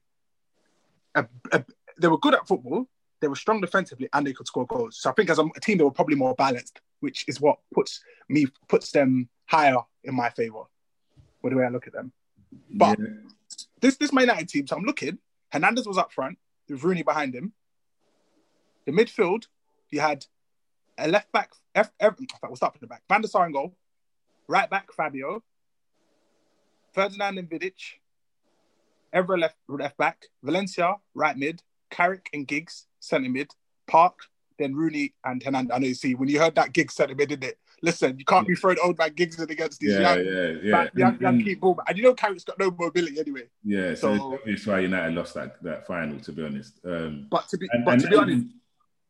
uh, 1.15 1.23
uh, 1.51 1.59
they 1.99 2.07
were 2.07 2.19
good 2.19 2.35
at 2.35 2.47
football, 2.47 2.87
they 3.19 3.27
were 3.27 3.35
strong 3.35 3.61
defensively, 3.61 4.09
and 4.13 4.25
they 4.25 4.33
could 4.33 4.47
score 4.47 4.65
goals. 4.67 4.97
So 4.99 5.09
I 5.09 5.13
think 5.13 5.29
as 5.29 5.39
a, 5.39 5.45
a 5.55 5.59
team, 5.59 5.79
they 5.79 5.83
were 5.83 5.91
probably 5.91 6.15
more 6.15 6.35
balanced, 6.35 6.81
which 6.99 7.25
is 7.27 7.41
what 7.41 7.57
puts 7.73 8.01
me 8.29 8.45
puts 8.69 8.91
them 8.91 9.27
higher 9.47 9.77
in 10.03 10.15
my 10.15 10.29
favor. 10.29 10.63
With 11.41 11.53
the 11.53 11.57
way 11.57 11.65
I 11.65 11.69
look 11.69 11.87
at 11.87 11.93
them. 11.93 12.11
But 12.69 12.99
Yeah. 12.99 13.05
This 13.81 13.97
this 13.97 14.13
Man 14.13 14.23
United 14.23 14.49
team, 14.49 14.67
so 14.67 14.75
I'm 14.75 14.83
looking. 14.83 15.17
Hernandez 15.51 15.87
was 15.87 15.97
up 15.97 16.11
front 16.11 16.37
with 16.69 16.83
Rooney 16.83 17.03
behind 17.03 17.35
him. 17.35 17.53
The 18.85 18.91
midfield, 18.91 19.47
you 19.89 19.99
had 19.99 20.25
a 20.97 21.07
left 21.07 21.31
back. 21.31 21.51
F, 21.75 21.91
F, 21.99 22.19
in 22.19 22.27
we'll 22.43 22.55
start 22.55 22.73
from 22.73 22.79
the 22.81 22.87
back. 22.87 23.03
Van 23.09 23.21
der 23.21 23.27
Sar 23.27 23.45
in 23.45 23.53
goal. 23.53 23.75
Right 24.47 24.69
back, 24.69 24.91
Fabio. 24.91 25.43
Ferdinand 26.93 27.37
and 27.37 27.49
Vidic. 27.49 27.99
Evra 29.13 29.39
left 29.39 29.55
left 29.67 29.97
back. 29.97 30.25
Valencia 30.43 30.95
right 31.13 31.37
mid. 31.37 31.61
Carrick 31.89 32.29
and 32.33 32.47
Giggs 32.47 32.87
centre 32.99 33.29
mid. 33.29 33.51
Park. 33.87 34.19
Then 34.57 34.75
Rooney 34.75 35.13
and 35.23 35.41
Hernandez. 35.41 35.71
I 35.73 35.79
know 35.79 35.87
you 35.87 35.95
see 35.95 36.15
when 36.15 36.29
you 36.29 36.39
heard 36.39 36.55
that 36.55 36.73
Giggs 36.73 36.93
centre 36.93 37.15
mid, 37.15 37.29
didn't 37.29 37.45
it? 37.45 37.59
Listen, 37.83 38.17
you 38.19 38.25
can't 38.25 38.47
be 38.47 38.55
throwing 38.55 38.77
old 38.83 38.97
man 38.97 39.11
Giggs 39.15 39.39
in 39.39 39.49
against 39.49 39.79
these 39.79 39.93
yeah, 39.93 39.99
young, 40.15 40.25
yeah, 40.25 40.47
yeah, 40.63 40.71
back- 40.71 40.91
young, 40.95 41.11
And- 41.13 41.21
young 41.21 41.35
and- 41.35 41.43
keep 41.43 41.59
ball. 41.61 41.79
And 41.87 41.97
you 41.97 42.03
know 42.03 42.13
Carrick's 42.13 42.43
got 42.43 42.59
no 42.59 42.69
mobility 42.71 43.19
anyway. 43.19 43.47
yeah. 43.63 43.95
So, 43.95 44.15
So- 44.17 44.39
it's 44.45 44.67
why 44.67 44.79
United 44.81 45.15
lost 45.15 45.33
that 45.33 45.61
that 45.63 45.87
final, 45.87 46.19
to 46.19 46.31
be 46.31 46.43
honest. 46.43 46.79
Um, 46.85 47.27
But 47.29 47.47
to 47.49 47.57
be, 47.57 47.67
and, 47.71 47.83
but 47.83 47.93
and 47.95 48.01
to 48.03 48.07
be 48.09 48.15
honest, 48.15 48.45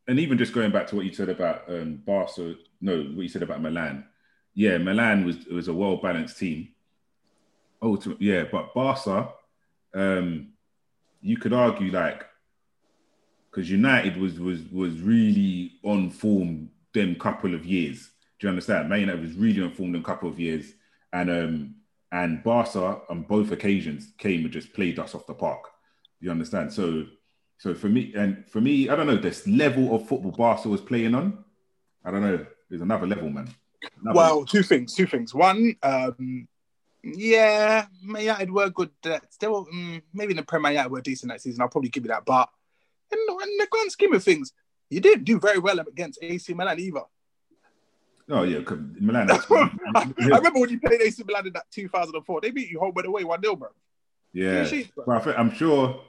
and 0.08 0.20
even 0.20 0.38
just 0.38 0.54
going 0.54 0.72
back 0.72 0.88
to 0.88 0.96
what 0.96 1.06
you 1.06 1.14
said 1.14 1.30
about 1.30 1.70
um, 1.70 1.98
Barca, 2.06 2.56
no, 2.80 3.04
what 3.04 3.24
you 3.24 3.30
said 3.30 3.44
about 3.44 3.62
Milan. 3.62 4.06
Yeah, 4.54 4.78
Milan 4.78 5.26
was 5.26 5.46
was 5.48 5.68
a 5.68 5.74
well 5.74 5.98
balanced 5.98 6.38
team. 6.40 6.70
To, 7.84 8.16
yeah, 8.20 8.44
but 8.52 8.74
Barca, 8.76 9.30
um, 9.94 10.50
you 11.22 11.36
could 11.38 11.52
argue 11.54 11.92
like 11.92 12.26
because 13.50 13.70
United 13.70 14.18
was 14.18 14.40
was 14.40 14.62
was 14.72 15.02
really 15.02 15.74
on 15.84 16.10
form 16.10 16.70
them 16.94 17.16
couple 17.16 17.54
of 17.56 17.66
years. 17.66 18.10
Do 18.42 18.48
you 18.48 18.50
understand? 18.50 18.90
Man 18.90 19.02
United 19.02 19.22
was 19.22 19.36
really 19.36 19.62
on 19.62 19.72
in 19.78 19.96
a 19.96 20.02
couple 20.02 20.28
of 20.28 20.40
years, 20.40 20.74
and 21.14 21.30
um 21.30 21.76
and 22.12 22.44
Barca 22.44 23.02
on 23.08 23.22
both 23.22 23.52
occasions 23.52 24.14
came 24.18 24.42
and 24.42 24.52
just 24.52 24.74
played 24.74 24.98
us 24.98 25.14
off 25.14 25.28
the 25.28 25.36
park. 25.36 25.64
Do 26.20 26.26
You 26.26 26.32
understand? 26.32 26.74
So 26.74 27.06
so 27.60 27.76
for 27.76 27.88
me 27.88 28.14
and 28.16 28.44
for 28.50 28.60
me, 28.60 28.90
I 28.90 28.96
don't 28.96 29.06
know 29.06 29.16
this 29.16 29.48
level 29.48 29.96
of 29.96 30.08
football 30.08 30.32
Barca 30.32 30.70
was 30.70 30.82
playing 30.82 31.14
on. 31.14 31.44
I 32.04 32.10
don't 32.10 32.24
know. 32.24 32.44
There's 32.68 32.82
another 32.82 33.06
level, 33.06 33.30
man. 33.30 33.48
Another- 34.02 34.18
well, 34.18 34.46
two 34.46 34.64
things, 34.64 34.96
two 34.96 35.06
things. 35.06 35.36
One, 35.36 35.76
um, 35.84 36.48
yeah, 37.04 37.86
Man 38.02 38.24
United 38.24 38.52
were 38.52 38.72
good. 38.72 38.90
Uh, 39.06 39.20
they 39.40 39.48
were 39.48 39.66
mm, 39.66 40.02
maybe 40.16 40.32
in 40.32 40.38
the 40.38 40.44
Premier 40.44 40.72
United 40.72 40.92
were 40.92 41.02
decent 41.02 41.32
that 41.32 41.42
season. 41.42 41.62
I'll 41.62 41.70
probably 41.70 41.90
give 41.90 42.06
you 42.06 42.10
that. 42.10 42.26
But 42.26 42.50
in, 43.12 43.20
in 43.20 43.58
the 43.58 43.68
grand 43.70 43.92
scheme 43.92 44.14
of 44.14 44.24
things, 44.24 44.52
you 44.90 45.00
didn't 45.00 45.26
do 45.26 45.40
very 45.40 45.60
well 45.60 45.80
against 45.80 46.24
AC 46.24 46.56
Milan 46.56 46.80
either. 46.80 47.04
Oh 48.30 48.44
yeah, 48.44 48.60
Milan. 49.00 49.30
I 49.32 50.08
remember 50.18 50.60
when 50.60 50.70
you 50.70 50.80
played 50.80 51.02
AC 51.02 51.24
Milan 51.26 51.48
in 51.48 51.54
that 51.54 51.70
2004, 51.72 52.42
they 52.42 52.52
beat 52.52 52.70
you 52.70 52.80
home 52.80 52.94
by 52.94 53.02
the 53.02 53.12
way, 53.12 53.24
1 53.24 53.42
0, 53.42 53.56
bro. 53.56 53.70
Yeah, 54.34 54.66
sheets, 54.66 54.90
bro. 54.96 55.06
but 55.06 55.28
I 55.28 55.34
I'm 55.36 55.54
sure. 55.54 56.02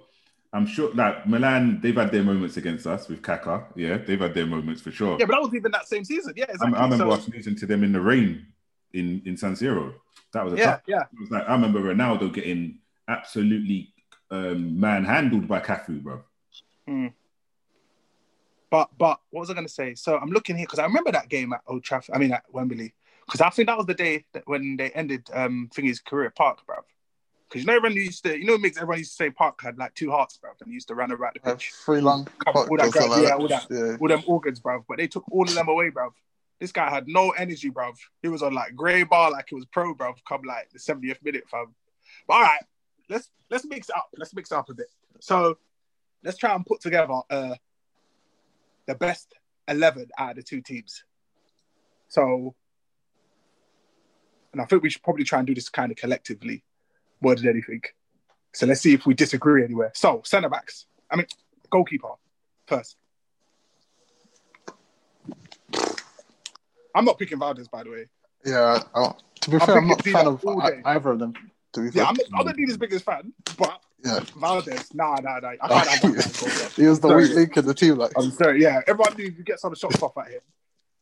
I'm 0.55 0.67
sure 0.67 0.93
like 0.93 1.27
Milan, 1.27 1.81
they've 1.83 1.97
had 1.97 2.13
their 2.13 2.23
moments 2.23 2.59
against 2.59 2.87
us 2.87 3.09
with 3.09 3.23
Kaka. 3.23 3.69
Yeah, 3.75 3.97
they've 3.97 4.21
had 4.21 4.35
their 4.35 4.45
moments 4.45 4.83
for 4.83 4.91
sure. 4.91 5.17
Yeah, 5.19 5.25
but 5.25 5.33
that 5.33 5.43
was 5.43 5.55
even 5.55 5.73
that 5.73 5.89
same 5.89 6.05
season. 6.05 6.35
Yeah, 6.37 6.45
I, 6.47 6.53
exactly. 6.53 6.79
I 6.79 6.83
remember 6.85 7.05
So- 7.07 7.11
us 7.13 7.29
losing 7.29 7.57
to 7.57 7.65
them 7.67 7.83
in 7.83 7.93
the 7.93 8.01
rain 8.03 8.47
in 8.93 9.23
in 9.25 9.37
San 9.39 9.55
Siro. 9.55 9.95
That 10.35 10.45
was 10.45 10.53
a 10.53 10.57
yeah, 10.59 10.65
tough. 10.73 10.81
yeah. 10.87 11.03
It 11.15 11.21
was 11.21 11.31
like 11.31 11.49
I 11.49 11.53
remember 11.53 11.81
Ronaldo 11.81 12.31
getting 12.35 12.81
absolutely 13.09 13.95
um, 14.31 14.79
manhandled 14.79 15.49
by 15.49 15.61
Cafu, 15.61 16.03
bro. 16.03 16.23
But 18.73 18.89
but 18.97 19.21
what 19.29 19.41
was 19.41 19.51
I 19.51 19.53
going 19.53 19.67
to 19.67 19.73
say? 19.73 19.95
So 19.95 20.17
I'm 20.17 20.31
looking 20.31 20.57
here 20.57 20.65
because 20.65 20.79
I 20.79 20.87
remember 20.87 21.13
that 21.13 21.29
game 21.29 21.53
at 21.53 21.61
Old 21.67 21.85
Trafford. 21.85 22.17
I 22.17 22.19
mean 22.19 22.33
at 22.33 22.45
Wembley 22.51 22.95
because 23.27 23.43
I 23.43 23.51
think 23.51 23.69
that 23.69 23.77
was 23.77 23.85
the 23.85 23.93
day 23.93 24.25
that 24.33 24.45
when 24.47 24.79
they 24.79 24.89
ended 24.93 25.29
um 25.35 25.69
Thingy's 25.75 26.01
career 26.01 26.29
at 26.29 26.35
Park, 26.35 26.61
bruv. 26.67 26.79
Because 27.47 27.63
you 27.63 27.67
know 27.67 27.77
everyone 27.77 27.99
used 27.99 28.25
to, 28.25 28.39
you 28.39 28.47
know, 28.47 28.57
mix 28.57 28.79
everyone 28.79 28.97
used 28.97 29.11
to 29.11 29.17
say 29.17 29.29
Park 29.29 29.61
had 29.61 29.77
like 29.77 29.95
two 29.95 30.11
hearts, 30.11 30.39
bruv, 30.43 30.59
and 30.63 30.69
he 30.69 30.73
used 30.73 30.89
to 30.89 30.95
run 30.95 31.13
around 31.13 31.35
the 31.35 31.41
pitch, 31.41 31.69
Free 31.85 32.01
long. 32.01 32.27
Cover 32.47 32.61
all 32.61 32.77
that 32.79 32.95
something 32.95 33.11
ground, 33.11 33.25
yeah, 33.25 33.35
all 33.35 33.49
that. 33.49 33.67
Yeah. 33.69 33.97
all 34.01 34.09
them 34.09 34.23
organs, 34.27 34.59
bruv. 34.59 34.85
But 34.89 34.97
they 34.97 35.07
took 35.07 35.31
all 35.31 35.43
of 35.43 35.55
them 35.55 35.69
away, 35.69 35.91
bruv. 35.91 36.13
This 36.59 36.73
guy 36.73 36.89
had 36.89 37.07
no 37.09 37.29
energy, 37.33 37.71
bruv. 37.71 37.99
He 38.23 38.29
was 38.29 38.43
on 38.43 38.55
like 38.55 38.75
grey 38.75 39.03
bar, 39.03 39.31
like 39.31 39.49
it 39.53 39.55
was 39.55 39.67
pro, 39.67 39.95
bruv. 39.95 40.15
Come 40.27 40.45
like 40.47 40.71
the 40.73 40.79
70th 40.79 41.23
minute, 41.23 41.45
fam. 41.51 41.75
But 42.27 42.35
all 42.35 42.41
right, 42.41 42.65
let's 43.11 43.29
let's 43.51 43.67
mix 43.67 43.91
it 43.91 43.97
up. 43.97 44.09
Let's 44.17 44.35
mix 44.35 44.51
it 44.51 44.55
up 44.57 44.71
a 44.71 44.75
bit. 44.75 44.89
So 45.21 45.59
let's 46.25 46.39
try 46.39 46.55
and 46.55 46.65
put 46.65 46.81
together 46.81 47.21
uh 47.29 47.57
the 48.87 48.95
best 48.95 49.35
11 49.69 50.09
out 50.19 50.31
of 50.31 50.37
the 50.37 50.43
two 50.43 50.61
teams. 50.61 51.05
So, 52.09 52.55
and 54.53 54.61
I 54.61 54.65
think 54.67 54.83
we 54.83 54.91
should 54.91 55.03
probably 55.03 55.25
try 55.25 55.39
and 55.39 55.47
do 55.47 55.55
this 55.55 55.69
kind 55.69 55.91
of 55.91 55.97
collectively 55.97 56.65
more 57.21 57.35
than 57.35 57.49
anything. 57.49 57.83
So 58.53 58.67
let's 58.67 58.81
see 58.81 58.93
if 58.93 59.07
we 59.07 59.15
disagree 59.15 59.65
anywhere. 59.65 59.93
So 59.95 60.21
centre 60.25 60.51
backs. 60.51 60.87
I 61.11 61.17
mean, 61.17 61.27
goalkeeper 61.71 62.09
first. 62.67 62.97
I'm 66.95 67.05
not 67.05 67.19
picking 67.19 67.39
Valdés, 67.39 67.71
by 67.71 67.85
the 67.85 67.91
way. 67.91 68.07
Yeah. 68.45 68.83
Oh, 68.95 69.17
to 69.41 69.51
be 69.51 69.57
I 69.57 69.67
fair, 69.67 69.79
I'm 69.79 69.89
not 69.89 70.07
a 70.07 70.11
fan 70.11 70.27
of 70.27 70.45
all 70.45 70.63
either 70.63 71.11
of 71.11 71.19
them. 71.19 71.33
Be 71.75 71.91
fair. 71.91 72.03
Yeah, 72.03 72.09
I'm 72.09 72.15
not, 72.15 72.41
I'm 72.41 72.47
not 72.47 72.57
Dida's 72.57 72.77
biggest 72.77 73.07
fan, 73.07 73.33
but 73.57 73.81
Yeah. 74.05 74.21
Valdés, 74.37 74.95
nah, 74.95 75.15
nah, 75.21 75.39
nah. 75.39 75.51
I 75.51 75.57
can't 75.69 75.89
have 75.89 76.03
that 76.03 76.41
guy 76.41 76.59
goal. 76.59 76.69
He 76.77 76.87
was 76.87 77.01
the 77.01 77.09
Sorry. 77.09 77.23
weak 77.29 77.37
link 77.37 77.57
in 77.57 77.67
the 77.67 77.75
team. 77.75 77.97
Like, 77.97 78.13
I'm 78.17 78.31
sorry, 78.33 78.63
yeah. 78.63 78.81
Everyone 78.87 79.15
knew 79.17 79.27
if 79.27 79.39
you 79.39 79.45
get 79.45 79.61
some 79.61 79.75
shots 79.75 80.03
off 80.03 80.19
at 80.19 80.29
him, 80.29 80.41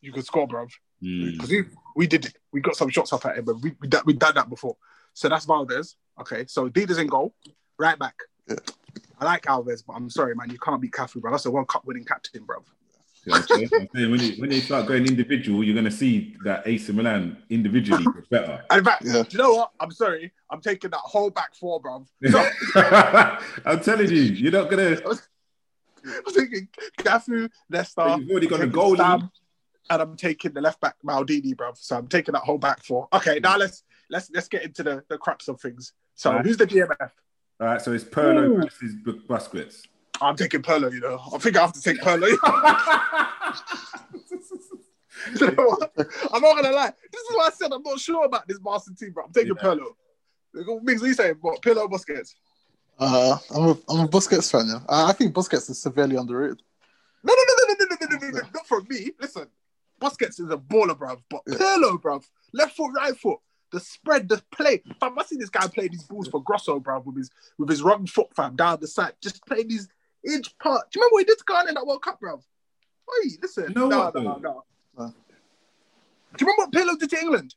you 0.03 0.13
could 0.13 0.25
score, 0.25 0.47
bro. 0.47 0.67
Mm. 1.03 1.33
Because 1.33 1.51
we, 1.51 1.65
we 1.97 2.07
did 2.07 2.27
it. 2.27 2.37
We 2.53 2.61
got 2.61 2.77
some 2.77 2.91
shots 2.91 3.13
off 3.13 3.25
at 3.27 3.39
him, 3.39 3.45
but 3.45 3.61
we 3.61 3.73
we 3.81 3.89
done, 3.89 4.03
we 4.05 4.13
done 4.13 4.35
that 4.35 4.51
before. 4.51 4.77
So 5.15 5.29
that's 5.29 5.47
Valdés. 5.47 5.95
Okay, 6.21 6.45
so 6.47 6.69
Dida's 6.69 6.99
in 6.99 7.07
goal, 7.07 7.35
right 7.79 7.99
back. 7.99 8.15
Yeah. 8.49 8.57
I 9.19 9.25
like 9.25 9.43
Alves, 9.45 9.83
but 9.87 9.95
I'm 9.95 10.11
sorry, 10.11 10.35
man. 10.35 10.51
You 10.51 10.59
can't 10.59 10.81
beat 10.81 10.93
Cafu, 10.93 11.21
bro. 11.21 11.31
That's 11.31 11.47
a 11.47 11.51
World 11.51 11.69
Cup 11.69 11.85
winning 11.87 12.05
captain, 12.05 12.45
bro. 12.45 12.63
See 13.25 13.31
what 13.33 13.41
I'm 13.41 13.47
saying? 13.49 13.71
I'm 13.75 13.89
saying 13.95 14.11
when, 14.11 14.21
you, 14.21 14.41
when 14.41 14.49
they 14.51 14.61
start 14.61 14.87
going 14.87 15.07
individual, 15.07 15.63
you're 15.63 15.75
going 15.75 15.85
to 15.85 15.91
see 15.91 16.37
that 16.43 16.67
AC 16.67 16.91
Milan 16.93 17.37
individually 17.51 18.05
is 18.05 18.27
better. 18.31 18.65
And 18.71 18.79
in 18.79 18.85
fact, 18.85 19.05
Yeah. 19.05 19.23
do 19.23 19.29
you 19.31 19.39
know 19.39 19.55
what? 19.55 19.73
I'm 19.79 19.91
sorry. 19.91 20.33
I'm 20.51 20.61
taking 20.63 20.91
that 20.91 21.01
whole 21.01 21.29
back 21.31 21.55
four, 21.55 21.81
bro. 21.81 22.07
I'm 23.67 23.81
telling 23.81 24.11
you, 24.11 24.23
you're 24.23 24.53
not 24.53 24.71
going 24.71 24.97
to. 24.97 25.19
I'm 26.07 26.33
thinking 26.33 26.69
Cafu, 26.99 27.51
Nesta, 27.69 28.17
You've 28.19 28.31
already 28.31 28.47
got 28.47 28.61
a 28.61 28.65
taking 28.67 28.81
goalie. 28.81 28.95
Stam, 28.97 29.31
and 29.91 30.03
I'm 30.03 30.17
taking 30.17 30.53
the 30.55 30.63
left 30.63 30.81
back 30.81 30.95
Maldini, 31.05 31.55
bro. 31.55 31.73
So 31.75 31.99
I'm 31.99 32.07
taking 32.09 32.33
that 32.33 32.43
whole 32.43 32.57
back 32.57 32.83
four. 32.83 33.07
Okay, 33.13 33.39
now 33.39 33.59
let's 33.59 33.83
let's 34.09 34.31
let's 34.33 34.49
get 34.49 34.63
into 34.63 34.83
the, 34.83 35.05
the 35.11 35.19
crux 35.19 35.49
of 35.49 35.61
things. 35.61 35.93
So 36.15 36.33
Right. 36.33 36.47
who's 36.47 36.57
the 36.57 36.67
DMF? 36.67 37.11
All 37.61 37.67
right, 37.67 37.83
so 37.83 37.93
it's 37.93 38.05
Pirlo 38.05 38.47
Ooh. 38.49 38.63
versus 38.63 38.95
Busquets. 39.05 39.83
I'm 40.21 40.37
taking 40.37 40.63
Pirlo, 40.63 40.93
you 40.93 41.01
know. 41.01 41.21
I 41.35 41.39
think 41.39 41.57
I 41.57 41.61
have 41.63 41.73
to 41.73 41.81
take 41.83 42.01
Pirlo. 42.01 42.29
You 45.39 45.51
know? 45.53 45.77
I'm 46.33 46.41
not 46.41 46.57
gonna 46.57 46.73
lie. 46.73 46.93
This 47.13 47.21
is 47.23 47.37
why 47.37 47.49
I 47.49 47.51
said 47.51 47.73
I'm 47.73 47.83
not 47.83 48.01
sure 48.01 48.25
about 48.25 48.49
this 48.49 48.59
Boston 48.59 48.95
team, 48.95 49.13
bro. 49.13 49.25
I'm 49.25 49.33
taking 49.33 49.55
Yeah. 49.55 49.63
Pirlo. 49.63 50.81
Mix, 50.83 51.01
what 51.03 51.09
you 51.09 51.15
saying? 51.15 51.35
What, 51.43 51.61
Pirlo 51.61 51.89
Busquets? 51.91 52.35
uh, 52.99 53.37
I'm 53.55 53.63
a 53.65 53.71
I'm 53.91 54.01
a 54.07 54.09
Busquets 54.09 54.51
fan. 54.51 54.67
Yeah. 54.69 54.81
I 54.89 55.11
I 55.11 55.13
think 55.13 55.35
Busquets 55.35 55.69
is 55.69 55.81
severely 55.81 56.17
underrated. 56.17 56.63
No, 57.23 57.35
no, 57.35 57.43
no, 57.49 57.55
no, 57.69 57.75
no, 57.79 57.87
no, 57.91 57.97
no, 58.01 58.07
no, 58.17 58.17
no, 58.17 58.39
no, 58.41 58.49
not 58.55 58.67
from 58.67 58.87
me. 58.89 59.11
Listen, 59.21 59.47
Busquets 60.01 60.41
is 60.41 60.51
a 60.51 60.57
baller, 60.57 60.97
bruv. 60.99 61.21
But 61.29 61.43
Yeah. 61.47 61.57
Pirlo, 61.57 62.01
bruv, 62.01 62.25
left 62.55 62.75
foot, 62.77 62.93
right 62.97 63.15
foot, 63.17 63.41
the 63.73 63.81
spread, 63.81 64.27
the 64.29 64.43
play. 64.53 64.83
Fam, 65.01 65.19
I 65.19 65.25
see 65.25 65.37
this 65.37 65.51
guy 65.51 65.67
play 65.69 65.89
these 65.89 66.05
balls 66.05 66.29
for 66.29 66.43
Grosso, 66.43 66.81
bruv, 66.81 67.05
with 67.05 67.19
his 67.19 67.31
with 67.59 67.69
his 67.69 67.83
wrong 67.83 68.07
foot, 68.07 68.29
fam, 68.35 68.57
down 68.57 68.81
the 68.81 68.87
side, 68.89 69.13
just 69.21 69.45
playing 69.45 69.69
these 69.69 69.87
inch 70.25 70.57
part. 70.59 70.91
Do 70.91 70.99
you 70.99 71.03
remember 71.03 71.15
what 71.15 71.19
he 71.21 71.25
did 71.27 71.39
to 71.39 71.45
Ghana 71.47 71.69
in 71.69 71.75
that 71.75 71.87
World 71.87 72.03
Cup, 72.03 72.21
bruv? 72.21 72.39
Oi, 72.39 73.31
listen, 73.43 73.65
You 73.69 73.75
know 73.75 73.89
no, 73.89 73.99
what, 73.99 74.15
no, 74.15 74.23
though? 74.23 74.39
no. 74.99 75.05
Uh. 75.05 75.11
Do 76.37 76.45
you 76.45 76.47
remember 76.53 76.63
what 76.63 76.73
Pirlo 76.73 76.99
did 76.99 77.11
to 77.11 77.19
England? 77.21 77.55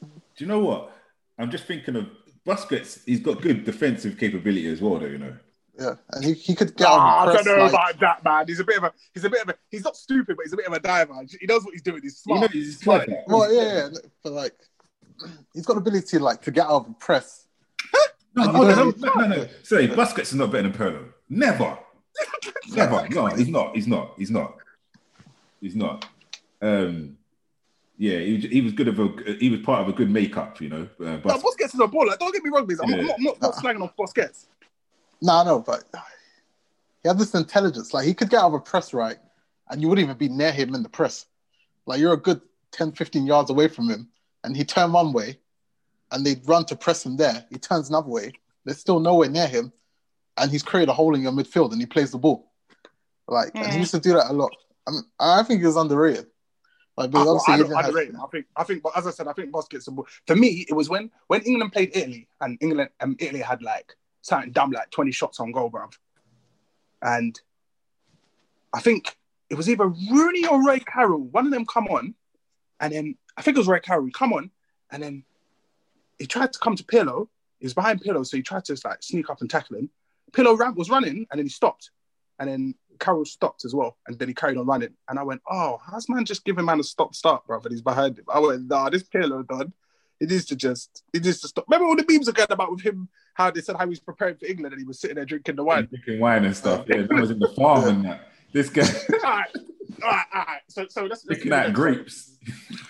Do 0.00 0.08
you 0.38 0.46
know 0.46 0.58
what? 0.60 0.92
I'm 1.38 1.50
just 1.50 1.64
thinking 1.66 1.96
of 1.96 2.06
Busquets. 2.46 3.00
He's 3.06 3.20
got 3.20 3.40
good 3.42 3.64
defensive 3.64 4.18
capability 4.18 4.66
as 4.66 4.80
well, 4.80 4.98
though. 4.98 5.06
You 5.06 5.18
know. 5.18 5.36
Yeah, 5.78 5.94
and 6.12 6.24
he, 6.24 6.32
he 6.32 6.54
could 6.54 6.74
get 6.74 6.86
out 6.88 6.98
I 6.98 7.26
of 7.28 7.34
don't 7.34 7.44
press. 7.44 7.56
know 7.56 7.64
like, 7.64 7.72
about 7.96 8.00
that, 8.00 8.24
man. 8.24 8.44
He's 8.48 8.60
a 8.60 8.64
bit 8.64 8.78
of 8.78 8.84
a, 8.84 8.92
he's 9.12 9.24
a 9.24 9.30
bit 9.30 9.42
of 9.42 9.48
a, 9.50 9.54
he's 9.70 9.84
not 9.84 9.94
stupid, 9.94 10.36
but 10.36 10.44
he's 10.44 10.52
a 10.54 10.56
bit 10.56 10.66
of 10.66 10.72
a 10.72 10.80
diver. 10.80 11.12
He 11.38 11.46
knows 11.46 11.64
what 11.64 11.72
he's 11.74 11.82
doing. 11.82 12.00
He's 12.02 12.16
smart. 12.16 12.40
You 12.54 12.60
know, 12.60 12.64
he's 12.64 12.78
smart. 12.80 13.08
well, 13.26 13.52
yeah, 13.52 13.88
yeah, 13.92 13.98
but 14.24 14.32
like 14.32 14.54
he's 15.54 15.66
got 15.66 15.76
ability 15.76 16.18
like 16.18 16.40
to 16.42 16.50
get 16.50 16.64
out 16.64 16.70
of 16.72 16.86
the 16.88 16.94
press. 16.94 17.46
No, 18.34 18.44
And 18.44 18.52
no, 18.52 18.62
no, 18.62 18.90
no, 18.96 19.12
no, 19.14 19.26
no. 19.36 19.48
Sorry, 19.62 19.88
Busquets 19.88 20.20
is 20.22 20.34
not 20.34 20.50
better 20.50 20.68
than 20.68 20.72
Pirlo. 20.72 21.12
Never. 21.28 21.78
Never. 22.70 23.08
No, 23.10 23.26
he's 23.26 23.48
not. 23.48 23.74
He's 23.74 23.86
not. 23.86 24.14
He's 24.16 24.30
not. 24.30 24.56
He's 25.60 25.76
not. 25.76 26.06
Um, 26.62 27.16
yeah, 27.98 28.18
he, 28.18 28.34
was- 28.34 28.44
he 28.44 28.60
was 28.60 28.72
good 28.72 28.88
of 28.88 28.98
a. 29.00 29.08
He 29.38 29.50
was 29.50 29.60
part 29.60 29.82
of 29.82 29.88
a 29.88 29.92
good 29.92 30.10
makeup, 30.10 30.60
you 30.60 30.68
know. 30.68 30.88
Uh, 31.00 31.04
No, 31.04 31.18
but 31.18 31.40
Busquets 31.42 31.74
is 31.74 31.80
a 31.80 31.86
baller. 31.86 32.18
Don't 32.18 32.32
get 32.32 32.42
me 32.44 32.50
wrong, 32.50 32.66
Biz. 32.66 32.80
I'm, 32.82 32.92
I'm 32.92 33.00
Yeah. 33.00 33.06
not, 33.06 33.14
I'm 33.18 33.24
not, 33.24 33.42
not 33.42 33.54
slanging 33.56 33.82
off 33.82 33.96
Busquets. 33.96 34.46
No, 35.22 35.42
no, 35.44 35.60
but 35.60 35.84
he 37.02 37.08
had 37.08 37.18
this 37.18 37.34
intelligence. 37.34 37.92
Like 37.94 38.06
he 38.06 38.14
could 38.14 38.30
get 38.30 38.40
out 38.40 38.48
of 38.48 38.54
a 38.54 38.60
press 38.60 38.92
right, 38.92 39.16
and 39.70 39.80
you 39.80 39.88
wouldn't 39.88 40.04
even 40.04 40.16
be 40.18 40.28
near 40.28 40.52
him 40.52 40.74
in 40.74 40.82
the 40.82 40.88
press. 40.88 41.26
Like 41.86 42.00
you're 42.00 42.12
a 42.12 42.16
good 42.18 42.40
10, 42.72 42.92
15 42.92 43.26
yards 43.26 43.48
away 43.50 43.68
from 43.68 43.88
him, 43.88 44.08
and 44.44 44.56
he 44.56 44.64
turned 44.64 44.92
one 44.92 45.12
way, 45.12 45.38
and 46.12 46.24
they'd 46.24 46.46
run 46.46 46.64
to 46.66 46.76
press 46.76 47.04
him 47.06 47.16
there. 47.16 47.46
He 47.50 47.58
turns 47.58 47.88
another 47.88 48.08
way. 48.08 48.32
They're 48.64 48.74
still 48.74 49.00
nowhere 49.00 49.30
near 49.30 49.46
him, 49.46 49.72
and 50.38 50.50
he's 50.50 50.62
created 50.62 50.90
a 50.90 50.92
hole 50.94 51.14
in 51.14 51.22
your 51.22 51.32
midfield, 51.32 51.72
and 51.72 51.80
he 51.80 51.86
plays 51.86 52.10
the 52.10 52.18
ball. 52.18 52.52
Like, 53.28 53.50
and 53.54 53.66
he 53.66 53.76
Mm. 53.76 53.80
used 53.80 53.90
to 53.92 54.00
do 54.00 54.12
that 54.14 54.30
a 54.30 54.32
lot. 54.32 54.52
I, 54.86 54.90
mean, 54.92 55.02
I 55.18 55.42
think 55.42 55.60
he 55.60 55.66
was 55.66 55.76
underrated. 55.76 56.26
Like, 56.96 57.14
I, 57.14 57.18
obviously 57.18 57.54
I 57.54 57.56
he 57.56 57.62
don't 57.64 57.70
didn't 57.70 58.14
have- 58.14 58.24
I 58.24 58.26
think, 58.30 58.46
I 58.56 58.64
think, 58.64 58.82
but 58.82 58.96
as 58.96 59.06
I 59.06 59.10
said, 59.10 59.28
I 59.28 59.32
think 59.32 59.50
Busquets. 59.50 59.88
are- 59.88 60.04
For 60.26 60.36
me, 60.36 60.64
it 60.68 60.72
was 60.74 60.88
when 60.88 61.10
when 61.26 61.42
England 61.42 61.72
played 61.72 61.90
Italy, 61.94 62.28
and 62.40 62.56
England 62.60 62.90
and 63.00 63.20
Italy 63.20 63.40
had 63.40 63.62
like 63.62 63.94
something 64.22 64.52
dumb 64.52 64.70
like 64.70 64.90
20 64.90 65.10
shots 65.12 65.38
on 65.40 65.52
goal, 65.52 65.70
bruv. 65.70 65.92
And 67.02 67.38
I 68.72 68.80
think 68.80 69.16
it 69.50 69.54
was 69.56 69.68
either 69.68 69.86
Rooney 69.88 70.46
or 70.46 70.66
Ray 70.66 70.80
Carroll. 70.80 71.20
One 71.22 71.46
of 71.46 71.52
them 71.52 71.66
come 71.66 71.86
on, 71.88 72.14
and 72.80 72.92
then 72.92 73.16
I 73.36 73.42
think 73.42 73.56
it 73.56 73.60
was 73.60 73.68
Ray 73.68 73.80
Carroll. 73.80 74.10
Come 74.12 74.32
on, 74.32 74.50
and 74.90 75.02
then 75.02 75.24
he 76.18 76.26
tried 76.26 76.52
to 76.54 76.58
come 76.58 76.76
to 76.76 76.84
Pirlo. 76.84 77.28
He 77.58 77.66
was 77.66 77.74
behind 77.74 78.02
Pirlo, 78.02 78.24
so 78.26 78.36
he 78.36 78.42
tried 78.42 78.64
to 78.66 78.78
like 78.84 79.02
sneak 79.02 79.28
up 79.30 79.40
and 79.40 79.50
tackle 79.50 79.76
him. 79.76 79.90
Pirlo 80.32 80.58
ran, 80.58 80.74
was 80.74 80.90
running, 80.90 81.26
and 81.30 81.38
then 81.38 81.46
he 81.46 81.50
stopped, 81.50 81.90
and 82.38 82.48
then 82.48 82.74
Carroll 82.98 83.24
stopped 83.24 83.64
as 83.64 83.74
well, 83.74 83.96
and 84.06 84.18
then 84.18 84.28
he 84.28 84.34
carried 84.34 84.56
on 84.56 84.66
running. 84.66 84.94
And 85.08 85.18
I 85.18 85.22
went, 85.22 85.42
"Oh, 85.50 85.78
how's 85.84 86.08
man 86.08 86.24
just 86.24 86.44
giving 86.44 86.64
man 86.64 86.80
a 86.80 86.84
stop 86.84 87.14
start, 87.14 87.46
brother? 87.46 87.68
He's 87.70 87.82
behind 87.82 88.18
him. 88.18 88.24
I 88.32 88.38
went, 88.40 88.68
"Nah, 88.68 88.90
this 88.90 89.02
Pirlo, 89.02 89.46
done. 89.46 89.72
It 90.18 90.30
needs 90.30 90.46
to 90.46 90.56
just, 90.56 91.02
it 91.12 91.24
needs 91.24 91.40
to 91.40 91.48
stop." 91.48 91.66
Remember 91.68 91.86
all 91.86 91.96
the 91.96 92.04
memes 92.08 92.28
are 92.28 92.32
going 92.32 92.50
about 92.50 92.70
with 92.70 92.82
him? 92.82 93.08
How 93.34 93.50
they 93.50 93.60
said 93.60 93.76
how 93.76 93.84
he 93.84 93.90
was 93.90 94.00
preparing 94.00 94.36
for 94.36 94.46
England 94.46 94.72
and 94.72 94.80
he 94.80 94.86
was 94.86 94.98
sitting 94.98 95.16
there 95.16 95.26
drinking 95.26 95.56
the 95.56 95.64
wine. 95.64 95.86
drinking 95.86 96.20
wine 96.20 96.44
and 96.44 96.56
stuff. 96.56 96.86
Yeah, 96.88 97.02
that 97.02 97.10
was 97.10 97.30
in 97.30 97.38
the 97.38 97.48
farm 97.48 97.84
and 97.84 98.04
that. 98.06 98.28
This 98.52 98.70
guy 98.70 98.82
all 99.24 99.30
right, 99.30 99.48
all 100.02 100.10
right, 100.10 100.26
all 100.34 100.44
right. 100.44 100.60
So, 100.68 100.86
so 100.88 101.02
let's, 101.02 101.26
let's 101.26 101.38
picking 101.38 101.52
out 101.52 101.72
grapes. 101.74 102.36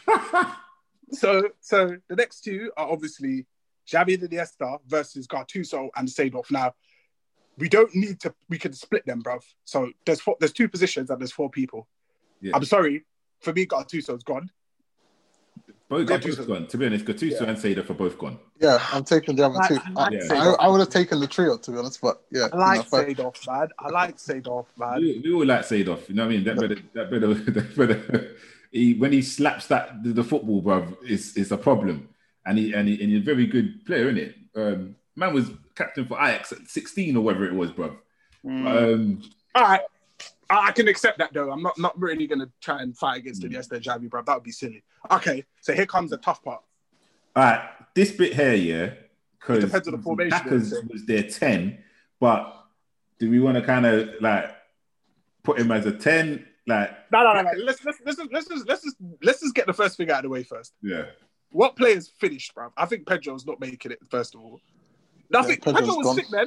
So, 1.13 1.51
so 1.61 1.97
the 2.09 2.17
next 2.17 2.41
two 2.41 2.73
are 2.77 2.91
obviously 2.91 3.47
Xavi 3.89 4.21
and 4.21 4.31
Iniesta 4.31 4.79
versus 4.87 5.27
Gattuso 5.27 5.89
and 5.97 6.09
Seedorf. 6.09 6.51
Now, 6.51 6.75
we 7.59 7.69
don't 7.69 7.95
need 7.95 8.21
to. 8.21 8.35
We 8.49 8.59
can 8.59 8.73
split 8.73 9.07
them, 9.07 9.23
bruv. 9.23 9.43
So 9.65 9.91
there's 10.05 10.21
four, 10.21 10.37
there's 10.41 10.53
two 10.53 10.69
positions 10.69 11.11
and 11.11 11.21
there's 11.21 11.33
four 11.33 11.51
people. 11.51 11.87
Yeah. 12.41 12.53
I'm 12.55 12.65
sorry, 12.65 13.05
for 13.41 13.53
me, 13.53 13.67
Gattuso's 13.67 14.23
gone. 14.23 14.51
Both, 15.89 16.09
they're 16.09 16.19
Gattuso. 16.19 16.39
both 16.39 16.49
gone. 16.49 16.67
To 16.67 16.79
be 16.79 16.87
honest, 16.87 17.05
Gattuso 17.05 17.43
and 17.43 17.57
Seedorf 17.57 17.89
are 17.91 17.95
both 17.95 18.19
gone. 18.19 18.39
Yeah, 18.61 18.79
I'm 18.93 19.05
taking 19.05 19.37
the 19.37 19.47
other 19.47 19.61
I- 19.63 19.69
two. 19.69 19.79
I 19.85 19.91
like 19.91 20.13
I, 20.13 20.17
Seedorf. 20.17 20.57
I, 20.59 20.65
I 20.65 20.69
would 20.69 20.81
have 20.81 20.89
taken 20.89 21.21
the 21.21 21.27
trio 21.29 21.57
to 21.57 21.71
be 21.71 21.79
honest, 21.79 22.01
but 22.01 22.23
yeah, 22.33 22.49
I 22.53 22.57
like 22.57 22.77
you 22.79 22.83
know, 22.83 22.89
but- 22.91 23.09
Seedorf, 23.35 23.47
man. 23.47 23.69
I 23.79 23.89
like 23.91 24.17
Seedorf, 24.17 24.67
man. 24.77 25.01
We, 25.01 25.21
we 25.25 25.33
all 25.33 25.47
like 25.47 25.61
Seedorf. 25.61 26.09
You 26.09 26.17
know 26.17 26.25
what 26.27 26.33
I 26.33 26.37
mean? 26.37 26.45
That 26.45 26.57
better, 26.57 26.77
that 26.95 27.11
better, 27.11 27.35
that 27.35 27.77
better. 27.77 28.37
He, 28.73 28.95
when 28.95 29.13
he 29.13 29.23
slaps 29.23 29.69
that 29.69 30.03
the, 30.03 30.13
the 30.13 30.25
football, 30.25 30.61
bruv, 30.61 30.97
it's, 31.03 31.37
it's 31.37 31.53
a 31.53 31.57
problem. 31.57 32.09
And 32.45 32.59
he 32.59 32.75
and, 32.75 32.89
he, 32.89 33.01
and 33.03 33.13
he's 33.13 33.21
a 33.23 33.25
very 33.25 33.47
good 33.47 33.87
player, 33.87 34.09
isn't 34.09 34.19
it? 34.19 34.35
Um, 34.57 34.97
man 35.15 35.33
was 35.35 35.51
captain 35.77 36.07
for 36.07 36.19
Ajax 36.19 36.53
at 36.53 36.67
16 36.69 37.17
or 37.17 37.21
whatever 37.23 37.45
it 37.47 37.55
was, 37.55 37.71
bruv. 37.71 37.97
Mm. 38.45 38.67
Um, 38.95 39.23
All 39.55 39.63
right. 39.63 39.81
I 40.49 40.71
can 40.73 40.87
accept 40.89 41.19
that 41.19 41.33
though. 41.33 41.51
I'm 41.51 41.63
not, 41.63 41.77
not 41.79 41.99
really 42.01 42.27
gonna 42.27 42.49
try 42.61 42.81
and 42.83 42.97
fight 42.97 43.19
against 43.19 43.43
Mm. 43.43 43.51
Iniesta 43.53 43.73
and 43.73 43.85
Xavi, 43.85 44.09
bruv. 44.09 44.27
That 44.27 44.35
would 44.35 44.45
be 44.45 44.53
silly. 44.53 44.83
Okay, 45.11 45.45
so 45.61 45.73
here 45.75 45.87
comes 45.87 46.11
the 46.11 46.17
tough 46.19 46.43
part. 46.43 46.63
all 47.35 47.43
right, 47.43 47.69
this 47.95 48.13
bit 48.13 48.35
here, 48.35 48.55
yeah, 48.55 48.85
It 48.85 49.11
because 49.41 49.65
depends 49.65 49.89
on 49.89 49.97
the 49.97 50.03
formation, 50.03 50.33
Hackers 50.39 50.73
was 50.91 51.05
their 51.07 51.23
10, 51.25 51.79
but 52.21 52.65
do 53.19 53.31
we 53.31 53.41
want 53.41 53.57
to 53.57 53.63
kind 53.63 53.87
of 53.87 54.11
like 54.21 54.51
put 55.43 55.59
him 55.59 55.71
as 55.73 55.87
a 55.87 55.93
10? 55.93 56.47
Like, 56.69 56.91
No, 57.13 57.23
no, 57.23 57.35
no, 57.35 57.43
no. 57.43 57.51
Let's 57.65 57.85
let's 57.85 57.99
let's 58.05 58.19
just, 58.19 58.33
let's 58.33 58.49
just 58.49 58.67
let's 58.69 58.83
just 58.85 58.97
let's 59.23 59.41
just 59.41 59.55
get 59.55 59.67
the 59.67 59.73
first 59.73 59.97
thing 59.97 60.11
out 60.11 60.19
of 60.19 60.23
the 60.25 60.29
way 60.29 60.43
first. 60.45 60.75
yeah. 60.83 61.07
What 61.51 61.77
players 61.77 62.09
finished, 62.09 62.55
bruv? 62.55 62.73
I 62.77 62.87
think 62.87 63.07
Pedro's 63.07 63.47
not 63.47 63.61
making 63.61 63.93
it, 63.93 64.01
first 64.11 64.35
of 64.35 64.41
all. 64.41 64.61
I 65.35 65.47
Yeah, 65.49 65.57
Pedro 65.57 65.87
was 65.97 66.07
gone. 66.07 66.17
sick 66.17 66.31
man. 66.31 66.47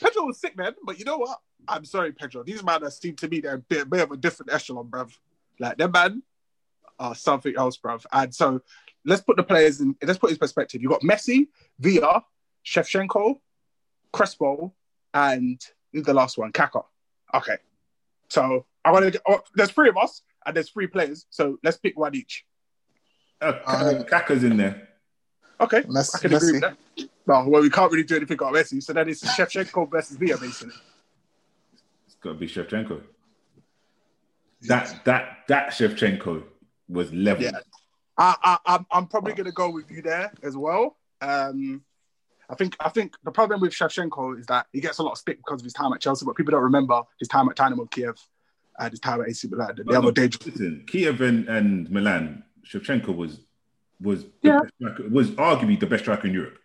Pedro 0.00 0.24
was 0.24 0.40
sick 0.40 0.56
man. 0.56 0.74
but 0.84 0.98
you 0.98 1.04
know 1.04 1.18
what? 1.18 1.38
I'm 1.68 1.84
sorry, 1.84 2.12
Pedro. 2.12 2.42
These 2.42 2.64
men 2.64 2.90
seem 2.90 3.16
to 3.16 3.28
me 3.28 3.40
they're 3.40 3.54
a 3.54 3.58
bit, 3.58 3.88
bit 3.88 4.00
of 4.00 4.10
a 4.10 4.16
different 4.16 4.52
echelon, 4.52 4.88
bruv. 4.88 5.12
Like, 5.58 5.76
them 5.76 5.92
man, 5.92 6.22
are 6.98 7.14
something 7.14 7.54
else, 7.56 7.78
bruv. 7.78 8.04
And 8.12 8.34
so 8.34 8.60
let's 9.04 9.22
put 9.22 9.36
the 9.36 9.42
players 9.42 9.80
in. 9.80 9.94
Let's 10.02 10.18
put 10.18 10.30
his 10.30 10.38
perspective. 10.38 10.82
You 10.82 10.88
got 10.88 11.02
Messi, 11.02 11.48
Villa, 11.78 12.24
Shevchenko, 12.64 13.40
Crespo, 14.12 14.72
and 15.14 15.60
the 15.92 16.14
last 16.14 16.38
one? 16.38 16.52
Kaka. 16.52 16.80
Okay. 17.34 17.56
So 18.28 18.66
I 18.84 18.92
want 18.92 19.12
to. 19.12 19.22
Oh, 19.28 19.40
there's 19.54 19.70
three 19.70 19.88
of 19.88 19.96
us, 19.96 20.22
and 20.46 20.56
there's 20.56 20.70
three 20.70 20.86
players. 20.86 21.26
So 21.30 21.58
let's 21.62 21.76
pick 21.76 21.98
one 21.98 22.14
each. 22.14 22.44
Uh, 23.40 24.02
Kaka's 24.08 24.44
in 24.44 24.56
there. 24.56 24.88
Okay, 25.60 25.82
Messi- 25.82 26.14
I 26.14 26.18
can 26.18 26.34
agree 26.34 26.52
with 26.52 26.60
that. 26.62 26.76
No, 27.30 27.46
well, 27.46 27.62
we 27.62 27.70
can't 27.70 27.92
really 27.92 28.02
do 28.02 28.16
anything 28.16 28.34
about 28.34 28.52
Messi. 28.54 28.82
So 28.82 28.92
then 28.92 29.08
it's 29.08 29.22
Shevchenko 29.22 29.88
versus 29.88 30.16
Villa, 30.16 30.36
basically. 30.36 30.74
It's 32.06 32.16
got 32.16 32.30
to 32.30 32.34
be 32.34 32.48
Shevchenko. 32.48 33.02
That 34.62 35.04
that 35.04 35.38
that 35.46 35.68
Shevchenko 35.68 36.42
was 36.88 37.12
level. 37.12 37.44
Yeah. 37.44 37.52
I, 38.18 38.34
I, 38.42 38.58
I'm, 38.66 38.86
I'm 38.90 39.06
probably 39.06 39.32
going 39.32 39.46
to 39.46 39.52
go 39.52 39.70
with 39.70 39.90
you 39.92 40.02
there 40.02 40.32
as 40.42 40.56
well. 40.56 40.96
Um, 41.22 41.82
I 42.50 42.56
think 42.56 42.74
I 42.80 42.88
think 42.88 43.14
the 43.22 43.30
problem 43.30 43.60
with 43.60 43.72
Shevchenko 43.72 44.40
is 44.40 44.46
that 44.46 44.66
he 44.72 44.80
gets 44.80 44.98
a 44.98 45.04
lot 45.04 45.12
of 45.12 45.18
stick 45.18 45.36
because 45.38 45.60
of 45.60 45.64
his 45.64 45.72
time 45.72 45.92
at 45.92 46.00
Chelsea, 46.00 46.26
but 46.26 46.34
people 46.34 46.50
don't 46.50 46.64
remember 46.64 47.00
his 47.20 47.28
time 47.28 47.48
at 47.48 47.54
Dynamo 47.54 47.86
Kiev 47.86 48.16
and 48.80 48.90
his 48.90 48.98
time 48.98 49.20
at 49.20 49.28
AC 49.28 49.46
Milan. 49.48 49.76
The 49.86 49.96
other 49.96 50.10
dangerous. 50.10 50.44
Listen, 50.46 50.84
Kiev 50.88 51.20
and, 51.20 51.48
and 51.48 51.88
Milan, 51.90 52.42
Shevchenko 52.66 53.14
was 53.14 53.38
was 54.00 54.26
Yeah. 54.42 54.58
best 54.62 54.74
striker- 54.80 55.08
was 55.10 55.30
arguably 55.32 55.78
the 55.78 55.86
best 55.86 56.02
striker 56.02 56.26
in 56.26 56.34
Europe. 56.34 56.58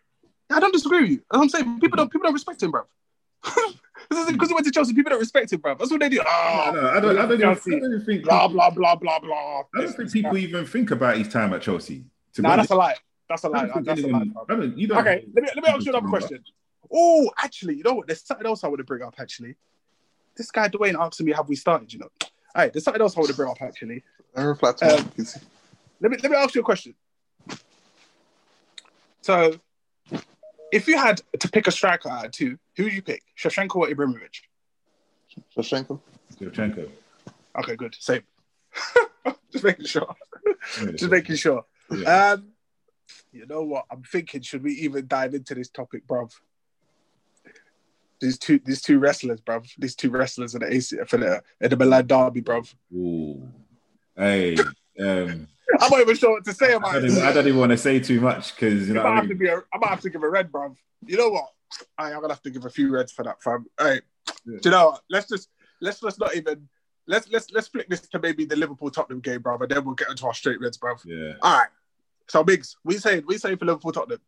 I 0.52 0.60
don't 0.60 0.72
disagree 0.74 1.02
with 1.02 1.10
you. 1.12 1.18
That's 1.18 1.38
what 1.38 1.41
I'm 1.43 1.50
saying. 1.50 1.80
People 1.80 1.98
don't 1.98 2.12
people 2.12 2.26
don't 2.26 2.34
respect 2.34 2.62
him, 2.62 2.72
bro. 2.72 2.84
this 3.43 4.20
is 4.20 4.32
because 4.32 4.50
he 4.50 4.54
went 4.54 4.66
to 4.66 4.72
Chelsea. 4.72 4.93
People 4.93 5.10
don't 5.12 5.20
respect 5.20 5.52
him, 5.52 5.60
bro. 5.60 5.76
That's 5.76 5.91
what 5.91 6.00
they 6.00 6.10
do. 6.10 6.18
No, 6.18 6.24
Oh, 6.28 6.72
no, 6.74 6.89
I 6.89 7.00
don't. 7.00 7.18
I 7.18 7.22
don't, 7.24 7.32
even, 7.34 7.41
I 7.50 7.54
Chelsea. 7.54 7.72
don't 7.72 7.80
even 7.93 8.06
think. 8.06 8.24
blah 8.24 8.48
blah 8.48 8.70
blah 8.70 8.96
blah 8.96 9.20
blah. 9.20 9.60
I 9.76 9.82
don't 9.82 9.93
think 9.96 10.12
people 10.12 10.38
even 10.38 10.66
think 10.66 10.91
about 10.91 11.18
his 11.18 11.28
time 11.30 11.54
at 11.54 11.62
Chelsea. 11.62 12.06
Nah, 12.38 12.56
that's 12.58 12.70
a 12.72 12.76
lie. 12.76 12.96
That's 13.30 13.43
a 13.43 13.48
I 13.48 13.50
lie. 13.50 13.68
don't 13.68 13.84
That's 13.86 14.04
a 14.04 14.08
lie. 14.08 14.24
bro. 14.26 14.46
Don't- 14.48 14.78
you 14.78 14.88
don't- 14.88 15.00
Okay, 15.00 15.26
let 15.34 15.43
me 15.43 15.50
let 15.56 15.64
me 15.64 15.70
ask 15.70 15.86
you 15.86 15.91
another 15.91 16.08
question. 16.08 16.43
Oh, 16.93 17.32
actually, 17.39 17.76
you 17.78 17.84
know 17.84 17.93
what? 17.96 18.08
There's 18.08 18.22
something 18.22 18.46
else 18.46 18.64
I 18.64 18.68
want 18.68 18.78
to 18.78 18.84
bring 18.84 19.02
up. 19.02 19.16
Actually, 19.18 19.56
this 20.38 20.52
guy 20.52 20.68
Dwayne 20.70 20.96
asked 21.00 21.22
me, 21.22 21.32
"Have 21.32 21.50
we 21.50 21.56
started?" 21.56 21.91
You 21.91 22.00
know, 22.00 22.10
all 22.22 22.30
right. 22.56 22.72
There's 22.72 22.84
something 22.84 23.02
else 23.02 23.18
I 23.18 23.22
want 23.22 23.32
to 23.32 23.36
bring 23.36 23.50
up. 23.50 23.62
Actually, 23.62 24.04
Let 24.36 24.46
me 24.46 24.52
Um, 24.52 25.12
let 26.02 26.12
me 26.12 26.18
let 26.22 26.32
me 26.32 26.38
ask 26.38 26.54
you 26.54 26.62
a 26.62 26.64
question. 26.64 26.93
So, 29.22 29.56
if 30.76 30.89
you 30.89 30.97
had 30.97 31.21
to 31.39 31.49
pick 31.49 31.67
a 31.67 31.71
striker 31.71 32.09
out 32.09 32.26
of 32.26 32.32
two, 32.32 32.57
who 32.76 32.84
would 32.84 32.93
you 32.93 33.01
pick? 33.01 33.23
Shevchenko 33.38 33.76
or 33.78 33.88
Ibrahimovic? 33.88 34.41
Shevchenko. 35.55 36.01
Shevchenko. 36.38 36.89
Okay, 37.59 37.76
good. 37.78 37.95
Same. 37.97 38.23
Just 39.51 39.63
making 39.63 39.86
sure. 39.86 40.13
Yeah, 40.82 40.91
Just 40.91 41.11
making 41.11 41.38
sure. 41.38 41.63
yeah. 41.89 42.34
Um, 42.34 42.49
you 43.32 43.45
know 43.47 43.63
what? 43.63 43.86
I'm 43.89 44.03
thinking, 44.03 44.41
should 44.41 44.63
we 44.63 44.73
even 44.73 45.07
dive 45.07 45.34
into 45.34 45.55
this 45.55 45.69
topic, 45.69 46.05
bruv? 46.05 46.34
These 48.19 48.38
two, 48.38 48.59
these 48.65 48.82
two 48.82 48.99
wrestlers, 48.99 49.39
bruv. 49.39 49.69
These 49.78 49.95
two 49.95 50.09
wrestlers 50.09 50.55
in 50.55 50.61
the 50.61 50.73
AC 50.73 50.97
for 51.07 51.17
the 51.17 51.41
in 51.61 51.69
the 51.69 51.78
Milan 51.78 52.05
derby, 52.07 52.41
bruv. 52.41 52.73
Ooh. 52.93 53.47
Hey, 54.15 54.57
um, 54.99 55.47
I'm 55.80 55.89
not 55.91 55.99
even 56.01 56.16
sure 56.16 56.32
what 56.32 56.45
to 56.45 56.53
say 56.53 56.74
I, 56.74 56.76
about 56.76 56.93
don't 56.93 57.05
it. 57.05 57.11
even, 57.11 57.24
I 57.24 57.32
don't 57.34 57.47
even 57.47 57.59
want 57.59 57.72
to 57.72 57.78
say 57.78 57.99
too 57.99 58.22
much 58.22 58.55
because 58.55 58.88
you 58.88 58.93
I 58.93 58.97
know. 58.97 59.03
might 59.03 59.09
What 59.09 59.13
I 59.13 59.16
have 59.18 59.24
to 59.24 59.30
mean? 59.30 59.38
be 59.39 59.47
a, 59.47 59.57
I 59.74 59.78
might 59.80 59.89
have 59.89 60.01
to 60.01 60.09
give 60.09 60.24
a 60.24 60.30
red, 60.30 60.51
bruv. 60.51 60.76
You 61.05 61.18
know 61.18 61.30
what? 61.30 61.49
I, 61.97 62.13
I'm 62.13 62.22
gonna 62.22 62.34
have 62.34 62.41
to 62.43 62.49
give 62.51 62.66
a 62.66 62.70
few 62.70 62.91
reds 62.91 63.11
for 63.11 63.24
that, 63.24 63.41
fam. 63.41 63.66
Hey, 63.80 64.01
Yeah. 64.45 64.57
do 64.61 64.70
you 64.70 64.72
know 64.72 64.86
what? 64.91 65.01
Let's 65.09 65.28
just 65.28 65.49
let's 65.82 66.01
let's 66.03 66.20
not 66.20 66.36
even 66.36 66.68
let's 67.07 67.28
let's 67.30 67.51
let's 67.51 67.68
flick 67.68 67.89
this 67.89 68.01
to 68.01 68.20
maybe 68.20 68.45
the 68.45 68.55
Liverpool 68.55 68.89
Tottenham 68.91 69.20
game, 69.20 69.41
bruv, 69.41 69.61
and 69.61 69.70
then 69.72 69.84
we'll 69.84 69.95
get 69.95 70.09
into 70.09 70.26
our 70.28 70.34
straight 70.34 70.59
reds, 70.61 70.78
bruv. 70.78 70.99
Yeah. 71.05 71.34
All 71.41 71.57
right. 71.59 71.68
So 72.28 72.43
Biggs, 72.43 72.78
we 72.84 72.97
say 72.97 73.20
we 73.26 73.38
say 73.38 73.55
for 73.55 73.66
Liverpool 73.66 73.91
Tottenham. 73.91 74.20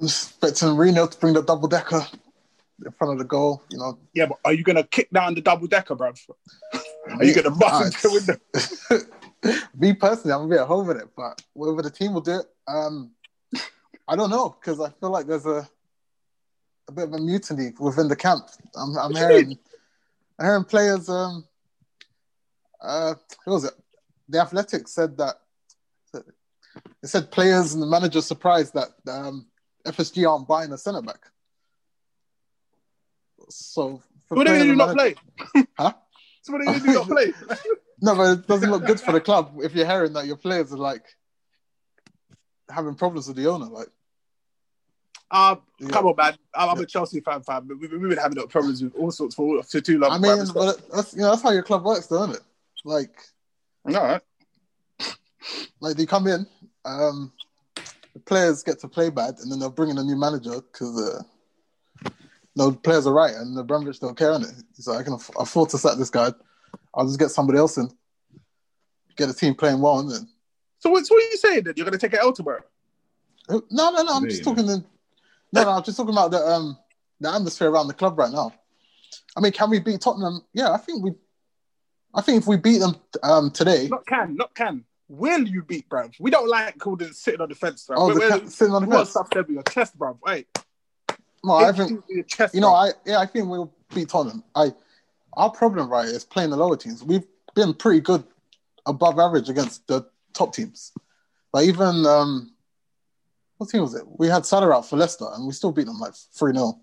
I'm 0.00 0.06
expecting 0.06 0.76
Reno 0.76 1.06
to 1.06 1.18
bring 1.18 1.34
the 1.34 1.42
double 1.42 1.68
decker 1.68 2.06
in 2.84 2.92
front 2.92 3.12
of 3.14 3.18
the 3.18 3.24
goal. 3.24 3.62
You 3.70 3.78
know, 3.78 3.98
Yeah, 4.14 4.26
but 4.26 4.38
are 4.44 4.52
you 4.52 4.62
gonna 4.62 4.84
kick 4.84 5.10
down 5.10 5.34
the 5.34 5.40
double 5.40 5.66
decker, 5.66 5.96
bruv? 5.96 6.18
Are 7.18 7.24
you 7.24 7.34
gonna 7.34 7.50
bust 7.54 8.04
into 8.04 8.08
the 8.08 8.14
window? 8.90 9.00
Me 9.76 9.92
personally, 9.92 10.34
I'm 10.34 10.42
a 10.42 10.48
bit 10.48 10.60
at 10.60 10.66
home 10.66 10.86
with 10.86 10.98
it, 10.98 11.08
but 11.16 11.42
whether 11.54 11.82
the 11.82 11.90
team 11.90 12.14
will 12.14 12.20
do 12.20 12.40
it, 12.40 12.46
um, 12.68 13.12
I 14.08 14.16
don't 14.16 14.30
know 14.30 14.56
because 14.60 14.80
I 14.80 14.90
feel 14.90 15.10
like 15.10 15.26
there's 15.26 15.46
a 15.46 15.68
a 16.88 16.92
bit 16.92 17.04
of 17.04 17.12
a 17.14 17.18
mutiny 17.18 17.72
within 17.80 18.08
the 18.08 18.16
camp. 18.16 18.48
I'm, 18.76 18.96
I'm 18.96 19.12
do 19.12 19.18
hearing, 19.18 19.58
I'm 20.38 20.46
hearing 20.46 20.64
players. 20.64 21.08
Um, 21.08 21.44
uh, 22.80 23.14
who 23.44 23.50
was 23.52 23.64
it? 23.64 23.74
The 24.28 24.40
Athletics 24.40 24.92
said 24.92 25.16
that 25.18 25.36
they 26.12 27.08
said 27.08 27.30
players 27.30 27.74
and 27.74 27.82
the 27.82 27.86
manager 27.86 28.20
surprised 28.20 28.74
that 28.74 28.88
um, 29.10 29.46
FSG 29.86 30.28
aren't 30.28 30.48
buying 30.48 30.72
a 30.72 30.78
centre 30.78 31.02
back. 31.02 31.26
So, 33.48 34.02
for 34.28 34.36
What 34.36 34.48
are 34.48 34.58
you 34.64 34.76
not 34.76 34.94
play? 34.94 35.14
Huh? 35.78 35.92
So 36.42 36.52
what 36.52 36.62
are 36.62 36.74
you 36.74 36.80
do 36.80 36.92
not 36.92 37.08
play? 37.08 37.32
No, 38.00 38.14
but 38.14 38.38
it 38.38 38.46
doesn't 38.46 38.70
look 38.70 38.84
good 38.84 39.00
for 39.00 39.12
the 39.12 39.20
club 39.20 39.58
if 39.62 39.74
you're 39.74 39.86
hearing 39.86 40.12
that 40.12 40.26
your 40.26 40.36
players 40.36 40.72
are 40.72 40.78
like 40.78 41.04
having 42.68 42.94
problems 42.94 43.28
with 43.28 43.36
the 43.36 43.46
owner. 43.46 43.66
Like, 43.66 43.88
Um, 45.30 45.62
Yeah. 45.80 45.88
come 45.88 46.06
on, 46.06 46.16
man. 46.16 46.36
I'm, 46.54 46.70
I'm 46.70 46.80
a 46.80 46.86
Chelsea 46.86 47.20
fan, 47.20 47.42
fan. 47.42 47.64
But 47.66 47.78
we've, 47.78 47.90
we've 47.90 48.02
been 48.02 48.18
having 48.18 48.46
problems 48.48 48.82
with 48.82 48.94
all 48.94 49.10
sorts 49.10 49.34
for, 49.34 49.62
for 49.62 49.80
too 49.80 49.98
long. 49.98 50.12
I 50.12 50.18
mean, 50.18 50.46
but 50.54 50.80
that's 50.90 51.14
you 51.14 51.20
know 51.20 51.30
that's 51.30 51.42
how 51.42 51.50
your 51.50 51.62
club 51.62 51.84
works, 51.84 52.06
though, 52.06 52.24
isn't 52.24 52.36
it? 52.36 52.42
Like, 52.84 53.16
no, 53.84 54.20
like 55.80 55.96
they 55.96 56.06
come 56.06 56.26
in, 56.26 56.46
um, 56.84 57.32
the 58.14 58.20
players 58.20 58.62
get 58.62 58.78
to 58.80 58.88
play 58.88 59.10
bad, 59.10 59.38
and 59.38 59.50
then 59.50 59.58
they'll 59.58 59.70
bring 59.70 59.90
in 59.90 59.98
a 59.98 60.04
new 60.04 60.16
manager 60.16 60.60
because 60.60 61.00
uh, 61.00 62.10
no 62.54 62.70
the 62.70 62.76
players 62.76 63.06
are 63.06 63.14
right, 63.14 63.34
and 63.34 63.56
the 63.56 63.64
Bromwich 63.64 64.00
don't 64.00 64.16
care 64.16 64.32
on 64.32 64.42
it. 64.42 64.52
So 64.74 64.92
I 64.92 65.02
can 65.02 65.14
aff- 65.14 65.30
afford 65.38 65.70
to 65.70 65.78
sack 65.78 65.98
this 65.98 66.10
guy. 66.10 66.32
I'll 66.94 67.06
just 67.06 67.18
get 67.18 67.30
somebody 67.30 67.58
else 67.58 67.76
in, 67.78 67.88
get 69.16 69.26
the 69.26 69.34
team 69.34 69.54
playing 69.54 69.80
well, 69.80 69.98
and 70.00 70.10
then 70.10 70.28
So 70.78 70.90
what, 70.90 71.06
so 71.06 71.14
what 71.14 71.24
are 71.24 71.30
you 71.30 71.36
saying 71.36 71.64
that 71.64 71.76
You're 71.76 71.84
going 71.84 71.98
to 71.98 72.04
take 72.06 72.14
it 72.14 72.20
L 72.22 72.32
tomorrow? 72.32 72.62
No, 73.48 73.60
no, 73.70 73.90
no. 74.02 74.12
I'm 74.12 74.22
There 74.22 74.30
just 74.30 74.44
talking. 74.44 74.68
In, 74.68 74.84
no, 75.52 75.62
no. 75.62 75.70
I'm 75.70 75.82
just 75.84 75.96
talking 75.96 76.12
about 76.14 76.30
the 76.32 76.38
um 76.38 76.76
the 77.20 77.32
atmosphere 77.32 77.70
around 77.70 77.86
the 77.88 77.94
club 77.94 78.18
right 78.18 78.30
now. 78.32 78.52
I 79.36 79.40
mean, 79.40 79.52
can 79.52 79.70
we 79.70 79.78
beat 79.78 80.00
Tottenham? 80.00 80.42
Yeah, 80.52 80.72
I 80.72 80.78
think 80.78 81.02
we. 81.04 81.12
I 82.14 82.22
think 82.22 82.38
if 82.42 82.46
we 82.48 82.56
beat 82.56 82.78
them 82.78 82.96
um 83.22 83.50
today, 83.50 83.88
Not 83.88 84.06
can, 84.06 84.34
not 84.36 84.54
can. 84.54 84.84
Will 85.08 85.46
you 85.46 85.62
beat, 85.62 85.88
bruv? 85.88 86.14
We 86.18 86.30
don't 86.32 86.48
like 86.48 86.84
all 86.86 86.96
the 86.96 87.12
sitting 87.14 87.40
on 87.40 87.48
the 87.50 87.54
fence, 87.54 87.86
bruv. 87.88 87.94
oh, 87.98 88.06
We're- 88.08 88.14
the 88.14 88.20
we're- 88.20 88.40
ca- 88.40 88.48
sitting 88.48 88.74
on 88.74 88.88
the 88.88 88.96
fence. 88.96 89.10
stuff 89.10 89.28
said 89.32 89.46
with 89.46 89.54
your 89.54 89.62
chest, 89.62 89.96
bruv. 89.96 90.18
Wait, 90.24 90.48
No, 91.44 91.52
I 91.54 91.70
think 91.72 92.02
you 92.08 92.22
chest, 92.24 92.52
you 92.54 92.60
know. 92.60 92.70
bruv. 92.72 92.90
I 92.90 93.10
yeah, 93.10 93.18
I 93.20 93.26
think 93.26 93.46
we'll 93.48 93.72
beat 93.94 94.08
Tottenham. 94.08 94.42
I 94.56 94.72
our 95.36 95.50
problem 95.50 95.88
right 95.88 96.06
is 96.06 96.24
playing 96.24 96.50
the 96.50 96.56
lower 96.56 96.76
teams. 96.76 97.04
We've 97.04 97.26
been 97.54 97.74
pretty 97.74 98.00
good, 98.00 98.24
above 98.86 99.18
average 99.18 99.48
against 99.48 99.86
the 99.86 100.06
top 100.32 100.54
teams. 100.54 100.92
But 101.52 101.64
even 101.64 102.06
um, 102.06 102.52
what 103.58 103.70
team 103.70 103.82
was 103.82 103.94
it? 103.94 104.04
We 104.06 104.28
had 104.28 104.46
Salah 104.46 104.72
out 104.72 104.88
for 104.88 104.96
Leicester, 104.96 105.26
and 105.34 105.46
we 105.46 105.52
still 105.52 105.72
beat 105.72 105.86
them 105.86 105.98
like 105.98 106.14
three 106.14 106.52
0 106.52 106.80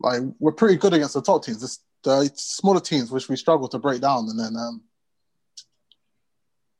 Like 0.00 0.22
we're 0.38 0.52
pretty 0.52 0.76
good 0.76 0.94
against 0.94 1.14
the 1.14 1.22
top 1.22 1.44
teams. 1.44 1.62
It's 1.62 1.80
the 2.02 2.30
smaller 2.34 2.80
teams 2.80 3.10
which 3.10 3.28
we 3.28 3.36
struggle 3.36 3.68
to 3.68 3.78
break 3.78 4.00
down, 4.00 4.28
and 4.28 4.38
then 4.38 4.56
um, 4.56 4.82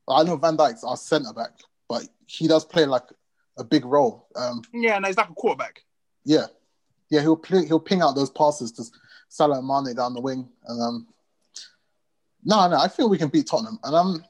I 0.07 0.23
know 0.23 0.37
Van 0.37 0.57
Dijk's 0.57 0.83
our 0.83 0.97
centre 0.97 1.33
back, 1.33 1.51
but 1.87 2.03
he 2.27 2.47
does 2.47 2.65
play 2.65 2.85
like 2.85 3.05
a 3.57 3.63
big 3.63 3.85
role. 3.85 4.27
Um, 4.35 4.61
yeah, 4.73 4.97
no, 4.99 5.07
he's 5.07 5.17
like 5.17 5.29
a 5.29 5.33
quarterback. 5.33 5.83
yeah, 6.25 6.47
yeah, 7.09 7.21
he'll 7.21 7.37
play, 7.37 7.65
he'll 7.65 7.79
ping 7.79 8.01
out 8.01 8.15
those 8.15 8.31
passes 8.31 8.71
to 8.73 8.83
Salah 9.31 9.59
and 9.59 9.65
Mane 9.67 9.95
down 9.95 10.13
the 10.13 10.19
wing, 10.19 10.45
and 10.67 10.81
um, 10.81 11.07
no, 12.43 12.67
no, 12.67 12.75
I 12.77 12.89
feel 12.89 13.07
we 13.09 13.17
can 13.17 13.29
beat 13.29 13.47
Tottenham, 13.47 13.79
and 13.83 13.95
I'm, 13.95 14.25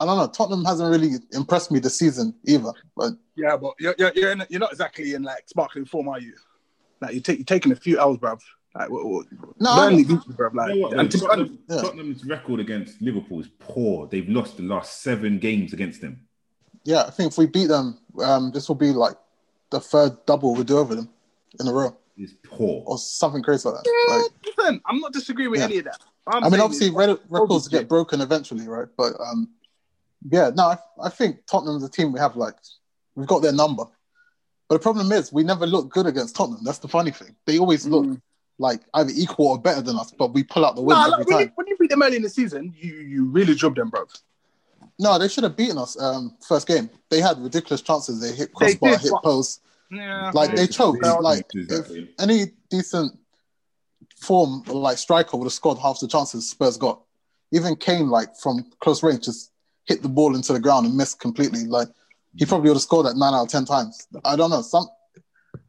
I 0.00 0.06
don't 0.06 0.16
know, 0.16 0.26
Tottenham 0.28 0.64
hasn't 0.64 0.90
really 0.90 1.18
impressed 1.32 1.70
me 1.70 1.78
this 1.78 1.98
season 1.98 2.34
either, 2.46 2.72
but 2.96 3.12
Yeah, 3.36 3.58
but 3.58 3.74
you're 3.78 3.94
you're 3.98 4.12
you're, 4.14 4.32
in, 4.32 4.42
you're 4.48 4.60
not 4.60 4.72
exactly 4.72 5.12
in 5.12 5.24
like 5.24 5.44
sparkling 5.46 5.84
form, 5.84 6.08
are 6.08 6.18
you? 6.20 6.32
Like 7.02 7.12
you 7.14 7.20
take 7.20 7.38
you're 7.38 7.44
taking 7.44 7.72
a 7.72 7.76
few 7.76 7.98
L's, 7.98 8.16
bruv. 8.16 8.40
Like 8.74 8.88
what, 8.88 9.04
what, 9.04 9.26
no, 9.60 9.76
Burnley 9.76 10.04
I- 10.04 10.08
beat 10.08 10.26
you, 10.26 10.34
bruv. 10.34 10.54
Like 10.54 10.74
You 10.74 10.80
know 10.80 10.88
what, 10.88 10.98
and 10.98 11.10
to, 11.10 11.18
Tottenham, 11.20 11.58
Yeah. 11.68 11.82
Tottenham's 11.82 12.24
record 12.24 12.60
against 12.60 13.02
Liverpool 13.02 13.40
is 13.40 13.48
poor. 13.58 14.06
They've 14.06 14.28
lost 14.28 14.56
the 14.56 14.62
last 14.62 15.02
seven 15.02 15.38
games 15.38 15.72
against 15.74 16.00
them. 16.00 16.20
yeah, 16.84 17.02
I 17.02 17.10
think 17.10 17.32
if 17.32 17.36
we 17.38 17.46
beat 17.46 17.66
them, 17.66 17.98
um, 18.22 18.52
this 18.52 18.68
will 18.68 18.74
be 18.76 18.90
like 18.92 19.16
the 19.70 19.80
third 19.80 20.24
double 20.24 20.54
we 20.54 20.64
do 20.64 20.78
over 20.78 20.94
them 20.94 21.10
in 21.60 21.68
a 21.68 21.72
row, 21.72 21.94
It's 22.16 22.34
poor. 22.44 22.82
or 22.86 22.96
something 22.98 23.42
crazy 23.42 23.68
like 23.68 23.82
that. 23.82 24.30
Like, 24.44 24.56
listen, 24.56 24.80
I'm 24.86 25.00
not 25.00 25.12
disagreeing 25.12 25.50
with 25.50 25.60
Yeah. 25.60 25.66
any 25.66 25.78
of 25.78 25.84
that. 25.86 25.98
I 26.26 26.48
mean, 26.48 26.60
obviously, 26.60 26.86
is- 26.88 26.92
red, 26.92 27.18
records 27.28 27.68
get 27.68 27.88
broken 27.88 28.20
eventually, 28.20 28.66
right? 28.68 28.86
But 28.96 29.14
um, 29.20 29.48
yeah, 30.30 30.50
no, 30.54 30.64
I, 30.68 30.78
I 31.02 31.08
think 31.10 31.44
Tottenham's 31.46 31.84
a 31.84 31.88
team 31.88 32.12
we 32.12 32.20
have 32.20 32.36
like 32.36 32.54
we've 33.14 33.26
got 33.26 33.42
their 33.42 33.52
number. 33.52 33.84
But 34.68 34.76
the 34.76 34.78
problem 34.78 35.12
is, 35.12 35.32
we 35.32 35.42
never 35.42 35.66
look 35.66 35.90
good 35.90 36.06
against 36.06 36.34
Tottenham. 36.36 36.64
That's 36.64 36.78
the 36.78 36.88
funny 36.88 37.10
thing. 37.10 37.34
They 37.46 37.58
always 37.58 37.86
look 37.86 38.06
Mm. 38.06 38.20
like 38.58 38.80
either 38.94 39.12
equal 39.14 39.48
or 39.48 39.58
better 39.58 39.82
than 39.82 39.96
us, 39.98 40.12
but 40.16 40.32
we 40.32 40.42
pull 40.44 40.64
out 40.64 40.76
the 40.76 40.82
win 40.82 40.96
Nah, 40.96 41.04
every 41.06 41.18
look, 41.18 41.28
when, 41.28 41.36
time. 41.38 41.46
you, 41.48 41.52
when 41.56 41.66
you 41.66 41.76
beat 41.78 41.90
them 41.90 42.02
early 42.02 42.16
in 42.16 42.22
the 42.22 42.30
season, 42.30 42.72
you 42.76 42.94
you 42.94 43.24
really 43.26 43.54
drubbed 43.54 43.76
them, 43.76 43.90
bruv. 43.90 44.08
No, 44.98 45.18
they 45.18 45.26
should 45.28 45.42
have 45.44 45.56
beaten 45.56 45.76
us. 45.76 46.00
Um, 46.00 46.36
first 46.46 46.66
game, 46.68 46.88
they 47.10 47.20
had 47.20 47.38
ridiculous 47.42 47.82
chances. 47.82 48.20
They 48.20 48.28
hit 48.28 48.50
They 48.58 48.76
crossbar, 48.76 48.90
did, 48.92 49.00
hit 49.00 49.12
post. 49.24 49.60
Yeah, 49.90 50.30
Like 50.34 50.54
they 50.56 50.64
it's 50.64 50.76
choked. 50.76 51.02
really 51.02 51.20
Like 51.22 51.46
if 51.54 51.70
exactly. 51.70 52.10
any 52.18 52.46
decent 52.70 53.18
form, 54.16 54.62
like 54.66 54.98
striker, 54.98 55.36
would 55.36 55.44
have 55.44 55.52
scored 55.52 55.78
half 55.78 56.00
the 56.00 56.08
chances 56.08 56.48
Spurs 56.50 56.76
got. 56.76 57.00
Even 57.52 57.76
Kane, 57.76 58.08
like 58.08 58.36
from 58.36 58.64
close 58.80 59.02
range, 59.02 59.24
just 59.24 59.52
hit 59.84 60.02
the 60.02 60.08
ball 60.08 60.34
into 60.34 60.52
the 60.52 60.60
ground 60.60 60.86
and 60.86 60.96
missed 60.96 61.20
completely. 61.20 61.64
Like 61.64 61.88
he 62.36 62.46
probably 62.46 62.70
would 62.70 62.76
have 62.76 62.82
scored 62.82 63.06
that 63.06 63.16
nine 63.16 63.34
out 63.34 63.42
of 63.44 63.48
ten 63.48 63.64
times. 63.64 64.06
I 64.24 64.34
don't 64.36 64.50
know. 64.50 64.62
Some 64.62 64.86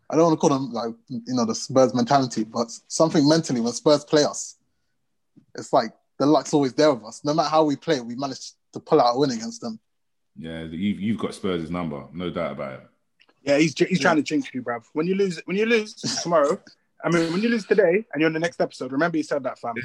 I 0.10 0.16
don't 0.16 0.26
want 0.28 0.34
to 0.34 0.40
call 0.40 0.50
them 0.58 0.72
like 0.72 0.94
you 1.10 1.34
know 1.34 1.46
the 1.46 1.54
Spurs 1.56 1.94
mentality, 1.94 2.44
but 2.44 2.72
something 2.88 3.28
mentally 3.28 3.60
when 3.62 3.74
Spurs 3.74 4.04
play 4.06 4.24
us, 4.24 4.56
it's 5.56 5.74
like 5.74 5.92
the 6.18 6.26
luck's 6.26 6.54
always 6.54 6.74
there 6.74 6.94
with 6.94 7.04
us. 7.04 7.22
No 7.24 7.34
matter 7.34 7.50
how 7.50 7.66
we 7.66 7.76
play, 7.76 8.00
we 8.00 8.16
manage 8.16 8.52
to 8.74 8.80
pull 8.80 9.02
out 9.02 9.16
a 9.16 9.20
win 9.20 9.32
against 9.32 9.62
them. 9.62 9.80
Yeah, 10.38 10.64
you've 10.64 11.00
you've 11.00 11.18
got 11.20 11.34
Spurs' 11.36 11.70
number, 11.70 12.06
no 12.14 12.30
doubt 12.30 12.54
about 12.54 12.84
Yeah, 13.46 13.58
he's 13.60 13.78
he's 13.78 14.00
trying 14.00 14.16
to 14.16 14.24
jinx 14.24 14.52
you, 14.54 14.64
bruv. 14.64 14.86
When 14.94 15.06
you 15.06 15.16
lose, 15.16 15.40
when 15.46 15.56
you 15.56 15.66
lose 15.66 15.94
tomorrow, 15.94 16.60
I 17.04 17.10
mean, 17.10 17.32
when 17.32 17.42
you 17.42 17.50
lose 17.50 17.66
today 17.66 18.06
and 18.12 18.20
you're 18.20 18.28
on 18.28 18.34
the 18.34 18.40
next 18.40 18.60
episode, 18.60 18.92
remember 18.92 19.18
he 19.18 19.24
said 19.24 19.44
that, 19.44 19.60
fam. 19.60 19.76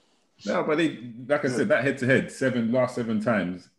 No, 0.44 0.62
but 0.64 0.76
they, 0.76 0.98
like 1.26 1.46
I 1.46 1.48
said, 1.48 1.68
that 1.68 1.82
head 1.82 1.96
to 1.96 2.06
head, 2.06 2.30
seven 2.30 2.70
last 2.70 2.94
seven 2.94 3.22
times, 3.22 3.70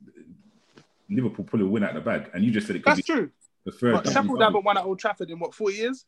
Liverpool 1.08 1.46
pull 1.46 1.62
a 1.62 1.66
win 1.68 1.84
out 1.84 1.96
of 1.96 2.04
the 2.04 2.10
bag, 2.10 2.32
and 2.34 2.44
you 2.44 2.50
just 2.50 2.66
said 2.66 2.76
it 2.76 2.80
could 2.80 2.96
That's 2.96 3.06
be 3.06 3.14
true. 3.14 3.30
the 3.64 3.72
third. 3.72 3.94
But 3.94 4.06
time 4.06 4.14
Sheffield 4.14 4.30
we've 4.30 4.40
done 4.40 4.54
haven't 4.54 4.66
won 4.66 4.76
at 4.76 4.84
Old 4.84 4.98
Trafford 4.98 5.30
in 5.30 5.38
what 5.38 5.54
four 5.54 5.70
years? 5.70 6.06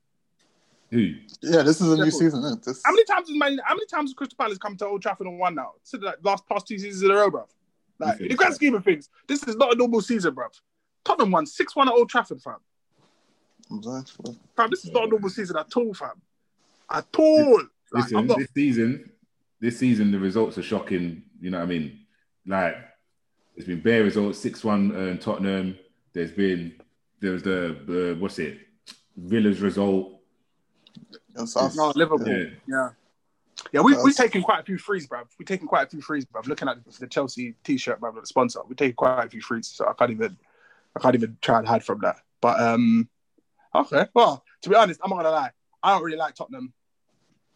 Who? 0.89 1.13
yeah, 1.43 1.61
this 1.61 1.79
is 1.81 1.91
a 1.91 2.03
new 2.03 2.09
season. 2.09 2.43
Isn't? 2.43 2.63
This, 2.63 2.81
How 2.83 2.91
many 2.91 3.05
times 3.05 3.29
has 3.29 3.37
Man? 3.37 3.59
How 3.63 3.75
many 3.75 3.85
times 3.85 4.09
has 4.09 4.15
Crystal 4.15 4.37
Palace 4.37 4.57
come 4.57 4.75
to 4.77 4.87
Old 4.87 5.03
Trafford 5.03 5.27
and 5.27 5.37
won 5.37 5.53
now? 5.53 5.73
So 5.83 5.99
like 5.99 6.15
last 6.23 6.47
past 6.49 6.67
two 6.67 6.79
seasons 6.79 7.03
in 7.03 7.11
a 7.11 7.13
row, 7.13 7.29
bruv. 7.29 7.45
Like 7.99 8.19
in 8.19 8.29
the 8.29 8.35
grand 8.35 8.55
scheme 8.55 8.73
of 8.73 8.83
things, 8.83 9.09
this 9.27 9.43
is 9.43 9.55
not 9.55 9.73
a 9.73 9.75
normal 9.75 10.01
season, 10.01 10.33
bruv. 10.33 10.49
Tottenham 11.03 11.31
won 11.31 11.45
six 11.45 11.75
one 11.75 11.87
at 11.87 11.93
Old 11.93 12.09
Trafford, 12.09 12.41
fam. 12.41 12.55
I'm. 13.71 13.81
Fam, 13.83 14.69
this 14.69 14.85
is 14.85 14.91
not 14.91 15.05
a 15.05 15.07
normal 15.07 15.29
season 15.29 15.57
at 15.57 15.75
all, 15.75 15.93
fam. 15.93 16.21
At 16.89 17.05
all. 17.17 17.57
Like, 17.91 18.03
Listen, 18.03 18.17
I'm 18.17 18.27
not. 18.27 18.37
this 18.39 18.49
season, 18.55 19.11
this 19.59 19.77
season 19.79 20.11
the 20.11 20.19
results 20.19 20.57
are 20.57 20.63
shocking. 20.63 21.23
You 21.41 21.51
know 21.51 21.57
what 21.59 21.63
I 21.63 21.67
mean? 21.67 21.99
Like, 22.45 22.75
there's 23.55 23.67
been 23.67 23.81
bare 23.81 24.03
results, 24.03 24.39
six 24.39 24.63
one 24.63 24.95
uh, 24.95 24.99
in 25.11 25.17
Tottenham. 25.19 25.77
There's 26.13 26.31
been 26.31 26.73
there 27.19 27.31
was 27.31 27.43
the 27.43 28.13
uh, 28.15 28.19
what's 28.19 28.39
it, 28.39 28.59
Villa's 29.17 29.61
result. 29.61 30.19
Yes, 31.37 31.55
I've- 31.55 31.75
No, 31.75 31.91
Liverpool. 31.95 32.27
Yeah. 32.27 32.45
Yeah. 32.67 32.89
Yeah, 33.73 33.81
we, 33.81 33.93
we've 34.01 34.15
taken 34.15 34.41
quite 34.41 34.61
a 34.61 34.63
few 34.63 34.77
frees, 34.77 35.05
bruv. 35.05 35.25
We've 35.37 35.45
taken 35.45 35.67
quite 35.67 35.85
a 35.87 35.89
few 35.89 36.01
frees, 36.01 36.25
bruv. 36.25 36.47
Looking 36.47 36.69
at 36.69 36.77
the 36.97 37.07
Chelsea 37.07 37.55
t-shirt, 37.65 37.99
bruv, 37.99 38.19
the 38.19 38.25
sponsor, 38.25 38.61
we've 38.67 38.77
taken 38.77 38.95
quite 38.95 39.25
a 39.25 39.29
few 39.29 39.41
frees, 39.41 39.67
so 39.67 39.85
I 39.85 39.93
can't 39.93 40.11
even, 40.11 40.37
I 40.95 40.99
can't 40.99 41.15
even 41.15 41.37
try 41.41 41.59
and 41.59 41.67
hide 41.67 41.83
from 41.83 42.01
that. 42.01 42.17
But 42.41 42.59
um, 42.59 43.09
okay. 43.75 44.07
Well, 44.13 44.43
to 44.61 44.69
be 44.69 44.75
honest, 44.75 44.99
I'm 45.03 45.09
not 45.09 45.17
gonna 45.17 45.31
lie. 45.31 45.51
I 45.83 45.93
don't 45.93 46.03
really 46.03 46.17
like 46.17 46.35
Tottenham. 46.35 46.73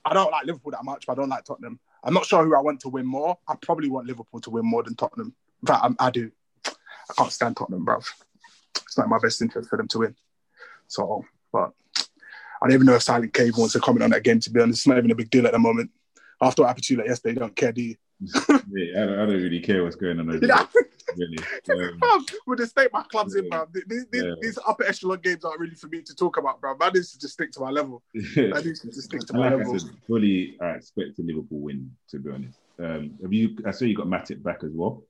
I 0.06 0.14
don't 0.14 0.32
like 0.32 0.46
Liverpool 0.46 0.72
that 0.72 0.84
much, 0.84 1.06
but 1.06 1.14
I 1.14 1.16
don't 1.16 1.30
like 1.30 1.46
Tottenham. 1.46 1.80
I'm 2.04 2.14
not 2.14 2.26
sure 2.26 2.44
who 2.44 2.56
I 2.56 2.60
want 2.60 2.82
to 2.82 2.90
win 2.90 3.06
more. 3.06 3.38
I 3.48 3.56
probably 3.62 3.90
want 3.90 4.08
Liverpool 4.08 4.42
to 4.42 4.50
win 4.50 4.66
more 4.66 4.84
than 4.84 4.96
Tottenham. 4.96 5.34
I'm, 5.68 5.96
I 6.00 6.12
do. 6.12 6.32
I 6.66 7.14
can't 7.18 7.32
stand 7.32 7.56
Tottenham, 7.56 7.86
bruv. 7.86 8.06
It's 8.76 8.98
not 8.98 9.08
my 9.08 9.20
best 9.20 9.42
interest 9.42 9.70
for 9.70 9.78
them 9.78 9.88
to 9.90 10.00
win. 10.00 10.16
So, 10.88 11.26
but 11.52 11.72
I 12.62 12.68
don't 12.68 12.74
even 12.74 12.86
know 12.86 12.96
if 12.96 13.04
Silent 13.04 13.34
K 13.34 13.52
wants 13.52 13.74
to 13.74 13.80
comment 13.80 14.04
on 14.04 14.10
that 14.10 14.24
game, 14.24 14.40
to 14.42 14.50
be 14.50 14.62
honest. 14.62 14.80
It's 14.80 14.88
not 14.88 14.98
even 14.98 15.12
a 15.12 15.16
big 15.16 15.30
deal 15.30 15.46
at 15.46 15.54
the 15.54 15.60
moment. 15.60 15.92
After 16.42 16.62
what 16.62 16.68
happened 16.68 16.84
to 16.86 16.94
you 16.94 17.00
like 17.00 17.08
yesterday, 17.08 17.34
you 17.34 17.40
don't 17.40 17.56
care, 17.56 17.72
do 17.72 17.82
you? 17.82 17.96
Yeah, 18.76 19.04
I 19.04 19.06
don't, 19.06 19.14
I 19.20 19.26
don't 19.26 19.42
really 19.44 19.60
care 19.60 19.84
what's 19.84 19.96
going 19.96 20.20
on 20.20 20.30
over 20.30 20.46
Yeah. 20.46 20.66
there, 20.74 20.84
really. 21.18 21.38
Um, 21.70 22.00
Bruv, 22.00 22.34
with 22.48 22.60
the 22.60 22.68
state 22.68 22.90
my 22.94 23.04
club's 23.04 23.36
in, 23.36 23.46
Yeah. 23.46 23.66
bro. 23.66 23.68
These, 23.88 24.06
these, 24.12 24.24
Yeah. 24.24 24.34
these 24.42 24.60
upper 24.68 24.84
echelon 24.86 25.20
games 25.22 25.44
aren't 25.46 25.60
really 25.60 25.76
for 25.76 25.88
me 25.88 26.02
to 26.02 26.16
talk 26.16 26.38
about, 26.38 26.60
bro. 26.62 26.76
I 26.82 26.90
need 26.90 27.04
to 27.04 27.20
just 27.20 27.34
stick 27.34 27.52
to 27.54 27.60
my 27.60 27.70
level. 27.70 28.02
I 28.16 28.20
need 28.20 28.76
to 28.76 28.88
just 28.88 29.04
stick 29.04 29.22
to 29.22 29.34
my 29.34 29.40
like 29.40 29.54
I 29.54 29.56
level. 29.58 29.80
said, 29.80 29.90
fully 30.08 30.58
I 30.62 30.70
expect 30.72 31.20
a 31.20 31.22
Liverpool 31.22 31.60
win. 31.60 31.92
To 32.10 32.20
be 32.20 32.32
honest, 32.32 32.58
um, 32.80 33.18
have 33.22 33.34
you? 33.34 33.58
I 33.66 33.72
saw 33.72 33.86
you 33.86 33.96
got 33.96 34.08
Matip 34.08 34.42
back 34.44 34.64
as 34.64 34.72
well. 34.74 35.04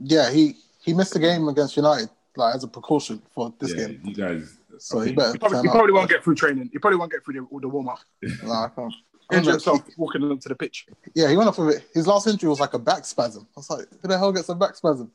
Yeah, 0.00 0.30
he 0.30 0.56
he 0.82 0.92
missed 0.94 1.12
the 1.14 1.20
game 1.20 1.46
against 1.48 1.76
United 1.76 2.10
like 2.36 2.54
as 2.54 2.64
a 2.64 2.68
precaution 2.68 3.22
for 3.34 3.54
this 3.60 3.72
yeah, 3.74 3.86
game. 3.88 4.00
you 4.04 4.14
guys. 4.14 4.58
So 4.78 5.00
I 5.00 5.06
he 5.06 5.12
better 5.12 5.32
He 5.32 5.38
probably, 5.38 5.62
he 5.62 5.68
probably 5.68 5.92
won't 5.92 6.10
get 6.10 6.24
through 6.24 6.34
training. 6.34 6.68
He 6.72 6.78
probably 6.78 6.98
won't 6.98 7.12
get 7.12 7.24
through 7.24 7.34
the, 7.34 7.60
the 7.60 7.68
warm 7.68 7.88
up. 7.88 8.00
Nah, 8.42 8.64
I 8.64 8.68
can't. 8.68 8.92
Injure 9.32 9.52
himself 9.52 9.80
walking 9.96 10.22
onto 10.22 10.48
the 10.48 10.54
pitch. 10.54 10.86
Yeah, 11.14 11.30
he 11.30 11.36
went 11.36 11.48
off 11.48 11.58
with 11.58 11.76
it. 11.76 11.88
His 11.94 12.06
last 12.06 12.26
injury 12.26 12.48
was 12.48 12.60
like 12.60 12.74
a 12.74 12.78
back 12.78 13.04
spasm. 13.04 13.46
I 13.56 13.60
was 13.60 13.70
like, 13.70 13.86
who 14.02 14.08
the 14.08 14.18
hell 14.18 14.32
gets 14.32 14.48
a 14.48 14.54
back 14.54 14.76
spasm? 14.76 15.10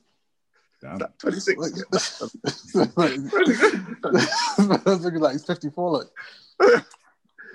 Damn. 0.81 0.99
26. 1.19 1.59
Like, 1.59 1.71
like, 2.95 3.11
looking 5.01 5.19
like 5.19 5.33
he's 5.33 5.45
54. 5.45 5.91
Like, 5.91 6.83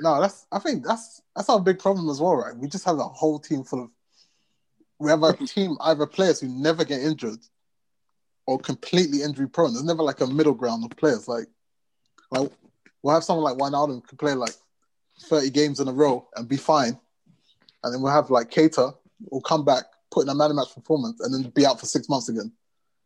no, 0.01 0.21
that's. 0.21 0.47
I 0.53 0.59
think 0.59 0.85
that's 0.85 1.23
that's 1.35 1.49
our 1.49 1.61
big 1.61 1.79
problem 1.79 2.09
as 2.11 2.21
well, 2.21 2.37
right? 2.37 2.57
We 2.57 2.69
just 2.69 2.85
have 2.85 2.99
a 2.99 3.05
whole 3.05 3.39
team 3.39 3.65
full 3.65 3.85
of. 3.85 3.91
We 4.99 5.11
have 5.11 5.23
a 5.23 5.33
team 5.35 5.77
either 5.81 6.07
players 6.07 6.41
who 6.41 6.49
never 6.49 6.85
get 6.85 7.01
injured, 7.01 7.39
or 8.47 8.59
completely 8.59 9.23
injury 9.23 9.49
prone. 9.49 9.73
There's 9.73 9.85
never 9.85 10.03
like 10.03 10.21
a 10.21 10.27
middle 10.27 10.55
ground 10.55 10.85
of 10.85 10.97
players. 10.97 11.27
Like, 11.27 11.47
like 12.31 12.51
we'll 13.03 13.15
have 13.15 13.25
someone 13.25 13.45
like 13.45 13.59
Wijnaldum 13.59 13.95
who 13.95 14.01
can 14.03 14.19
play 14.19 14.35
like 14.35 14.55
30 15.21 15.51
games 15.51 15.81
in 15.81 15.89
a 15.89 15.93
row 15.93 16.27
and 16.37 16.49
be 16.49 16.57
fine, 16.57 16.99
and 17.83 17.95
then 17.95 18.03
we'll 18.03 18.13
have 18.13 18.31
like 18.31 18.51
Keita 18.51 18.95
will 19.31 19.41
come 19.41 19.65
back, 19.65 19.85
put 20.11 20.25
in 20.25 20.29
a 20.29 20.35
man 20.35 20.51
of 20.51 20.57
match 20.57 20.75
performance, 20.75 21.21
and 21.21 21.33
then 21.33 21.51
be 21.51 21.67
out 21.67 21.81
for 21.81 21.87
six 21.87 22.09
months 22.09 22.29
again. 22.29 22.53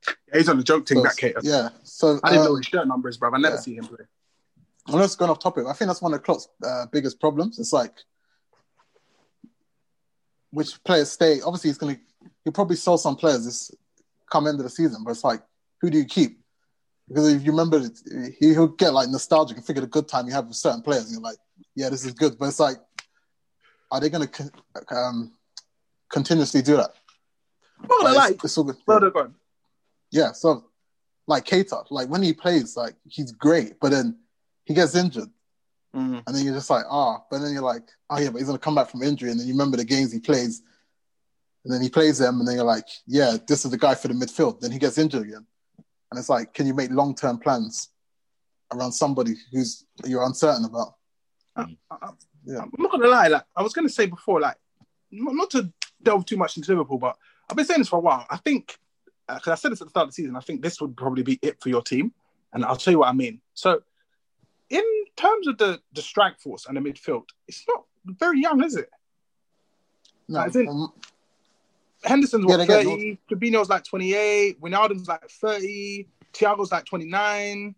Yeah, 0.07 0.39
he's 0.39 0.49
on 0.49 0.57
the 0.57 0.65
joke 0.65 0.87
thing, 0.87 0.99
So, 0.99 1.03
that. 1.03 1.41
Yeah. 1.43 1.69
So 1.83 2.21
I 2.23 2.31
didn't 2.31 2.45
know 2.45 2.53
um, 2.53 2.57
his 2.59 2.67
shirt 2.67 2.87
number 2.87 3.09
is, 3.09 3.17
bro. 3.17 3.33
I 3.33 3.39
never 3.39 3.57
yeah. 3.57 3.61
see 3.61 3.77
him 3.77 3.85
play. 3.85 4.05
I'm 4.87 4.99
just 4.99 5.19
going 5.19 5.31
off 5.31 5.39
topic. 5.39 5.67
I 5.67 5.73
think 5.75 5.89
that's 5.89 6.01
one 6.01 6.15
of 6.15 6.23
Klopp's 6.23 6.49
uh, 6.65 6.87
biggest 6.91 7.21
problems. 7.21 7.59
It's 7.59 7.73
like 7.73 7.93
which 10.51 10.83
players 10.85 11.11
stay. 11.11 11.41
Obviously, 11.43 11.71
he's 11.71 11.79
going 11.79 11.97
to 11.97 12.01
he'll 12.45 12.53
probably 12.53 12.77
sell 12.77 12.97
some 12.97 13.17
players 13.17 13.45
this 13.45 13.71
come 14.31 14.47
end 14.47 14.59
of 14.59 14.65
the 14.65 14.71
season, 14.71 15.03
but 15.05 15.11
it's 15.11 15.25
like 15.25 15.43
who 15.81 15.91
do 15.91 15.99
you 15.99 16.05
keep? 16.05 16.41
Because 17.09 17.33
if 17.33 17.45
you 17.45 17.51
remember, 17.53 17.81
he, 18.39 18.49
he'll 18.53 18.69
get 18.69 18.93
like 18.93 19.09
nostalgic 19.09 19.57
and 19.57 19.67
figure 19.67 19.81
the 19.81 19.87
good 19.89 20.07
time 20.09 20.27
you 20.27 20.33
have 20.33 20.47
with 20.47 20.57
certain 20.57 20.83
players, 20.83 21.05
and 21.05 21.13
you're 21.13 21.21
like, 21.23 21.39
yeah, 21.75 21.89
this 21.89 22.05
is 22.05 22.13
good. 22.13 22.39
But 22.39 22.49
it's 22.49 22.61
like, 22.61 22.77
are 23.91 24.01
they 24.01 24.11
going 24.11 24.29
to 24.29 24.51
um, 24.95 25.33
continuously 26.11 26.63
do 26.63 26.77
that? 26.77 26.91
Not 27.81 27.89
gonna 27.89 28.15
lie. 28.15 28.27
It's- 28.31 28.45
it's 28.45 28.59
all 28.59 28.65
good. 28.65 28.77
Well. 28.87 29.01
Yeah, 30.11 30.33
so 30.33 30.65
like 31.27 31.45
Keita, 31.45 31.85
like 31.91 32.09
when 32.09 32.23
he 32.23 32.33
plays, 32.33 32.77
like 32.77 32.95
he's 33.07 33.33
great, 33.33 33.79
but 33.81 33.91
then 33.91 34.19
he 34.65 34.75
gets 34.75 34.95
injured. 34.95 35.29
Mhm. 35.95 36.23
And 36.27 36.37
then 36.37 36.45
you're 36.45 36.55
just 36.55 36.69
like, 36.71 36.85
ah, 36.91 37.23
but 37.31 37.39
then 37.39 37.53
you're 37.53 37.63
like, 37.63 37.89
oh 38.11 38.19
yeah, 38.19 38.31
but 38.31 38.39
he's 38.39 38.47
gonna 38.47 38.59
come 38.59 38.75
back 38.75 38.91
from 38.91 39.03
injury, 39.03 39.31
and 39.31 39.39
then 39.41 39.47
you 39.47 39.55
remember 39.55 39.77
the 39.77 39.85
games 39.85 40.13
he 40.13 40.21
plays, 40.21 40.63
and 41.65 41.73
then 41.73 41.81
he 41.81 41.89
plays 41.89 42.19
them, 42.19 42.41
and 42.41 42.49
then 42.49 42.57
you're 42.57 42.65
like, 42.65 42.87
yeah, 43.07 43.37
this 43.47 43.65
is 43.65 43.71
the 43.71 43.79
guy 43.79 43.95
for 43.95 44.09
the 44.09 44.15
midfield. 44.15 44.61
Then 44.61 44.71
he 44.73 44.79
gets 44.79 44.99
injured 44.99 45.23
again, 45.23 45.47
and 46.11 46.19
it's 46.19 46.29
like, 46.29 46.55
can 46.55 46.67
you 46.67 46.75
make 46.75 46.91
long 46.91 47.15
term 47.15 47.39
plans 47.39 47.91
around 48.73 48.93
somebody 48.93 49.35
who's 49.53 49.85
you're 50.05 50.25
uncertain 50.25 50.65
about? 50.65 50.95
I- 51.57 51.77
I- 51.91 52.11
Yeah. 52.45 52.61
I'm 52.63 52.71
not 52.79 52.91
gonna 52.93 53.09
lie. 53.09 53.29
Like 53.29 53.45
I 53.57 53.63
was 53.63 53.73
gonna 53.75 53.89
say 53.89 54.07
before, 54.07 54.41
like 54.41 54.57
not, 55.11 55.35
not 55.35 55.51
to 55.51 55.73
delve 56.03 56.25
too 56.27 56.37
much 56.37 56.57
into 56.57 56.71
Liverpool, 56.73 56.99
but 56.99 57.17
I've 57.51 57.57
been 57.57 57.67
saying 57.67 57.81
this 57.81 57.89
for 57.89 57.97
a 57.97 58.01
while. 58.01 58.27
I 58.31 58.37
think 58.39 58.79
because 59.27 59.49
I 59.49 59.55
said 59.57 59.73
this 59.73 59.83
at 59.83 59.87
the 59.87 59.91
start 59.91 60.05
of 60.05 60.11
the 60.11 60.15
season, 60.15 60.37
I 60.37 60.41
think 60.41 60.63
this 60.63 60.81
would 60.81 60.97
probably 60.97 61.23
be 61.23 61.39
it 61.43 61.61
for 61.61 61.69
your 61.69 61.83
team, 61.83 62.13
and 62.53 62.65
I'll 62.65 62.77
tell 62.77 62.93
you 62.93 63.01
what 63.01 63.09
I 63.09 63.13
mean. 63.13 63.41
So, 63.55 63.83
in 64.71 64.85
terms 65.17 65.47
of 65.47 65.59
the 65.59 65.81
the 65.93 66.01
strike 66.01 66.39
force 66.41 66.65
and 66.67 66.77
the 66.77 66.81
midfield, 66.81 67.25
it's 67.47 67.65
not 67.69 67.85
very 68.07 68.41
young, 68.41 68.63
is 68.65 68.77
it? 68.77 68.89
No, 70.29 70.41
As 70.41 70.57
in- 70.57 70.69
um, 70.69 70.93
Henderson's 72.05 72.47
what 72.47 72.67
get 72.67 72.85
30, 72.85 73.19
Fabinho's 73.31 73.69
like 73.69 73.85
28, 73.85 74.61
Wijnaldum's 74.61 75.09
like 75.09 75.29
30, 75.29 76.09
Thiago's 76.33 76.71
like 76.71 76.85
29, 76.85 77.75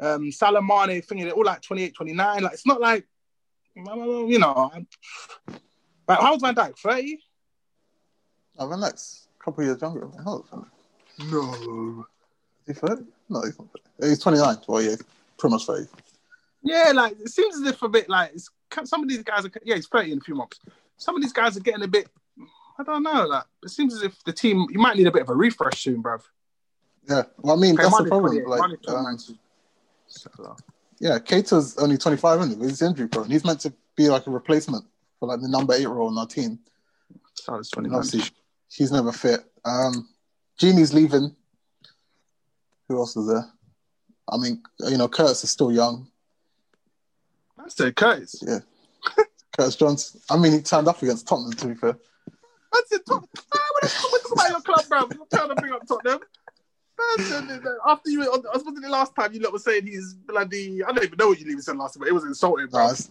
um, 0.00 0.32
Salah 0.32 0.62
Mane, 0.62 1.00
thinking 1.02 1.24
they're 1.26 1.34
all 1.34 1.44
like 1.44 1.62
28, 1.62 1.94
29. 1.94 2.42
Like 2.42 2.52
it's 2.52 2.66
not 2.66 2.80
like 2.80 3.06
you 3.74 4.38
know. 4.38 4.70
Like 6.08 6.18
how's 6.20 6.40
Van 6.42 6.54
Dijk? 6.54 6.76
30? 6.78 7.18
no, 8.58 8.68
Van 8.68 8.80
Dijk's 8.80 9.28
a 9.40 9.44
couple 9.44 9.62
of 9.62 9.68
years 9.68 9.80
younger. 9.80 10.08
Oh, 10.26 10.44
No. 11.30 12.06
is 12.66 12.76
he 12.76 12.86
30? 12.86 13.02
No, 13.28 13.42
he's 13.42 13.58
not 13.58 13.68
30. 14.00 14.10
He's 14.10 14.18
29. 14.18 14.56
Well, 14.66 14.82
yeah, 14.82 14.96
pretty 15.38 15.52
much 15.52 15.66
30. 15.66 15.86
Yeah, 16.64 16.92
like 16.94 17.18
it 17.20 17.28
seems 17.30 17.56
as 17.56 17.62
if 17.62 17.82
a 17.82 17.88
bit 17.88 18.08
like 18.08 18.32
it's, 18.34 18.50
some 18.84 19.02
of 19.02 19.08
these 19.08 19.22
guys 19.22 19.44
are 19.44 19.50
yeah, 19.64 19.76
he's 19.76 19.88
30 19.88 20.12
in 20.12 20.18
a 20.18 20.20
few 20.20 20.34
months. 20.34 20.60
Some 20.96 21.16
of 21.16 21.22
these 21.22 21.32
guys 21.32 21.56
are 21.56 21.60
getting 21.60 21.82
a 21.82 21.88
bit 21.88 22.08
I 22.78 22.82
don't 22.82 23.02
know, 23.02 23.26
like 23.26 23.44
it 23.62 23.70
seems 23.70 23.94
as 23.94 24.02
if 24.02 24.22
the 24.24 24.32
team 24.32 24.66
you 24.70 24.78
might 24.78 24.96
need 24.96 25.06
a 25.06 25.12
bit 25.12 25.22
of 25.22 25.28
a 25.28 25.34
refresh 25.34 25.82
soon, 25.82 26.02
bruv. 26.02 26.22
Yeah, 27.08 27.22
well, 27.38 27.56
I 27.56 27.60
mean, 27.60 27.74
that's 27.74 27.96
the 27.96 28.04
problem. 28.04 28.44
Like, 28.46 28.88
um, 28.88 29.18
So, 30.06 30.56
Yeah, 31.00 31.18
Keita's 31.18 31.76
only 31.78 31.98
25, 31.98 32.40
isn't 32.40 32.60
he? 32.60 32.68
He's 32.68 32.82
injury 32.82 33.08
prone. 33.08 33.28
He's 33.28 33.44
meant 33.44 33.60
to 33.60 33.72
be 33.96 34.08
like 34.08 34.26
a 34.26 34.30
replacement 34.30 34.84
for 35.18 35.28
like 35.28 35.40
the 35.40 35.48
number 35.48 35.74
eight 35.74 35.88
role 35.88 36.10
in 36.10 36.18
our 36.18 36.26
team. 36.26 36.60
And 37.48 37.70
29. 37.72 37.96
obviously, 37.96 38.34
he's 38.70 38.92
never 38.92 39.10
fit. 39.10 39.40
Um, 39.64 40.08
Gini's 40.60 40.94
leaving. 40.94 41.34
Who 42.88 42.98
else 42.98 43.16
is 43.16 43.26
there? 43.26 43.50
I 44.30 44.36
mean, 44.36 44.62
you 44.78 44.96
know, 44.96 45.08
Curtis 45.08 45.42
is 45.44 45.50
still 45.50 45.72
young. 45.72 46.08
I 47.58 47.68
said 47.68 47.96
Curtis. 47.96 48.42
Yeah. 48.46 48.60
Curtis 49.56 49.76
Johnson. 49.76 50.20
I 50.30 50.36
mean, 50.36 50.52
he 50.52 50.60
turned 50.60 50.88
up 50.88 51.02
against 51.02 51.26
Tottenham, 51.26 51.52
to 51.52 51.66
be 51.66 51.74
fair. 51.74 51.98
I 52.72 52.82
said 52.86 53.00
Tottenham. 53.06 53.28
Ah, 53.54 53.58
what 53.72 53.84
is 53.84 53.94
what 54.02 54.20
is 54.24 54.32
about 54.32 54.50
your 54.50 54.60
club, 54.60 54.88
bro? 54.88 54.98
I'm 55.00 55.26
trying 55.32 55.48
to 55.48 55.54
bring 55.54 55.72
up 55.72 55.86
Tottenham. 55.86 56.20
Man 56.98 57.68
After 57.86 58.10
you, 58.10 58.22
I 58.22 58.28
was 58.28 58.64
the 58.64 58.88
last 58.88 59.14
time 59.16 59.32
you 59.32 59.40
lot 59.40 59.52
were 59.52 59.58
saying 59.58 59.86
he's 59.86 60.14
bloody. 60.14 60.82
I 60.82 60.92
don't 60.92 61.04
even 61.04 61.16
know 61.18 61.28
what 61.28 61.40
you 61.40 61.46
even 61.46 61.62
said 61.62 61.76
last 61.76 61.94
time, 61.94 62.00
but 62.00 62.08
it 62.08 62.14
was 62.14 62.24
insulting, 62.24 62.66
bro. 62.66 62.84
Nah, 62.84 62.90
it's, 62.90 63.08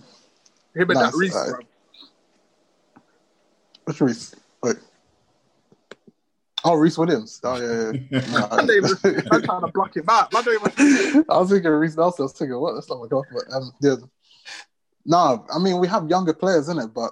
Him 0.75 0.89
and 0.89 0.93
nah, 0.93 1.09
that 1.09 1.13
Rhys, 1.15 1.35
alright. 1.35 1.51
bro. 1.51 3.03
which 3.85 4.01
Rhys? 4.01 4.35
Wait. 4.63 4.75
Oh, 6.63 6.75
Rhys 6.75 6.97
Williams. 6.97 7.41
Oh, 7.43 7.55
yeah, 7.55 7.91
yeah. 8.11 8.21
Nah, 8.31 8.47
I 8.51 8.57
don't 8.57 8.69
even, 8.69 9.25
I'm 9.31 9.41
trying 9.41 9.61
to 9.61 9.71
block 9.73 9.95
him 9.97 10.05
out. 10.07 10.33
I 10.35 10.41
don't 10.43 10.77
even. 10.77 11.25
I 11.29 11.37
was 11.39 11.49
thinking 11.49 11.71
Reiss 11.71 11.97
Nelson. 11.97 12.23
I 12.23 12.25
was 12.25 12.33
thinking, 12.33 12.59
what? 12.59 12.75
That's 12.75 12.89
not 12.89 13.01
my 13.01 13.07
god. 13.07 13.25
But 13.33 13.53
um, 13.53 13.71
yeah. 13.81 13.95
No, 15.05 15.45
I 15.53 15.57
mean 15.57 15.79
we 15.79 15.87
have 15.87 16.09
younger 16.09 16.33
players 16.33 16.69
in 16.69 16.77
it, 16.77 16.93
but 16.93 17.11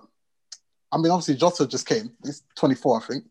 I 0.92 0.98
mean 0.98 1.12
obviously 1.12 1.36
Jota 1.36 1.68
just 1.68 1.86
came. 1.86 2.12
He's 2.24 2.44
24, 2.56 2.98
I 2.98 3.06
think. 3.06 3.24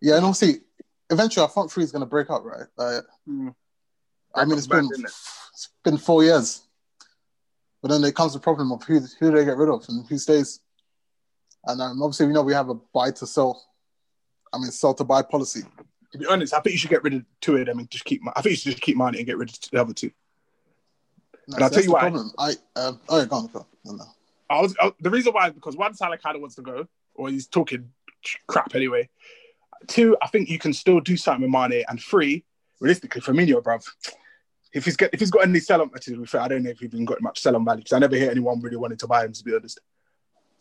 Yeah, 0.00 0.16
and 0.16 0.24
obviously 0.24 0.62
eventually 1.10 1.42
our 1.42 1.48
front 1.48 1.70
three 1.70 1.84
is 1.84 1.92
going 1.92 2.00
to 2.00 2.06
break 2.06 2.30
up, 2.30 2.44
right? 2.44 2.66
Like, 2.76 3.04
Hmm. 3.26 3.48
I 4.34 4.44
mean 4.44 4.58
it's 4.58 4.66
been 4.66 4.86
it? 4.86 5.00
it's 5.00 5.70
been 5.84 5.98
four 5.98 6.22
years, 6.22 6.62
but 7.82 7.90
then 7.90 8.00
there 8.00 8.12
comes 8.12 8.32
the 8.32 8.40
problem 8.40 8.72
of 8.72 8.82
who 8.84 9.00
who 9.18 9.30
do 9.30 9.36
they 9.36 9.44
get 9.44 9.56
rid 9.56 9.68
of 9.68 9.84
and 9.88 10.06
who 10.06 10.18
stays. 10.18 10.60
And 11.66 11.80
um, 11.82 12.02
obviously 12.02 12.26
we 12.26 12.32
know 12.32 12.42
we 12.42 12.54
have 12.54 12.68
a 12.68 12.74
buy 12.74 13.10
to 13.10 13.26
sell. 13.26 13.62
I 14.52 14.58
mean 14.58 14.70
sell 14.70 14.94
to 14.94 15.04
buy 15.04 15.22
policy. 15.22 15.62
To 16.12 16.18
be 16.18 16.26
honest, 16.26 16.54
I 16.54 16.60
think 16.60 16.72
you 16.72 16.78
should 16.78 16.90
get 16.90 17.04
rid 17.04 17.14
of 17.14 17.24
two 17.40 17.56
of 17.56 17.66
them 17.66 17.78
and 17.78 17.90
just 17.90 18.04
keep. 18.04 18.20
I 18.34 18.40
think 18.42 18.52
you 18.52 18.56
should 18.56 18.72
just 18.72 18.82
keep 18.82 18.96
mine 18.96 19.14
and 19.14 19.26
get 19.26 19.36
rid 19.36 19.50
of 19.50 19.58
the 19.70 19.80
other 19.80 19.94
two. 19.94 20.10
And 21.46 21.54
And 21.54 21.64
I'll 21.64 21.70
tell 21.70 21.82
you 21.82 21.92
why. 21.92 22.00
Problem. 22.00 22.32
I 22.38 22.54
um, 22.76 23.00
oh 23.08 23.18
yeah, 23.18 23.26
go 23.26 23.36
on, 23.36 23.46
go 23.48 23.60
on. 23.60 23.66
No, 23.84 23.92
no. 23.92 24.04
I 24.50 24.60
was 24.60 24.76
I, 24.80 24.92
the 25.00 25.10
reason 25.10 25.32
why 25.32 25.48
is 25.48 25.54
because 25.54 25.76
one 25.76 25.94
Salah 25.94 26.18
kind 26.18 26.34
of 26.34 26.42
wants 26.42 26.56
to 26.56 26.62
go, 26.62 26.86
or 27.14 27.30
he's 27.30 27.46
talking 27.46 27.90
crap 28.48 28.74
anyway. 28.74 29.08
Two, 29.86 30.16
I 30.20 30.26
think 30.26 30.50
you 30.50 30.58
can 30.58 30.72
still 30.72 31.00
do 31.00 31.16
something 31.16 31.42
with 31.42 31.70
Mane, 31.70 31.84
and 31.88 32.00
three, 32.00 32.44
realistically, 32.80 33.20
Firmino, 33.20 33.62
bruv. 33.62 33.86
If 34.72 34.84
he's 34.84 34.96
got 34.96 35.10
if 35.14 35.20
he's 35.20 35.30
got 35.30 35.44
any 35.44 35.60
sell 35.60 35.80
on, 35.80 35.90
to 35.90 36.16
be 36.18 36.26
fair, 36.26 36.40
I 36.42 36.48
don't 36.48 36.64
know 36.64 36.70
if 36.70 36.80
he's 36.80 36.92
even 36.92 37.04
got 37.04 37.22
much 37.22 37.40
sell 37.40 37.56
on 37.56 37.64
value 37.64 37.78
because 37.78 37.94
I 37.94 38.00
never 38.00 38.16
hear 38.16 38.30
anyone 38.30 38.60
really 38.60 38.76
wanting 38.76 38.98
to 38.98 39.06
buy 39.06 39.24
him. 39.24 39.32
To 39.32 39.44
be 39.44 39.54
honest, 39.54 39.80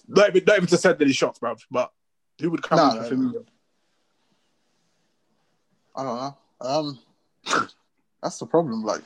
not 0.08 0.30
even, 0.30 0.44
not 0.46 0.58
even 0.58 0.68
to 0.68 0.78
send 0.78 1.02
any 1.02 1.12
shots, 1.12 1.40
bruv. 1.40 1.60
But 1.70 1.92
who 2.40 2.52
would 2.52 2.62
come 2.62 2.78
No, 2.78 3.04
for 3.04 3.16
Firmino? 3.16 3.46
I 5.96 6.04
don't 6.04 6.16
know. 6.16 6.38
Um, 6.62 7.00
that's 8.22 8.38
the 8.38 8.46
problem. 8.46 8.84
Like, 8.84 9.02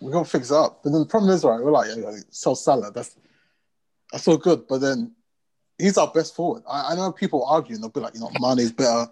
we 0.00 0.12
gotta 0.12 0.28
fix 0.28 0.50
it 0.50 0.56
up. 0.56 0.82
But 0.82 0.92
then 0.92 1.00
the 1.00 1.06
problem 1.06 1.32
is, 1.32 1.44
right? 1.44 1.60
We're 1.60 1.72
like, 1.72 1.90
yeah, 1.94 2.10
yeah, 2.10 2.18
sell 2.30 2.54
Salah. 2.54 2.90
That's 2.92 3.16
that's 4.12 4.26
all 4.28 4.36
good. 4.36 4.66
But 4.68 4.80
then 4.80 5.12
he's 5.78 5.98
our 5.98 6.10
best 6.10 6.34
forward. 6.34 6.62
I, 6.68 6.92
I 6.92 6.94
know 6.94 7.12
people 7.12 7.44
arguing. 7.44 7.80
They'll 7.80 7.90
be 7.90 8.00
like, 8.00 8.14
you 8.14 8.20
know, 8.20 8.30
Mane's 8.40 8.72
better. 8.72 9.10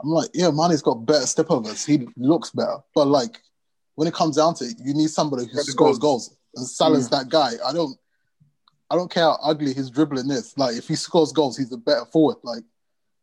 I'm 0.00 0.08
like, 0.08 0.30
yeah, 0.34 0.50
Mane's 0.50 0.82
got 0.82 1.06
better 1.06 1.26
step 1.26 1.50
overs. 1.50 1.84
He 1.84 2.06
looks 2.16 2.50
better. 2.50 2.78
But 2.94 3.08
like, 3.08 3.40
when 3.94 4.08
it 4.08 4.14
comes 4.14 4.36
down 4.36 4.54
to 4.56 4.64
it, 4.64 4.76
you 4.82 4.94
need 4.94 5.10
somebody 5.10 5.46
who 5.46 5.58
scores 5.62 5.98
goals. 5.98 6.28
goals. 6.28 6.36
And 6.56 6.66
Salah's 6.66 7.08
that 7.10 7.28
guy. 7.28 7.52
I 7.64 7.72
don't. 7.72 7.98
I 8.90 8.96
don't 8.96 9.10
care 9.10 9.24
how 9.24 9.38
ugly 9.42 9.74
his 9.74 9.90
dribbling 9.90 10.30
is. 10.30 10.56
Like, 10.56 10.74
if 10.74 10.88
he 10.88 10.94
scores 10.94 11.30
goals, 11.30 11.58
he's 11.58 11.72
a 11.72 11.76
better 11.76 12.06
forward. 12.06 12.36
Like. 12.42 12.64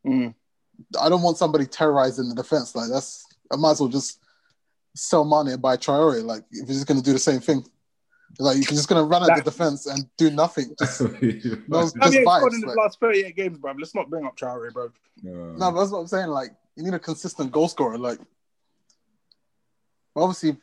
Mm. 0.05 0.35
I 0.99 1.09
don't 1.09 1.21
want 1.21 1.37
somebody 1.37 1.65
terrorizing 1.65 2.29
the 2.29 2.35
defense. 2.35 2.75
Like 2.75 2.89
that's 2.89 3.25
I 3.51 3.55
might 3.55 3.71
as 3.71 3.79
well 3.79 3.89
just 3.89 4.19
sell 4.95 5.25
money 5.25 5.53
and 5.53 5.61
buy 5.61 5.77
Traore. 5.77 6.23
Like 6.23 6.43
if 6.51 6.67
you're 6.67 6.75
just 6.75 6.87
gonna 6.87 7.01
do 7.01 7.13
the 7.13 7.19
same 7.19 7.39
thing. 7.39 7.65
Like 8.39 8.57
you're 8.57 8.63
just 8.65 8.89
gonna 8.89 9.03
run 9.03 9.29
at 9.29 9.37
the 9.37 9.43
defense 9.43 9.85
and 9.85 10.05
do 10.17 10.29
nothing. 10.29 10.75
Just 10.79 11.01
no, 11.01 11.07
I 11.07 11.11
mean, 11.21 11.39
just 11.69 11.69
he's 11.69 12.27
vibes. 12.27 12.37
scored 12.37 12.53
in 12.53 12.61
the 12.61 12.67
like- 12.67 12.77
last 12.77 12.99
38 12.99 13.35
games, 13.35 13.57
bro. 13.57 13.73
Let's 13.77 13.95
not 13.95 14.09
bring 14.09 14.25
up 14.25 14.35
Traore, 14.35 14.73
bro. 14.73 14.91
no, 15.23 15.71
but 15.71 15.79
that's 15.79 15.91
what 15.91 15.99
I'm 15.99 16.07
saying. 16.07 16.27
Like 16.27 16.49
you 16.75 16.83
need 16.83 16.93
a 16.93 16.99
consistent 16.99 17.51
goal 17.51 17.67
scorer. 17.69 17.97
Like 17.97 18.19
obviously, 20.15 20.57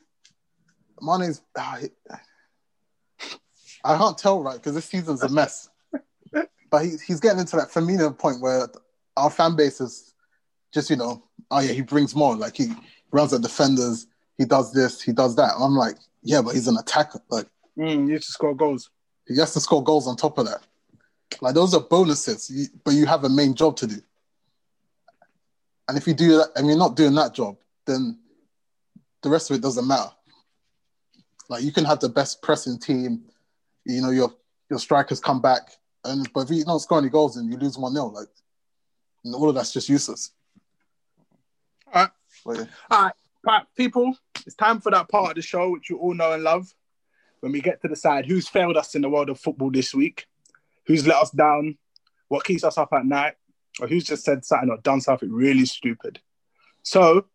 Mane's. 1.01 1.43
ah, 1.57 1.79
he- 1.81 1.89
I 3.85 3.97
can't 3.99 4.17
tell 4.19 4.43
right 4.43 4.55
because 4.57 4.75
this 4.75 4.85
season's 4.85 5.23
a 5.23 5.29
mess. 5.29 5.69
But 6.71 6.87
he, 6.87 6.93
he's 7.07 7.21
getting 7.21 7.39
into 7.41 7.57
that 7.57 7.71
Firmino 7.71 8.17
point 8.17 8.41
where 8.41 8.67
our 9.19 9.29
fan 9.29 9.57
base 9.57 9.79
is 9.81 10.15
just 10.73 10.89
you 10.89 10.97
know, 10.97 11.23
oh 11.51 11.61
yeah, 11.61 11.73
he 11.73 11.83
brings 11.83 12.15
more. 12.17 12.35
Like 12.35 12.57
he 12.57 12.73
runs 13.11 13.35
at 13.35 13.43
defenders, 13.43 14.07
he 14.43 14.47
does 14.49 14.72
this, 14.72 15.01
he 15.01 15.12
does 15.12 15.36
that. 15.36 15.55
And 15.55 15.62
I'm 15.64 15.76
like, 15.76 15.97
yeah, 16.22 16.43
but 16.43 16.55
he's 16.55 16.66
an 16.66 16.76
attacker. 16.76 17.20
Like 17.30 17.47
Mm, 17.78 18.05
he 18.07 18.12
used 18.12 18.26
to 18.26 18.32
score 18.32 18.55
goals. 18.55 18.90
he 19.26 19.38
has 19.38 19.55
to 19.55 19.61
score 19.61 19.82
goals 19.82 20.07
on 20.07 20.16
top 20.16 20.36
of 20.38 20.47
that. 20.47 20.61
Like 21.40 21.55
those 21.55 21.72
are 21.74 21.80
bonuses, 21.80 22.70
but 22.84 22.93
you 22.95 23.07
have 23.07 23.24
a 23.24 23.28
main 23.28 23.55
job 23.55 23.76
to 23.76 23.86
do. 23.86 23.97
And 25.88 25.97
if 25.97 26.07
you 26.07 26.12
do 26.14 26.36
that, 26.38 26.49
and 26.57 26.66
you're 26.66 26.76
not 26.76 26.97
doing 26.97 27.14
that 27.14 27.34
job, 27.34 27.57
then 27.86 28.18
the 29.22 29.30
rest 29.30 29.51
of 29.51 29.57
it 29.57 29.62
doesn't 29.62 29.86
matter. 29.86 30.11
Like 31.49 31.62
you 31.62 31.72
can 31.72 31.84
have 31.84 32.01
the 32.01 32.09
best 32.09 32.43
pressing 32.43 32.78
team, 32.78 33.22
you 33.86 34.03
know, 34.03 34.11
your 34.11 34.34
your 34.68 34.78
strikers 34.78 35.20
come 35.20 35.40
back, 35.40 35.70
and 36.05 36.30
but 36.34 36.40
if 36.43 36.51
you 36.51 36.64
don't 36.64 36.80
score 36.80 36.99
any 36.99 37.09
goals 37.09 37.36
and 37.36 37.51
you 37.51 37.57
lose 37.59 37.78
one 37.78 37.95
0 37.95 38.07
like 38.09 38.28
and 39.24 39.34
all 39.34 39.49
of 39.49 39.55
that's 39.55 39.72
just 39.72 39.88
useless. 39.88 40.32
All 41.95 42.03
right. 42.03 42.11
But 42.45 42.57
yeah. 42.59 42.64
All 42.90 43.03
right, 43.05 43.14
right, 43.45 43.64
people, 43.76 44.16
it's 44.47 44.55
time 44.55 44.80
for 44.80 44.90
that 44.90 45.09
part 45.09 45.30
of 45.30 45.36
the 45.36 45.43
show 45.43 45.70
which 45.70 45.90
you 45.90 45.99
all 45.99 46.14
know 46.14 46.32
and 46.32 46.43
love. 46.43 46.72
When 47.40 47.53
we 47.53 47.61
get 47.61 47.82
to 47.82 47.88
decide 47.88 48.26
who's 48.26 48.49
failed 48.49 48.76
us 48.76 48.95
in 48.95 49.03
the 49.03 49.09
world 49.09 49.28
of 49.28 49.40
football 49.40 49.70
this 49.70 49.93
week, 49.93 50.26
who's 50.86 51.07
let 51.07 51.16
us 51.16 51.30
down, 51.30 51.76
what 52.28 52.45
keeps 52.45 52.62
us 52.62 52.78
up 52.78 52.93
at 52.93 53.05
night, 53.05 53.34
or 53.80 53.88
who's 53.88 54.05
just 54.05 54.24
said 54.24 54.45
something 54.45 54.70
or 54.70 54.76
done 54.78 55.01
something 55.01 55.32
really 55.32 55.66
stupid. 55.66 56.20
So, 56.82 57.26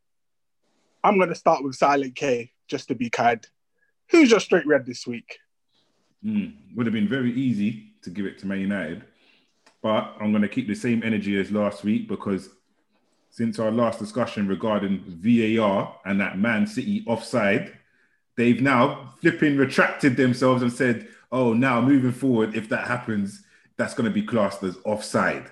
I'm 1.04 1.18
going 1.18 1.30
to 1.30 1.36
start 1.36 1.64
with 1.64 1.76
Silent 1.76 2.16
K, 2.16 2.52
just 2.68 2.88
to 2.88 2.96
be 2.96 3.10
kind. 3.10 3.46
Who's 4.10 4.32
your 4.32 4.40
straight 4.40 4.66
red 4.66 4.86
this 4.86 5.06
week? 5.06 5.40
Mm, 6.26 6.54
would 6.76 6.86
have 6.86 6.94
been 6.94 7.08
very 7.08 7.34
easy 7.34 7.92
to 8.04 8.10
give 8.10 8.26
it 8.26 8.40
to 8.40 8.48
Man 8.48 8.62
United, 8.62 9.04
but 9.82 10.16
I'm 10.20 10.32
going 10.32 10.42
to 10.42 10.48
keep 10.48 10.68
the 10.68 10.76
same 10.76 11.04
energy 11.04 11.40
as 11.40 11.52
last 11.52 11.84
week 11.84 12.08
because 12.08 12.50
since 13.30 13.60
our 13.60 13.72
last 13.72 14.00
discussion 14.00 14.48
regarding 14.48 15.04
VAR 15.08 16.00
and 16.06 16.20
that 16.20 16.38
Man 16.38 16.66
City 16.68 17.04
offside, 17.08 17.74
they've 18.36 18.62
now 18.62 19.14
flipping 19.22 19.58
retracted 19.58 20.18
themselves 20.18 20.62
and 20.62 20.72
said, 20.72 21.08
"Oh, 21.32 21.54
now 21.54 21.82
moving 21.82 22.12
forward, 22.12 22.56
if 22.56 22.70
that 22.70 22.88
happens, 22.88 23.44
that's 23.78 23.94
going 23.94 24.10
to 24.10 24.14
be 24.14 24.24
classed 24.24 24.64
as 24.64 24.78
offside." 24.86 25.52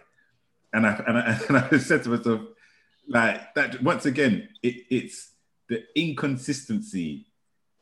And 0.74 0.88
I 0.88 1.04
and 1.08 1.18
I, 1.18 1.40
and 1.50 1.58
I 1.58 1.78
said 1.78 2.04
to 2.04 2.10
myself, 2.10 2.42
like 3.08 3.54
that 3.56 3.82
once 3.84 4.06
again, 4.06 4.50
it, 4.64 4.86
it's 4.90 5.32
the 5.70 5.84
inconsistency 5.96 7.28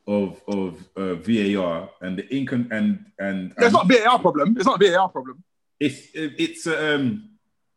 of 0.06 0.40
of 0.46 0.86
uh, 0.96 1.14
VAR 1.14 1.88
and 2.00 2.18
the 2.18 2.24
incon 2.24 2.70
and 2.70 3.06
and, 3.18 3.52
It's 3.52 3.64
and 3.64 3.72
not 3.72 3.90
a 3.90 4.02
VAR 4.02 4.18
problem. 4.18 4.56
It's 4.56 4.66
not 4.66 4.82
a 4.82 4.90
VAR 4.90 5.08
problem. 5.08 5.42
it's 5.80 6.08
it's 6.14 6.66
um 6.66 7.30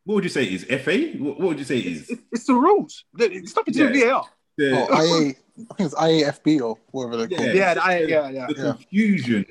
what 0.07 0.15
would 0.15 0.23
you 0.23 0.29
say 0.29 0.43
it 0.45 0.53
is 0.53 0.63
FA? 0.83 1.17
What, 1.21 1.37
what 1.37 1.47
would 1.49 1.59
you 1.59 1.65
say 1.65 1.79
it 1.79 1.85
is? 1.85 2.09
It's, 2.09 2.21
it's 2.31 2.45
the 2.45 2.53
rules. 2.53 3.03
It's 3.19 3.53
nothing 3.57 3.73
to 3.73 3.79
do 3.79 3.85
with 3.87 3.95
Yeah. 3.97 4.05
VAR. 4.09 4.23
The, 4.57 4.87
Oh, 4.89 5.03
IA, 5.03 5.35
I 5.69 5.73
think 5.73 5.79
it's 5.79 5.95
IAFB 5.95 6.61
or 6.61 6.77
whatever 6.91 7.17
they're 7.17 7.27
Yeah, 7.29 7.37
called. 7.37 7.53
yeah, 7.55 7.75
I, 7.83 7.99
yeah, 8.03 8.29
yeah. 8.29 8.47
the 8.47 8.55
Yeah. 8.55 8.71
confusion 8.71 9.45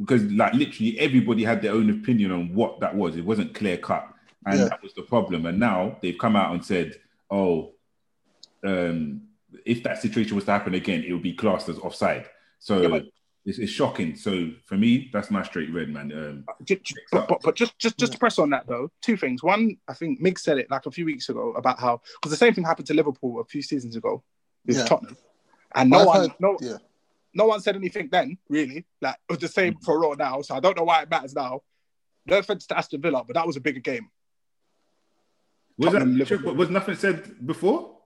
because 0.00 0.24
like 0.32 0.52
literally 0.54 0.98
everybody 0.98 1.44
had 1.44 1.62
their 1.62 1.72
own 1.72 1.90
opinion 1.90 2.32
on 2.32 2.52
what 2.54 2.80
that 2.80 2.92
was. 2.94 3.16
It 3.16 3.24
wasn't 3.24 3.54
clear 3.54 3.76
cut, 3.76 4.04
and 4.46 4.58
Yeah. 4.58 4.64
that 4.68 4.82
was 4.82 4.94
the 4.94 5.02
problem. 5.02 5.46
And 5.46 5.60
now 5.60 5.96
they've 6.02 6.18
come 6.18 6.34
out 6.34 6.52
and 6.54 6.64
said, 6.64 6.96
"Oh, 7.30 7.70
um, 8.64 9.22
if 9.64 9.82
that 9.84 10.02
situation 10.02 10.34
was 10.34 10.44
to 10.46 10.50
happen 10.52 10.74
again, 10.74 11.04
it 11.06 11.12
would 11.12 11.22
be 11.22 11.34
classed 11.34 11.68
as 11.68 11.78
offside." 11.78 12.26
So 12.58 12.80
Yeah, 12.82 12.88
but- 12.88 13.06
it's, 13.50 13.58
it's 13.58 13.72
shocking. 13.72 14.14
So 14.16 14.50
for 14.64 14.76
me, 14.76 15.10
that's 15.12 15.30
my 15.30 15.42
straight 15.42 15.72
red, 15.74 15.88
man. 15.90 16.10
Um, 16.12 16.44
Ju- 16.64 16.76
ju- 16.82 16.94
But, 17.12 17.28
but, 17.28 17.40
but 17.42 17.54
just 17.56 17.78
just 17.78 17.98
just 17.98 18.12
to 18.12 18.18
press 18.18 18.38
on 18.38 18.48
that 18.50 18.66
though, 18.66 18.90
two 19.02 19.16
things. 19.16 19.42
One, 19.42 19.76
I 19.88 19.94
think 19.94 20.20
Mig 20.20 20.38
said 20.38 20.56
it 20.58 20.70
like 20.70 20.86
a 20.86 20.90
few 20.90 21.04
weeks 21.04 21.28
ago 21.28 21.52
about 21.52 21.78
how 21.78 22.00
because 22.14 22.30
the 22.30 22.36
same 22.44 22.54
thing 22.54 22.64
happened 22.64 22.86
to 22.86 22.94
Liverpool 22.94 23.40
a 23.40 23.44
few 23.44 23.62
seasons 23.62 23.96
ago 23.96 24.22
with 24.66 24.76
Yeah. 24.78 24.84
Tottenham, 24.86 25.16
and 25.74 25.90
no 25.90 25.98
I've 26.00 26.06
one 26.06 26.20
heard- 26.20 26.34
no 26.40 26.56
yeah. 26.60 26.76
no 27.34 27.46
one 27.46 27.60
said 27.60 27.76
anything 27.76 28.08
then 28.10 28.38
really. 28.48 28.86
Like 29.02 29.16
it 29.28 29.32
was 29.32 29.38
the 29.40 29.48
same 29.48 29.74
Mm. 29.74 29.84
for 29.84 30.00
Raw 30.00 30.14
now, 30.14 30.40
so 30.42 30.54
I 30.54 30.60
don't 30.60 30.76
know 30.76 30.84
why 30.84 31.02
it 31.02 31.10
matters 31.10 31.34
now. 31.34 31.60
No 32.26 32.38
offense 32.38 32.66
to 32.68 32.78
Aston 32.78 33.00
Villa, 33.02 33.24
but 33.26 33.34
that 33.34 33.46
was 33.46 33.56
a 33.56 33.60
bigger 33.60 33.80
game. 33.80 34.08
was, 35.78 35.92
that, 35.92 36.54
was 36.56 36.68
nothing 36.70 36.94
said 36.96 37.46
before? 37.46 37.96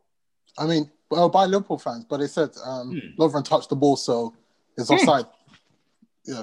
I 0.56 0.66
mean, 0.66 0.90
well, 1.10 1.28
by 1.28 1.46
Liverpool 1.46 1.78
fans, 1.78 2.04
but 2.08 2.18
they 2.18 2.28
said 2.28 2.50
um, 2.64 2.90
Hmm. 2.92 3.20
Lovren 3.20 3.44
touched 3.44 3.68
the 3.70 3.76
ball, 3.76 3.96
so 3.96 4.34
it's 4.76 4.88
Hmm. 4.88 4.94
offside. 4.94 5.26
Yeah. 6.24 6.42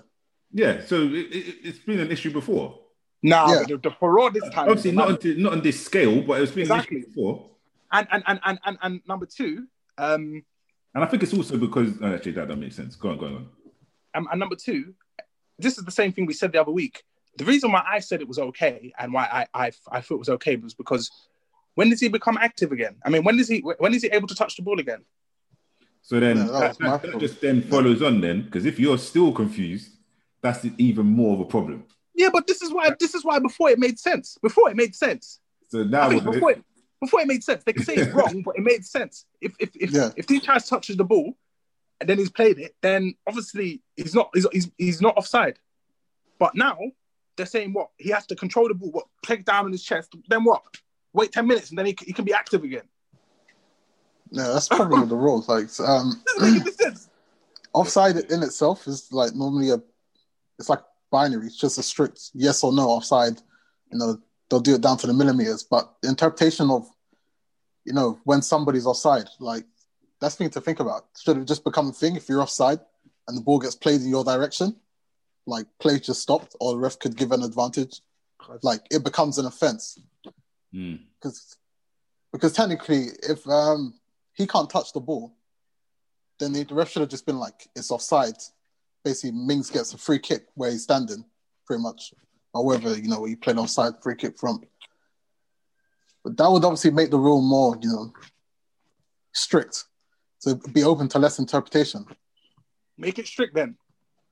Yeah. 0.52 0.82
So 0.86 0.96
it, 1.04 1.12
it, 1.14 1.56
it's 1.64 1.80
been 1.80 2.00
an 2.00 2.12
issue 2.12 2.32
before. 2.32 2.80
Nah, 3.24 3.52
Yeah. 3.52 3.64
the, 3.68 3.78
the 3.78 3.92
for 4.00 4.12
Raw 4.14 4.30
this 4.30 4.44
time. 4.50 4.70
Obviously, 4.70 4.92
not 4.92 5.10
mad. 5.10 5.26
on, 5.26 5.42
not 5.44 5.54
on 5.54 5.62
this 5.62 5.84
scale, 5.86 6.22
but 6.22 6.42
it's 6.42 6.52
been 6.52 6.62
Exactly. 6.64 6.98
an 6.98 7.04
issue 7.04 7.10
before. 7.10 7.50
And 7.92 8.08
and 8.12 8.24
and 8.28 8.40
and 8.46 8.60
and, 8.66 8.78
and 8.82 9.02
number 9.08 9.26
two, 9.26 9.68
um, 9.98 10.44
And 10.96 11.04
I 11.04 11.08
think 11.08 11.24
it's 11.24 11.34
also 11.34 11.58
because 11.58 11.94
oh, 12.02 12.14
actually 12.16 12.34
that 12.34 12.48
doesn't 12.48 12.60
make 12.60 12.74
sense. 12.74 12.96
Go 12.96 13.10
on, 13.10 13.18
go 13.18 13.26
on. 13.26 13.32
Go 13.32 13.38
on. 13.38 13.48
and, 14.16 14.28
and 14.32 14.40
number 14.40 14.56
two, 14.56 14.94
this 15.60 15.78
is 15.78 15.84
the 15.86 15.92
same 15.92 16.12
thing 16.14 16.26
we 16.26 16.34
said 16.34 16.52
the 16.52 16.62
other 16.62 16.72
week. 16.72 17.04
The 17.38 17.46
reason 17.46 17.72
why 17.72 17.84
I 17.88 18.00
said 18.00 18.22
it 18.22 18.28
was 18.28 18.40
okay 18.40 18.94
and 18.98 19.14
why 19.14 19.24
I 19.54 19.66
I, 19.66 19.72
I 19.92 20.02
thought 20.02 20.16
it 20.16 20.20
was 20.20 20.30
okay 20.30 20.56
was 20.56 20.74
because 20.74 21.10
when 21.76 21.90
does 21.90 22.00
he 22.02 22.10
become 22.10 22.38
active 22.38 22.72
again? 22.72 22.96
I 23.06 23.10
mean, 23.10 23.24
when 23.24 23.40
is 23.40 23.48
he 23.48 23.60
when 23.60 23.94
is 23.94 24.02
he 24.04 24.10
able 24.10 24.28
to 24.28 24.36
touch 24.36 24.56
the 24.58 24.64
ball 24.64 24.80
again? 24.80 25.04
So 26.02 26.20
then 26.20 26.38
Yeah, 26.38 26.44
that 26.44 26.78
that, 26.80 27.02
that- 27.02 27.12
that 27.14 27.20
just 27.20 27.42
then 27.42 27.62
follows 27.64 28.02
on 28.02 28.22
then 28.22 28.44
because 28.44 28.66
if 28.66 28.80
you're 28.80 28.98
still 28.98 29.32
confused, 29.32 29.92
that's 30.42 30.66
even 30.78 31.06
more 31.06 31.36
of 31.36 31.40
a 31.42 31.46
problem. 31.46 31.86
Yeah, 32.16 32.30
but 32.34 32.48
this 32.48 32.62
is 32.62 32.72
why 32.74 32.92
this 33.00 33.14
is 33.16 33.24
why 33.24 33.40
before 33.40 33.70
it 33.70 33.80
made 33.80 34.00
sense. 34.00 34.38
Before 34.42 34.70
it 34.70 34.76
made 34.76 34.96
sense. 34.96 35.40
So 35.70 35.84
now 35.84 36.10
think 36.10 36.24
what- 36.26 36.34
before 36.34 36.52
it, 36.52 36.64
before 37.00 37.22
it 37.22 37.28
made 37.28 37.44
sense. 37.44 37.64
They 37.64 37.74
can 37.74 37.84
say 37.84 37.96
it's 37.96 38.14
wrong, 38.14 38.42
but 38.44 38.56
it 38.58 38.62
made 38.62 38.86
sense. 38.86 39.26
If 39.40 39.54
if 39.60 39.70
if, 39.76 39.92
Yeah. 39.92 40.10
if 40.16 40.28
Diaz 40.28 40.68
touches 40.68 40.98
the 40.98 41.04
ball 41.04 41.38
and 42.00 42.10
then 42.10 42.18
he's 42.18 42.30
played 42.30 42.60
it, 42.60 42.76
then 42.82 43.16
obviously 43.28 43.82
he's 43.96 44.14
not 44.14 44.30
he's, 44.34 44.46
he's, 44.52 44.72
he's 44.78 45.02
not 45.02 45.18
offside. 45.18 45.58
But 46.40 46.56
now 46.56 46.78
they're 47.38 47.46
saying 47.46 47.74
what 47.74 47.90
he 47.98 48.10
has 48.10 48.26
to 48.28 48.36
control 48.36 48.68
the 48.68 48.74
ball, 48.74 48.92
what 48.92 49.06
take 49.24 49.46
down 49.46 49.66
on 49.66 49.72
his 49.72 49.84
chest. 49.84 50.14
Then 50.28 50.44
what? 50.44 50.64
Wait 51.14 51.32
ten 51.32 51.48
minutes 51.48 51.70
and 51.70 51.78
then 51.80 51.86
he, 51.86 51.96
he 52.02 52.14
can 52.14 52.26
be 52.26 52.34
active 52.34 52.64
again. 52.64 52.84
Yeah, 54.32 54.48
that's 54.48 54.68
the 54.70 54.76
problem 54.76 55.02
with 55.02 55.10
the 55.10 55.16
rules. 55.16 55.48
Like, 55.50 55.68
um, 55.88 56.22
This 56.26 56.36
doesn't 56.38 56.54
make 56.54 56.62
any 56.62 56.72
sense. 56.72 57.10
offside 57.74 58.18
in 58.18 58.44
itself 58.44 58.88
is 58.88 59.12
like 59.12 59.36
normally 59.36 59.70
a, 59.72 59.82
it's 60.58 60.70
like 60.70 60.82
binary. 61.12 61.48
It's 61.48 61.58
just 61.58 61.78
a 61.78 61.84
strict 61.84 62.32
yes 62.34 62.64
or 62.64 62.74
no 62.74 62.90
offside. 62.90 63.42
You 63.92 63.98
know, 63.98 64.18
they'll 64.50 64.60
do 64.62 64.76
it 64.76 64.82
down 64.82 64.98
to 64.98 65.08
the 65.08 65.14
millimeters. 65.14 65.64
But 65.64 65.94
the 66.02 66.10
interpretation 66.10 66.70
of, 66.70 66.88
you 67.86 67.94
know, 67.94 68.20
when 68.24 68.42
somebody's 68.42 68.86
offside, 68.86 69.28
like 69.40 69.66
that's 70.22 70.36
the 70.36 70.46
thing 70.46 70.52
to 70.52 70.62
think 70.62 70.80
about. 70.80 71.08
Should 71.22 71.38
it 71.38 71.46
just 71.48 71.64
become 71.64 71.90
a 71.90 71.94
thing 71.94 72.16
if 72.16 72.30
you're 72.30 72.42
offside 72.42 72.80
and 73.28 73.38
the 73.38 73.42
ball 73.42 73.60
gets 73.60 73.76
played 73.76 74.02
in 74.02 74.10
your 74.10 74.24
direction, 74.24 74.76
like 75.46 75.66
play 75.80 76.00
just 76.00 76.22
stopped, 76.22 76.56
or 76.60 76.74
the 76.74 76.78
ref 76.80 77.00
could 77.00 77.18
give 77.18 77.32
an 77.32 77.44
advantage. 77.44 78.02
Like 78.64 78.82
it 78.92 79.04
becomes 79.04 79.38
an 79.38 79.46
offense 79.46 80.00
Hmm. 80.74 80.96
because 81.20 81.58
because 82.32 82.54
technically, 82.54 83.08
if 83.24 83.46
um, 83.48 83.94
he 84.34 84.48
can't 84.48 84.70
touch 84.70 84.94
the 84.94 85.00
ball, 85.00 85.34
then 86.40 86.54
the, 86.54 86.64
the 86.64 86.74
ref 86.74 86.90
should 86.90 87.02
have 87.02 87.10
just 87.10 87.26
been 87.26 87.38
like, 87.38 87.68
it's 87.76 87.92
offside. 87.92 88.36
Basically, 89.04 89.32
Mings 89.32 89.70
gets 89.70 89.94
a 89.94 89.98
free 89.98 90.20
kick 90.20 90.48
where 90.56 90.72
he's 90.72 90.84
standing, 90.84 91.26
pretty 91.66 91.82
much, 91.82 92.14
However, 92.54 92.98
you 92.98 93.08
know 93.08 93.26
you 93.26 93.38
played 93.38 93.58
offside 93.58 93.94
free 94.02 94.16
kick 94.16 94.38
from. 94.38 94.62
But 96.24 96.38
that 96.38 96.52
would 96.52 96.64
obviously 96.66 96.92
make 96.92 97.10
the 97.10 97.18
rule 97.18 97.42
more, 97.42 97.78
you 97.82 97.90
know, 97.90 98.14
strict, 99.34 99.86
so 100.40 100.56
be 100.56 100.84
open 100.84 101.08
to 101.10 101.20
less 101.20 101.40
interpretation. 101.40 102.06
Make 102.98 103.18
it 103.20 103.28
strict 103.28 103.56
then. 103.56 103.78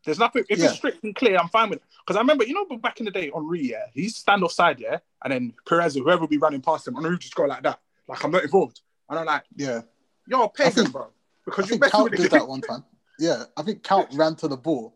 There's 0.06 0.20
nothing. 0.20 0.44
If 0.50 0.60
Yeah. 0.60 0.66
it's 0.66 0.76
strict 0.76 1.04
and 1.04 1.16
clear, 1.16 1.38
I'm 1.38 1.50
fine 1.50 1.70
with 1.70 1.80
it. 1.80 1.86
Because 2.06 2.18
I 2.18 2.20
remember, 2.20 2.46
you 2.46 2.54
know, 2.54 2.66
back 2.78 3.00
in 3.00 3.06
the 3.06 3.12
day, 3.12 3.32
Henry, 3.34 3.72
yeah, 3.72 3.86
he 3.94 4.04
used 4.04 4.16
to 4.16 4.22
stand 4.22 4.44
offside, 4.44 4.80
yeah, 4.80 4.98
and 5.24 5.34
then 5.34 5.54
Pires 5.66 5.98
or 5.98 6.04
whoever 6.04 6.22
will 6.22 6.28
be 6.28 6.38
running 6.38 6.62
past 6.62 6.88
him, 6.88 6.96
Henry 6.96 7.12
would 7.12 7.22
just 7.22 7.36
go 7.36 7.46
like 7.46 7.64
that, 7.64 7.80
like 8.08 8.24
I'm 8.24 8.32
not 8.32 8.44
involved. 8.44 8.82
And 9.10 9.20
I'm 9.20 9.26
like, 9.26 9.44
Yeah, 9.56 9.82
you're 10.28 10.44
a 10.44 10.50
pagan, 10.50 10.72
think- 10.74 10.92
bro, 10.92 11.04
I 11.04 11.08
because 11.46 11.66
you're 11.70 11.80
think 11.80 11.82
messing 11.82 11.92
Count 11.92 12.12
with 12.12 12.20
did 12.22 12.32
game. 12.32 12.40
that 12.40 12.48
one 12.48 12.62
time. 12.62 12.84
Yeah, 13.20 13.44
I 13.58 13.64
think 13.64 13.84
Count 13.84 14.08
ran 14.14 14.36
to 14.38 14.48
the 14.48 14.58
ball, 14.58 14.96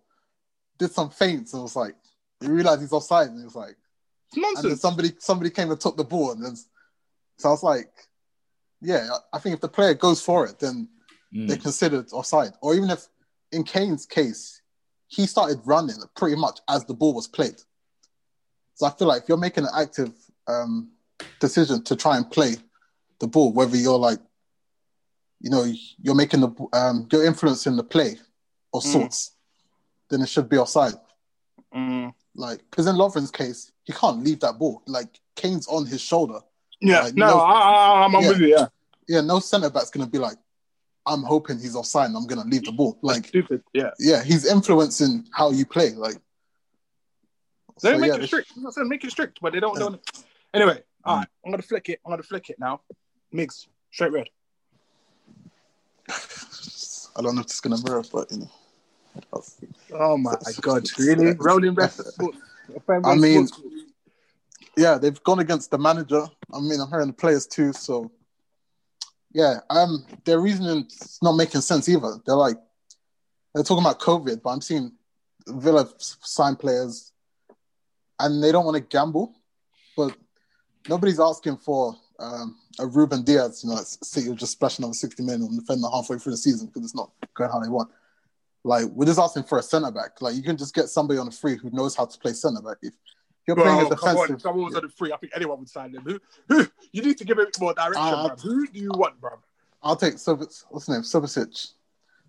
did 0.78 0.92
some 0.92 1.10
feints, 1.10 1.54
and 1.54 1.62
was 1.64 1.76
like, 1.76 1.96
he 2.40 2.48
realized 2.48 2.82
he's 2.82 2.94
offside, 2.94 3.28
and 3.30 3.40
he 3.40 3.44
was 3.46 3.56
like. 3.56 3.76
It's 4.36 4.38
and 4.38 4.44
then 4.46 4.54
nonsense. 4.56 4.82
somebody 4.82 5.12
somebody 5.20 5.50
came 5.50 5.70
and 5.72 5.80
took 5.80 5.98
the 5.98 6.04
ball, 6.04 6.32
and 6.32 6.44
then, 6.44 6.56
so 7.38 7.50
I 7.50 7.52
was 7.52 7.64
like, 7.64 7.92
yeah, 8.82 9.08
I 9.12 9.38
I 9.38 9.40
think 9.40 9.56
if 9.56 9.62
the 9.62 9.68
player 9.70 9.94
goes 9.94 10.22
for 10.22 10.46
it, 10.48 10.60
then 10.60 10.88
Hmm. 11.32 11.48
they're 11.48 11.58
considered 11.58 12.12
offside. 12.14 12.54
Or 12.62 12.76
even 12.76 12.90
if, 12.92 13.08
in 13.52 13.64
Kane's 13.64 14.06
case, 14.06 14.62
he 15.08 15.26
started 15.26 15.60
running 15.66 15.98
pretty 16.16 16.36
much 16.36 16.60
as 16.70 16.86
the 16.86 16.94
ball 16.94 17.14
was 17.14 17.28
played. 17.28 17.60
So 18.76 18.86
I 18.86 18.92
feel 18.92 19.08
like 19.08 19.24
if 19.24 19.30
you're 19.30 19.38
making 19.38 19.64
an 19.66 19.72
active 19.76 20.14
um, 20.48 20.92
decision 21.40 21.84
to 21.86 21.96
try 21.96 22.18
and 22.18 22.30
play 22.30 22.56
the 23.24 23.28
ball, 23.28 23.54
whether 23.54 23.78
you're 23.78 23.98
like, 23.98 24.20
you 25.40 25.50
know, 25.50 25.66
you're 26.02 26.14
making 26.16 26.42
the 26.42 26.50
um, 26.74 27.08
you're 27.12 27.26
influencing 27.26 27.76
the 27.78 27.84
play 27.84 28.18
of 28.74 28.84
Mm. 28.84 28.92
sorts, 28.92 29.32
then 30.10 30.22
it 30.22 30.28
should 30.30 30.50
be 30.50 30.58
offside. 30.58 30.94
Mm. 31.74 32.14
Like, 32.36 32.60
because 32.70 32.86
in 32.88 32.96
Lovren's 32.98 33.32
case, 33.32 33.72
he 33.86 33.94
can't 33.94 34.24
leave 34.24 34.42
that 34.42 34.60
ball. 34.60 34.82
Like, 34.88 35.20
Kane's 35.36 35.68
on 35.68 35.86
his 35.86 36.02
shoulder. 36.02 36.40
Yeah, 36.82 37.04
Like, 37.04 37.16
no, 37.16 37.28
no- 37.28 37.40
I, 37.40 37.52
I, 37.54 38.04
I'm 38.06 38.12
Yeah. 38.14 38.28
with 38.30 38.40
you. 38.42 38.48
Yeah, 38.58 38.66
Yeah, 39.08 39.22
no 39.22 39.40
centre 39.40 39.70
back's 39.70 39.90
gonna 39.90 40.08
be 40.08 40.18
like, 40.18 40.38
I'm 41.06 41.24
hoping 41.24 41.60
he's 41.60 41.76
offside 41.78 42.08
and 42.08 42.18
I'm 42.18 42.28
gonna 42.28 42.44
leave 42.50 42.66
the 42.66 42.72
ball. 42.74 42.98
Like, 43.02 43.28
stupid. 43.28 43.64
Yeah, 43.74 43.92
yeah, 44.00 44.22
he's 44.24 44.46
influencing 44.46 45.28
how 45.32 45.52
you 45.52 45.66
play. 45.66 45.92
Like, 45.92 46.18
they 47.82 47.90
don't 47.92 47.98
so, 47.98 48.00
make 48.00 48.10
yeah, 48.10 48.16
it 48.16 48.20
they- 48.22 48.28
strict. 48.28 48.52
I'm 48.58 48.64
not 48.64 48.74
saying 48.74 48.90
make 48.90 49.04
it 49.06 49.12
strict, 49.12 49.40
but 49.42 49.54
they 49.54 49.60
don't. 49.62 49.78
don't. 49.80 50.02
Anyway, 50.54 50.82
all 51.06 51.18
right, 51.18 51.28
I'm 51.46 51.52
gonna 51.52 51.64
flick 51.64 51.88
it. 51.90 52.00
I'm 52.06 52.12
gonna 52.12 52.24
flick 52.24 52.50
it 52.50 52.58
now. 52.60 52.82
Mix 53.34 53.68
straight 53.92 54.12
red. 54.12 54.30
I 57.16 57.22
don't 57.22 57.36
know 57.36 57.42
if 57.42 57.48
it's 57.48 57.60
gonna 57.60 57.78
mirror, 57.86 58.04
but 58.12 58.32
you 58.32 58.40
know. 58.40 58.52
that's- 59.16 59.58
Oh 59.92 60.18
my 60.18 60.36
god, 60.62 60.84
really? 60.98 61.34
Rolling 61.40 61.76
ref. 61.76 62.00
I 62.90 63.16
mean- 63.16 63.48
Yeah, 64.76 64.98
they've 64.98 65.22
gone 65.24 65.40
against 65.40 65.70
the 65.72 65.78
manager. 65.78 66.26
I 66.52 66.60
mean, 66.60 66.80
I'm 66.80 66.90
hearing 66.90 67.08
the 67.08 67.14
players 67.14 67.46
too. 67.46 67.74
So, 67.74 68.12
yeah, 69.32 69.60
um, 69.70 70.04
their 70.26 70.40
reasoning's 70.40 71.20
not 71.22 71.34
making 71.34 71.62
sense 71.62 71.88
either. 71.90 72.16
They're 72.26 72.36
like, 72.36 72.58
they're 73.54 73.64
talking 73.64 73.84
about 73.84 74.00
COVID, 74.00 74.42
but 74.42 74.50
I'm 74.50 74.62
seeing 74.62 74.92
Villa 75.48 75.88
sign 76.00 76.56
players, 76.56 77.12
and 78.20 78.44
they 78.44 78.52
don't 78.52 78.66
want 78.66 78.76
to 78.78 78.82
gamble, 78.82 79.36
but 79.96 80.16
nobody's 80.90 81.20
asking 81.20 81.58
for 81.58 81.96
um, 82.20 82.58
a 82.80 82.84
Rúben 82.84 83.26
Dias. 83.26 83.64
You 83.64 83.72
know, 83.72 83.78
City 83.78 84.30
will 84.30 84.36
just 84.36 84.54
splash 84.54 84.80
another 84.80 84.94
60 84.94 85.24
million 85.24 85.44
on 85.44 85.56
the 85.56 85.62
defender 85.62 85.88
halfway 85.92 86.18
through 86.18 86.34
the 86.34 86.38
season 86.38 86.68
because 86.68 86.84
it's 86.84 86.96
not 86.96 87.12
going 87.34 87.50
how 87.50 87.60
they 87.60 87.70
want. 87.70 87.90
Like, 88.64 88.86
we're 88.86 89.06
just 89.06 89.20
asking 89.20 89.44
for 89.44 89.60
a 89.60 89.64
centre 89.64 89.92
back. 89.92 90.22
Like, 90.22 90.36
you 90.36 90.44
can 90.44 90.56
just 90.56 90.74
get 90.74 90.88
somebody 90.88 91.20
on 91.20 91.26
the 91.26 91.32
free 91.32 91.58
who 91.58 91.70
knows 91.72 91.96
how 91.96 92.06
to 92.06 92.18
play 92.18 92.32
centre 92.32 92.62
back. 92.62 92.78
If 92.82 92.94
you're 93.46 93.58
playing 93.58 93.80
Bro, 93.80 93.88
a 93.88 93.96
come 93.96 94.10
on, 94.10 94.16
defensive, 94.16 94.42
someone 94.42 94.66
was 94.66 94.76
on 94.76 94.84
the 94.84 94.90
free. 94.90 95.12
I 95.12 95.18
think 95.18 95.34
anyone 95.36 95.60
would 95.60 95.70
sign 95.70 95.92
them. 95.92 96.04
Who, 96.04 96.20
who, 96.48 96.68
you 96.94 97.02
need 97.02 97.18
to 97.18 97.26
give 97.26 97.40
it 97.40 97.60
more 97.60 97.74
direction, 97.74 98.02
Uh. 98.02 98.36
Who 98.38 98.68
do 98.68 98.80
you 98.80 98.92
want, 98.94 99.20
bro? 99.20 99.32
I'll 99.82 99.98
take 99.98 100.14
Subic, 100.14 100.64
what's 100.70 100.86
his 100.86 100.90
name? 100.90 101.02
Subasic. 101.02 101.74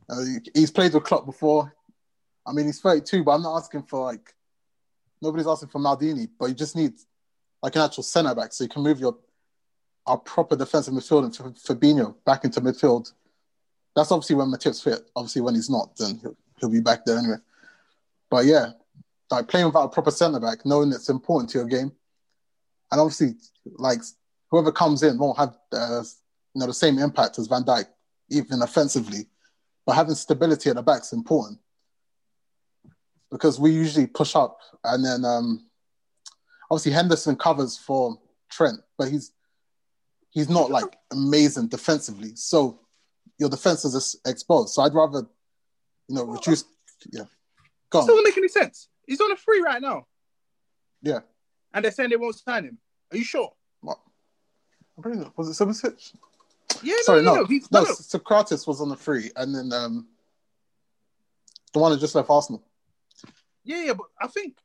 Uh, 0.08 0.40
he's 0.54 0.72
played 0.72 0.92
with 0.92 1.04
Klopp 1.04 1.24
before. 1.24 1.72
I 2.44 2.52
mean, 2.52 2.66
he's 2.66 2.80
32, 2.80 3.22
but 3.22 3.30
I'm 3.30 3.42
not 3.42 3.56
asking 3.56 3.84
for 3.84 4.04
like 4.04 4.34
nobody's 5.22 5.46
asking 5.46 5.68
for 5.68 5.78
Maldini, 5.78 6.28
but 6.38 6.46
you 6.46 6.54
just 6.54 6.76
need 6.76 6.92
like 7.62 7.76
an 7.76 7.82
actual 7.82 8.02
centre 8.02 8.34
back 8.34 8.52
so 8.52 8.64
you 8.64 8.70
can 8.70 8.82
move 8.82 9.00
your 9.00 9.16
our 10.06 10.18
proper 10.18 10.56
defensive 10.56 10.94
midfield 10.94 11.24
and 11.24 11.56
F- 11.56 11.62
Fabinho 11.62 12.14
back 12.24 12.44
into 12.44 12.60
midfield. 12.60 13.12
That's 13.96 14.10
obviously 14.10 14.36
when 14.36 14.48
Matip's 14.48 14.82
fit. 14.82 15.08
Obviously, 15.16 15.42
when 15.42 15.54
he's 15.54 15.70
not, 15.70 15.96
then 15.96 16.18
he'll, 16.20 16.36
he'll 16.58 16.70
be 16.70 16.80
back 16.80 17.04
there 17.04 17.18
anyway. 17.18 17.36
But 18.30 18.44
yeah, 18.46 18.70
like 19.30 19.48
playing 19.48 19.66
without 19.66 19.84
a 19.84 19.88
proper 19.88 20.10
centre 20.10 20.40
back, 20.40 20.66
knowing 20.66 20.92
it's 20.92 21.08
important 21.08 21.50
to 21.50 21.58
your 21.58 21.66
game, 21.66 21.92
and 22.90 23.00
obviously, 23.00 23.34
like 23.64 24.00
whoever 24.50 24.72
comes 24.72 25.02
in 25.02 25.18
won't 25.18 25.38
have 25.38 25.56
uh, 25.72 26.02
you 26.54 26.60
know 26.60 26.66
the 26.66 26.74
same 26.74 26.98
impact 26.98 27.38
as 27.38 27.46
Van 27.46 27.62
Dijk, 27.62 27.86
even 28.30 28.62
offensively. 28.62 29.26
But 29.86 29.94
having 29.94 30.14
stability 30.14 30.70
at 30.70 30.76
the 30.76 30.82
back 30.82 31.02
is 31.02 31.12
important 31.12 31.58
because 33.30 33.58
we 33.58 33.70
usually 33.70 34.06
push 34.06 34.36
up, 34.36 34.58
and 34.82 35.04
then 35.04 35.24
um, 35.24 35.66
obviously 36.70 36.92
Henderson 36.92 37.36
covers 37.36 37.76
for 37.76 38.18
Trent, 38.48 38.78
but 38.96 39.08
he's 39.08 39.32
he's 40.34 40.50
not 40.50 40.70
like 40.70 40.96
amazing 41.12 41.68
defensively. 41.68 42.32
So 42.34 42.78
your 43.38 43.48
defense 43.48 43.84
is 43.86 44.16
exposed. 44.26 44.74
So 44.74 44.82
I'd 44.82 44.92
rather 44.94 45.26
you 46.08 46.16
know 46.16 46.24
reduce. 46.24 46.64
Yeah, 47.10 47.22
go 47.90 48.00
It 48.00 48.02
on. 48.02 48.08
doesn't 48.08 48.24
make 48.24 48.36
any 48.36 48.48
sense. 48.48 48.88
He's 49.06 49.20
on 49.20 49.32
a 49.32 49.36
free 49.36 49.60
right 49.60 49.80
now, 49.80 50.06
Yeah, 51.02 51.20
and 51.72 51.84
they're 51.84 51.92
saying 51.92 52.10
they 52.10 52.16
won't 52.16 52.36
sign 52.36 52.64
him. 52.64 52.78
Are 53.10 53.16
you 53.16 53.24
sure? 53.24 53.52
I'm 53.86 55.02
pretty 55.02 55.18
sure- 55.20 55.32
was 55.36 55.48
it 55.48 55.64
Subasic? 55.64 56.12
Yeah, 56.82 56.94
Sorry, 57.02 57.22
no, 57.22 57.34
no, 57.34 57.40
no. 57.40 57.46
He's, 57.46 57.70
no. 57.72 57.82
no. 57.82 57.90
Sokratis 57.90 58.66
was 58.66 58.80
on 58.80 58.88
the 58.88 58.96
free, 58.96 59.30
and 59.36 59.52
then 59.54 59.72
um, 59.72 60.06
the 61.72 61.78
one 61.80 61.90
that 61.92 61.98
just 62.00 62.14
left 62.14 62.30
Arsenal. 62.30 62.62
Yeah, 63.64 63.82
yeah, 63.82 63.92
but 63.94 64.06
I 64.20 64.28
think 64.28 64.56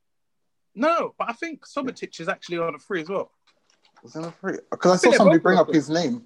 no, 0.75 1.15
but 1.17 1.29
I 1.29 1.33
think 1.33 1.65
Subotic 1.65 2.19
is 2.19 2.29
actually 2.29 2.59
on 2.59 2.75
a 2.75 2.79
free 2.79 3.01
as 3.01 3.09
well. 3.09 3.31
Was 4.03 4.15
on 4.15 4.23
the 4.23 4.31
free? 4.31 4.57
Because 4.71 4.91
I 4.93 4.97
think 4.97 5.15
saw 5.15 5.19
somebody 5.19 5.39
bring 5.39 5.57
up 5.57 5.71
his 5.73 5.89
name. 5.89 6.25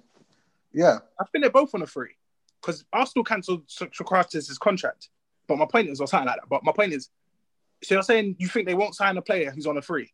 Yeah, 0.72 0.98
I 1.20 1.24
think 1.24 1.42
they're 1.44 1.50
both 1.50 1.74
on 1.74 1.82
a 1.82 1.86
free 1.86 2.16
because 2.60 2.84
Arsenal 2.92 3.24
cancelled 3.24 3.62
So- 3.66 3.86
Sokratis' 3.86 4.58
contract. 4.58 5.08
But 5.46 5.58
my 5.58 5.66
point 5.66 5.88
is, 5.88 6.00
or 6.00 6.06
something 6.06 6.26
like 6.26 6.36
that. 6.40 6.48
But 6.48 6.64
my 6.64 6.72
point 6.72 6.92
is, 6.94 7.10
so 7.82 7.94
you're 7.94 8.02
saying 8.02 8.36
you 8.38 8.48
think 8.48 8.66
they 8.66 8.74
won't 8.74 8.94
sign 8.94 9.16
a 9.18 9.22
player 9.22 9.50
who's 9.50 9.66
on 9.66 9.76
a 9.76 9.82
free? 9.82 10.12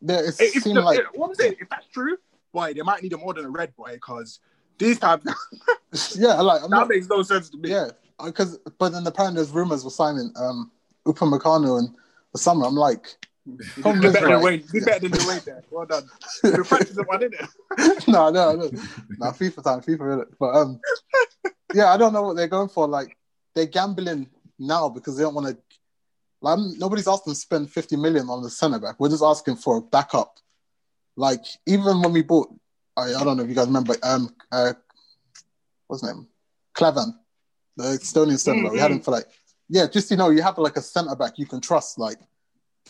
yeah. 0.00 0.20
It 0.20 0.34
If, 0.40 0.62
seemed 0.62 0.78
if- 0.78 0.84
like 0.84 1.00
what 1.14 1.28
was 1.30 1.40
it? 1.40 1.56
If 1.60 1.68
that's 1.68 1.86
true, 1.88 2.16
boy, 2.52 2.74
they 2.74 2.82
might 2.82 3.02
need 3.02 3.12
him 3.12 3.20
more 3.20 3.34
than 3.34 3.44
a 3.46 3.50
red 3.50 3.74
boy 3.76 3.92
because 3.94 4.40
these 4.78 4.98
times 4.98 5.24
yeah, 6.16 6.34
like 6.40 6.62
I'm 6.62 6.70
that 6.70 6.76
not, 6.76 6.88
makes 6.88 7.08
no 7.08 7.22
sense 7.22 7.50
to 7.50 7.56
me. 7.56 7.70
yeah, 7.70 7.88
because 8.24 8.58
but 8.78 8.90
then 8.92 9.06
apparently 9.06 9.36
there's 9.42 9.50
rumors 9.52 9.84
we're 9.84 9.90
signing 9.90 10.32
um 10.36 10.70
Upamecano 11.06 11.78
in 11.80 11.94
the 12.32 12.38
summer. 12.38 12.66
I'm 12.66 12.74
like, 12.74 13.16
He's 13.46 13.82
Come 13.82 14.00
better 14.00 14.12
live 14.12 14.12
than 14.12 14.24
right. 14.24 14.42
Wayne. 14.42 14.64
He's 14.72 14.84
better 14.84 15.08
than 15.08 15.26
Wayne 15.26 15.40
there. 15.44 15.62
Well 15.70 15.86
done. 15.86 16.02
You're 16.44 16.64
practicing 16.64 17.04
one, 17.04 17.22
isn't 17.22 17.34
it? 17.34 18.08
no, 18.08 18.30
no, 18.30 18.52
no, 18.56 18.70
no, 19.18 19.26
FIFA 19.30 19.62
time, 19.62 19.80
FIFA, 19.80 19.98
innit? 19.98 20.26
but 20.38 20.56
um, 20.56 20.80
yeah, 21.72 21.92
I 21.92 21.96
don't 21.96 22.12
know 22.12 22.22
what 22.22 22.36
they're 22.36 22.48
going 22.48 22.68
for. 22.68 22.88
Like 22.88 23.16
they're 23.54 23.66
gambling 23.66 24.28
now 24.58 24.88
because 24.88 25.16
they 25.16 25.22
don't 25.22 25.34
want 25.34 25.46
to. 25.48 25.56
Like 26.42 26.58
nobody's 26.76 27.08
asking 27.08 27.34
to 27.34 27.38
spend 27.38 27.70
fifty 27.70 27.96
million 27.96 28.28
on 28.28 28.42
the 28.42 28.50
centre 28.50 28.80
back. 28.80 28.96
We're 28.98 29.10
just 29.10 29.22
asking 29.22 29.56
for 29.56 29.76
a 29.76 29.80
backup. 29.80 30.38
Like 31.16 31.44
even 31.66 32.02
when 32.02 32.12
we 32.12 32.22
bought, 32.22 32.48
I, 32.96 33.14
I 33.14 33.24
don't 33.24 33.36
know 33.36 33.44
if 33.44 33.48
you 33.48 33.54
guys 33.54 33.66
remember, 33.66 33.94
um, 34.02 34.34
uh, 34.52 34.74
what's 35.86 36.02
his 36.02 36.12
name, 36.12 36.26
Klavan, 36.74 37.18
the 37.76 37.84
Estonian 37.84 38.38
centre 38.38 38.64
back. 38.64 38.72
We 38.72 38.78
had 38.78 38.90
him 38.90 39.00
for 39.00 39.12
like, 39.12 39.26
yeah, 39.68 39.86
just 39.86 40.10
you 40.10 40.16
know, 40.16 40.30
you 40.30 40.42
have 40.42 40.58
like 40.58 40.76
a 40.76 40.82
centre 40.82 41.16
back 41.16 41.38
you 41.38 41.46
can 41.46 41.60
trust. 41.60 41.98
Like 41.98 42.18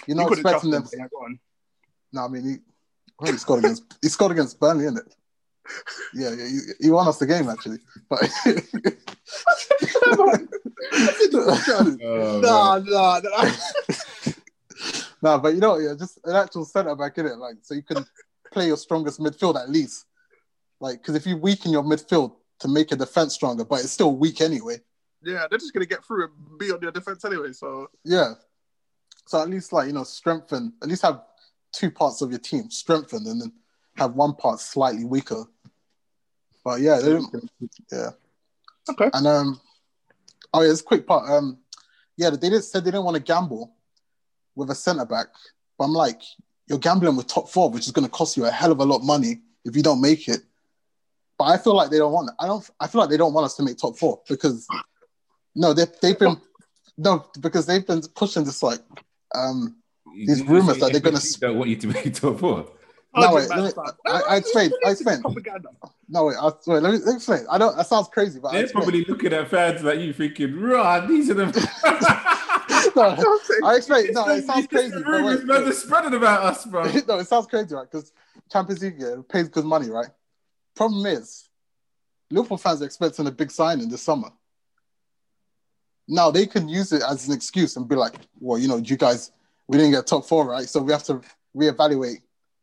you're 0.06 0.16
not 0.16 0.28
couldn't 0.28 0.42
trust 0.44 0.64
expecting 0.64 0.72
him. 0.72 0.82
them. 0.82 0.90
Yeah, 0.98 1.06
go 1.10 1.24
on. 1.24 1.38
No, 2.12 2.24
I 2.24 2.28
mean, 2.28 2.44
he, 2.48 2.56
well, 3.20 3.32
he 3.32 3.38
scored 3.38 3.60
against 3.64 3.82
he 4.02 4.08
scored 4.08 4.32
against 4.32 4.58
Burnley, 4.60 4.84
isn't 4.84 4.98
it? 4.98 5.14
Yeah, 6.14 6.30
yeah, 6.30 6.46
he, 6.46 6.58
he 6.80 6.90
won 6.90 7.08
us 7.08 7.18
the 7.18 7.26
game 7.26 7.48
actually. 7.48 7.78
But 8.08 8.20
Oh, 12.02 12.40
Nah, 12.42 12.78
man. 12.78 12.84
nah, 12.88 13.20
nah. 13.20 13.50
no, 15.22 15.38
but 15.38 15.54
you 15.54 15.60
know, 15.60 15.78
yeah, 15.78 15.94
just 15.98 16.18
an 16.24 16.36
actual 16.36 16.64
centre 16.64 16.94
back 16.94 17.18
in 17.18 17.26
it, 17.26 17.36
like 17.38 17.56
so 17.62 17.74
you 17.74 17.82
can 17.82 18.04
play 18.52 18.66
your 18.68 18.76
strongest 18.76 19.20
midfield 19.20 19.60
at 19.60 19.68
least. 19.70 20.04
Like, 20.80 21.00
because 21.02 21.14
if 21.14 21.26
you 21.26 21.36
weaken 21.36 21.72
your 21.72 21.82
midfield 21.82 22.34
to 22.60 22.68
make 22.68 22.90
your 22.90 22.98
defense 22.98 23.34
stronger, 23.34 23.64
but 23.64 23.80
it's 23.80 23.90
still 23.90 24.14
weak 24.16 24.40
anyway. 24.40 24.78
Yeah, 25.22 25.46
they're 25.48 25.58
just 25.58 25.72
gonna 25.72 25.86
get 25.86 26.04
through 26.04 26.24
and 26.24 26.58
be 26.58 26.70
on 26.70 26.80
your 26.80 26.92
defense 26.92 27.24
anyway. 27.24 27.52
So 27.52 27.88
Yeah. 28.04 28.34
So 29.26 29.42
at 29.42 29.50
least 29.50 29.72
like 29.72 29.88
you 29.88 29.92
know 29.92 30.04
strengthen. 30.04 30.72
At 30.82 30.88
least 30.88 31.02
have 31.02 31.22
two 31.72 31.90
parts 31.90 32.22
of 32.22 32.30
your 32.30 32.38
team 32.38 32.70
strengthened, 32.70 33.26
and 33.26 33.40
then 33.40 33.52
have 33.96 34.14
one 34.14 34.34
part 34.34 34.60
slightly 34.60 35.04
weaker. 35.04 35.44
But 36.64 36.80
yeah, 36.80 36.98
they 37.00 37.10
don't, 37.10 37.50
yeah. 37.92 38.10
okay. 38.90 39.10
And 39.12 39.26
um, 39.26 39.60
oh 40.52 40.62
yeah, 40.62 40.70
it's 40.70 40.82
quick 40.82 41.06
part. 41.06 41.30
Um, 41.30 41.58
yeah, 42.16 42.30
they 42.30 42.48
did 42.48 42.62
said 42.62 42.84
they 42.84 42.90
didn't 42.90 43.04
want 43.04 43.16
to 43.16 43.22
gamble 43.22 43.74
with 44.54 44.70
a 44.70 44.74
centre 44.74 45.04
back, 45.04 45.26
but 45.78 45.84
I'm 45.84 45.92
like, 45.92 46.22
you're 46.66 46.78
gambling 46.78 47.16
with 47.16 47.26
top 47.26 47.48
four, 47.48 47.70
which 47.70 47.86
is 47.86 47.92
going 47.92 48.06
to 48.06 48.10
cost 48.10 48.36
you 48.36 48.46
a 48.46 48.50
hell 48.50 48.72
of 48.72 48.80
a 48.80 48.84
lot 48.84 48.96
of 48.96 49.04
money 49.04 49.40
if 49.64 49.76
you 49.76 49.82
don't 49.82 50.00
make 50.00 50.28
it. 50.28 50.40
But 51.38 51.44
I 51.44 51.58
feel 51.58 51.74
like 51.74 51.90
they 51.90 51.98
don't 51.98 52.12
want. 52.12 52.30
I 52.40 52.46
don't. 52.46 52.68
I 52.80 52.86
feel 52.86 53.00
like 53.00 53.10
they 53.10 53.16
don't 53.16 53.34
want 53.34 53.44
us 53.44 53.56
to 53.56 53.62
make 53.62 53.76
top 53.76 53.98
four 53.98 54.22
because 54.28 54.66
no, 55.54 55.72
they 55.72 55.84
they've 56.00 56.18
been 56.18 56.40
no 56.96 57.26
because 57.40 57.66
they've 57.66 57.86
been 57.86 58.02
pushing 58.14 58.44
this 58.44 58.62
like 58.62 58.80
um 59.34 59.76
These 60.14 60.42
rumours 60.42 60.78
that 60.78 60.92
they're 60.92 61.00
gonna 61.00 61.18
FPG 61.18 61.40
don't 61.40 61.58
want 61.58 61.70
you 61.70 61.76
to 61.76 61.86
make 61.88 62.14
top 62.14 62.38
four. 62.38 62.72
No, 63.14 63.28
Hundred 63.28 63.48
wait, 63.48 63.48
let 63.48 63.76
me- 63.76 63.82
I- 64.06 64.20
I 64.28 64.36
explain, 64.36 64.70
I 64.84 64.90
It's 64.90 65.00
explain. 65.00 65.22
No 66.08 66.26
wait, 66.26 66.36
I, 66.36 66.44
wait 66.66 66.82
let, 66.82 66.92
me, 66.92 66.98
let 66.98 67.06
me 67.06 67.14
explain. 67.14 67.46
I 67.50 67.56
don't. 67.56 67.74
That 67.76 67.86
sounds 67.86 68.08
crazy, 68.08 68.40
but 68.40 68.52
They're 68.52 68.64
explain. 68.64 68.84
probably 68.84 69.04
looking 69.06 69.32
at 69.32 69.48
fans 69.48 69.82
like 69.82 70.00
you 70.00 70.12
thinking, 70.12 70.60
right, 70.60 71.06
these 71.08 71.30
are 71.30 71.34
the 71.34 71.46
no, 72.96 73.16
I 73.64 73.76
explain. 73.76 74.12
No, 74.12 74.28
it 74.28 74.44
sounds 74.44 74.64
It's 74.64 74.68
just 74.68 74.70
crazy. 74.70 74.90
the 74.90 75.00
but 75.00 75.10
rumors, 75.10 75.38
wait, 75.38 75.46
man, 75.46 75.56
wait. 75.58 75.64
they're 75.64 75.72
spreading 75.72 76.14
about 76.14 76.42
us, 76.44 76.66
bro. 76.66 76.84
no, 77.08 77.18
it 77.18 77.26
sounds 77.26 77.46
crazy, 77.46 77.74
right? 77.74 77.90
Because 77.90 78.12
Champions 78.52 78.82
League 78.82 78.96
yeah, 78.98 79.16
pays 79.28 79.48
good 79.48 79.64
money, 79.64 79.88
right? 79.88 80.08
Problem 80.74 81.06
is, 81.06 81.48
Liverpool 82.30 82.58
fans 82.58 82.82
are 82.82 82.86
expecting 82.86 83.26
a 83.26 83.30
big 83.30 83.50
signing 83.50 83.88
this 83.88 84.02
summer. 84.02 84.28
Now 86.08 86.30
they 86.30 86.46
can 86.46 86.68
use 86.68 86.92
it 86.92 87.02
as 87.08 87.26
an 87.28 87.34
excuse 87.34 87.76
and 87.76 87.88
be 87.88 87.96
like, 87.96 88.14
"Well, 88.40 88.58
you 88.58 88.68
know, 88.68 88.76
you 88.76 88.96
guys, 88.96 89.32
we 89.68 89.78
didn't 89.78 89.92
get 89.92 90.06
top 90.06 90.24
four, 90.26 90.46
right? 90.48 90.68
So 90.68 90.80
we 90.82 90.92
have 90.92 91.02
to 91.04 91.20
reevaluate." 91.56 92.18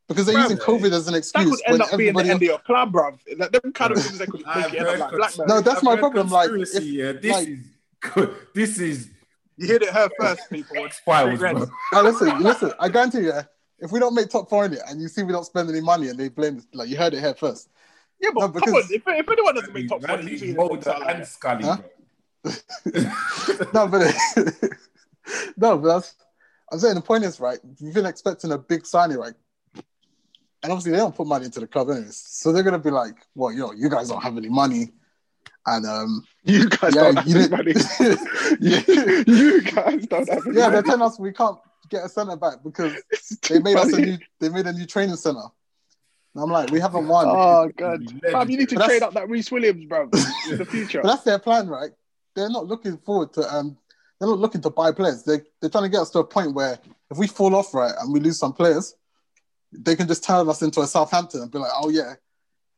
Because 0.08 0.26
they're 0.26 0.36
Bruv, 0.36 0.44
using 0.44 0.58
COVID 0.58 0.92
eh, 0.92 0.96
as 0.96 1.08
an 1.08 1.16
excuse. 1.16 1.50
That 1.50 1.66
could 1.68 1.74
end 1.74 1.82
up 1.82 1.98
being 1.98 2.14
the 2.14 2.20
everybody. 2.20 2.30
end 2.30 2.36
of 2.38 2.42
your 2.44 2.58
club, 2.60 2.92
bruv. 2.94 3.18
Like 3.38 3.52
them 3.52 3.72
kind 3.74 3.92
of 3.94 4.02
things 4.04 4.18
that 4.18 4.30
could 4.30 4.44
I've 4.46 4.72
make 4.72 4.74
it 4.74 4.80
up 4.82 4.88
heard 4.88 5.00
like 5.00 5.10
cons- 5.10 5.18
Blackburn. 5.18 5.48
No, 5.48 5.62
that's 5.62 5.78
I've 5.78 5.84
my 5.84 5.96
problem, 5.98 6.30
like, 6.30 6.50
if- 6.52 6.84
yeah, 6.84 7.12
this 7.14 7.32
like- 7.32 7.48
is 7.48 7.60
good. 8.02 8.36
This 8.54 8.80
is 8.80 9.10
You 9.58 9.68
heard 9.68 9.82
it 9.84 9.90
her 9.90 10.10
first, 10.20 10.50
people. 10.50 10.76
files, 11.06 11.38
Straight 11.38 11.56
bro. 11.56 11.66
Now, 11.94 12.02
listen, 12.02 12.40
listen. 12.44 12.74
I 12.80 12.90
guarantee 12.90 13.22
you, 13.22 13.34
if 13.80 13.92
we 13.92 14.00
don't 14.00 14.14
make 14.14 14.30
top 14.30 14.50
four 14.50 14.66
in 14.66 14.74
it, 14.74 14.82
and 14.88 15.02
you 15.02 15.08
see 15.08 15.24
we 15.24 15.32
don't 15.32 15.46
spend 15.46 15.70
any 15.70 15.82
money, 15.82 16.10
and 16.10 16.20
they 16.20 16.28
blame, 16.30 16.62
like 16.74 16.90
you 16.90 16.98
heard 16.98 17.14
it 17.14 17.20
here 17.22 17.34
first. 17.34 17.70
Yeah, 18.20 18.30
but 18.34 18.42
No, 18.42 18.46
come 18.48 18.54
because- 18.54 18.74
on. 18.74 18.82
If, 18.92 19.04
if 19.08 19.30
anyone 19.30 19.56
doesn't 19.56 19.74
make 19.74 19.88
top 19.88 20.02
four, 20.02 20.16
Randy 20.16 20.32
usually 20.32 20.54
Moulder 20.54 20.76
it's 20.78 20.88
and 20.88 21.26
Scully, 21.28 21.64
Huh? 21.64 21.78
Bro. 22.44 22.54
no, 23.74 23.88
but 23.88 24.16
no, 25.58 25.78
but 25.78 25.88
that's 25.88 26.16
I'm 26.72 26.80
saying 26.80 26.96
the 26.96 27.02
point 27.02 27.24
is 27.24 27.40
right. 27.40 27.60
You've 27.80 27.94
been 27.94 28.06
expecting 28.06 28.52
a 28.52 28.58
big 28.58 28.86
signing, 28.86 29.18
right? 29.18 29.34
And 30.64 30.72
obviously 30.72 30.92
they 30.92 30.98
don't 30.98 31.16
put 31.16 31.28
money 31.28 31.46
into 31.46 31.60
the 31.60 31.68
club 31.68 31.90
anyways, 31.90 32.18
so 32.18 32.52
they're 32.52 32.64
gonna 32.64 32.80
be 32.80 32.90
like, 32.90 33.16
"Well, 33.36 33.52
you 33.52 33.60
know, 33.60 33.74
you 33.74 33.90
guys 33.90 34.10
don't 34.10 34.24
have 34.24 34.38
any 34.38 34.50
money," 34.50 34.92
and 35.66 35.86
um, 35.86 36.24
You 36.44 36.68
guys 36.70 36.96
yeah, 36.96 37.04
don't 37.04 37.16
have 37.18 37.28
you 37.28 37.40
any 37.40 37.50
money. 37.50 37.74
yeah, 38.60 38.82
you 39.28 39.62
guys 39.62 40.06
don't 40.08 40.30
have 40.30 40.48
any 40.48 40.58
yeah, 40.58 40.70
they're 40.70 40.82
telling 40.82 41.02
us 41.02 41.20
we 41.20 41.32
can't 41.32 41.58
get 41.90 42.06
a 42.06 42.10
centre 42.10 42.36
back 42.36 42.64
because 42.64 42.94
they 43.48 43.58
too 43.58 43.60
made 43.62 43.78
us 43.78 43.94
a 43.94 44.02
new 44.02 44.18
they 44.40 44.50
made 44.50 44.66
a 44.66 44.74
new 44.74 44.86
training 44.86 45.16
centre. 45.16 45.40
And 46.36 46.44
I'm 46.44 46.50
like, 46.50 46.72
we 46.72 46.80
haven't 46.80 47.08
won. 47.08 47.28
Oh 47.30 47.70
god, 47.78 48.02
Fam, 48.32 48.50
you 48.50 48.58
need 48.58 48.70
to 48.70 48.76
But 48.76 48.88
trade 48.88 49.04
up 49.04 49.14
that 49.14 49.30
Rhys 49.30 49.52
Williams, 49.52 49.86
bro, 49.86 50.10
in 50.50 50.58
the 50.58 50.66
future. 50.66 51.02
But 51.02 51.10
that's 51.10 51.24
their 51.24 51.40
plan, 51.40 51.68
right? 51.68 51.92
They're 52.36 52.50
not 52.50 52.68
looking 52.68 52.98
forward 52.98 53.34
to 53.34 53.42
um 53.54 53.78
they're 54.20 54.30
not 54.30 54.40
looking 54.40 54.62
to 54.62 54.70
buy 54.70 54.92
players. 54.92 55.24
They 55.24 55.42
they're 55.60 55.70
trying 55.70 55.86
to 55.86 55.90
get 55.90 56.02
us 56.02 56.10
to 56.12 56.20
a 56.20 56.24
point 56.24 56.54
where 56.54 56.80
if 57.12 57.18
we 57.18 57.28
fall 57.28 57.56
off 57.56 57.74
right 57.74 57.94
and 58.00 58.14
we 58.14 58.20
lose 58.20 58.40
some 58.40 58.54
players, 58.54 58.96
they 59.72 59.96
can 59.96 60.08
just 60.08 60.24
turn 60.24 60.48
us 60.48 60.62
into 60.62 60.82
a 60.82 60.88
Southampton 60.88 61.42
and 61.42 61.52
be 61.52 61.60
like, 61.60 61.72
oh 61.76 61.90
yeah, 61.90 62.14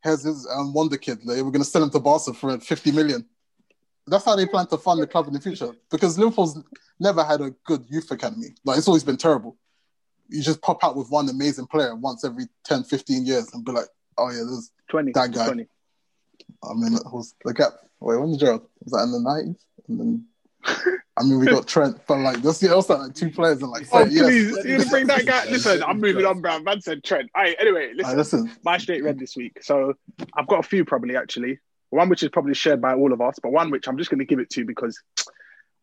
here's 0.03 0.24
his 0.24 0.47
um, 0.51 0.74
wonder 0.74 0.97
kid. 0.97 1.20
Like, 1.26 1.43
we're 1.43 1.51
gonna 1.51 1.64
sell 1.64 1.84
him 1.84 1.89
to 1.91 1.99
Barca 1.99 2.34
for 2.34 2.60
50 2.60 2.91
million. 2.91 3.26
That's 4.08 4.26
how 4.26 4.36
they 4.36 4.45
plan 4.45 4.68
to 4.68 4.78
fund 4.78 5.01
the 5.01 5.08
club 5.08 5.28
in 5.28 5.34
the 5.34 5.41
future. 5.41 5.72
Because 5.89 6.18
Liverpool's 6.18 6.62
never 6.99 7.24
had 7.24 7.41
a 7.41 7.51
good 7.66 7.86
youth 7.89 8.12
academy. 8.12 8.49
Like 8.64 8.78
it's 8.78 8.88
always 8.88 9.03
been 9.03 9.18
terrible. 9.18 9.58
You 10.30 10.41
just 10.41 10.62
pop 10.62 10.84
out 10.84 10.95
with 10.95 11.10
one 11.10 11.30
amazing 11.30 11.68
player 11.68 11.95
once 11.95 12.24
every 12.24 12.45
10, 12.64 12.84
15 12.84 13.26
years 13.26 13.53
and 13.53 13.64
be 13.66 13.72
like, 13.72 13.88
oh 14.18 14.30
yeah, 14.30 14.38
there's 14.38 14.72
Twenty. 14.89 15.12
That 15.14 15.32
guy. 15.32 15.45
20. 15.47 15.68
I 16.64 16.74
mean, 16.74 16.93
it 16.93 17.01
was 17.12 17.34
the 17.43 17.53
gap. 17.53 17.74
Wait, 18.06 18.20
when 18.20 18.30
did 18.30 18.39
Gerrard? 18.39 18.62
Was 18.84 18.93
that 18.93 19.03
in 19.03 19.12
the 19.12 19.20
nineties? 19.20 19.66
And 19.88 19.99
then, 19.99 20.26
I 21.18 21.24
mean, 21.24 21.39
we 21.39 21.47
got 21.47 21.68
Trent, 21.68 21.99
but 22.08 22.20
like, 22.20 22.39
that's 22.43 22.62
yeah, 22.62 22.70
also 22.70 22.99
like 22.99 23.16
two 23.16 23.32
players 23.32 23.64
in 23.64 23.70
like 23.72 23.88
Oh, 23.91 24.06
please, 24.06 24.64
you 24.64 24.78
gonna 24.78 24.89
bring 24.91 25.08
that 25.08 25.26
guy? 25.26 25.45
Listen, 25.49 25.82
I'm 25.82 25.99
moving 25.99 26.24
on, 26.24 26.39
bro. 26.39 26.60
Man 26.60 26.82
said 26.82 27.03
Trent. 27.03 27.32
All 27.34 27.41
right, 27.41 27.56
anyway, 27.60 27.93
listen, 27.95 28.16
listen, 28.16 28.51
my 28.64 28.78
straight 28.78 29.03
red 29.03 29.18
this 29.18 29.36
week. 29.36 29.58
So 29.64 29.95
I've 30.36 30.47
got 30.47 30.60
a 30.60 30.68
few 30.68 30.86
probably 30.86 31.18
actually. 31.18 31.58
One 31.89 32.10
which 32.10 32.22
is 32.22 32.30
probably 32.30 32.53
shared 32.53 32.80
by 32.80 32.93
all 32.93 33.12
of 33.12 33.22
us, 33.22 33.39
but 33.41 33.51
one 33.51 33.72
which 33.72 33.88
I'm 33.88 33.97
just 33.97 34.12
going 34.12 34.20
to 34.20 34.26
give 34.26 34.39
it 34.39 34.51
to 34.51 34.66
because 34.66 35.01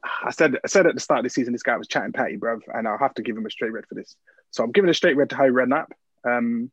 I 0.05 0.31
said 0.31 0.57
I 0.63 0.69
said 0.69 0.87
at 0.87 0.95
the 0.95 1.01
start 1.01 1.19
of 1.19 1.25
the 1.25 1.31
season 1.31 1.53
this 1.53 1.65
guy 1.65 1.77
was 1.77 1.89
chatting 1.89 2.13
patty, 2.13 2.37
bruv, 2.37 2.61
and 2.73 2.87
I'll 2.87 2.99
have 2.99 3.15
to 3.15 3.23
give 3.23 3.37
him 3.37 3.47
a 3.47 3.51
straight 3.51 3.73
red 3.73 3.87
for 3.89 3.97
this. 3.97 4.15
So 4.53 4.63
I'm 4.63 4.71
giving 4.71 4.91
a 4.91 4.95
straight 4.95 5.17
red 5.17 5.31
to 5.31 5.37
Harry 5.37 5.51
Redknapp. 5.51 5.87
Um, 6.25 6.71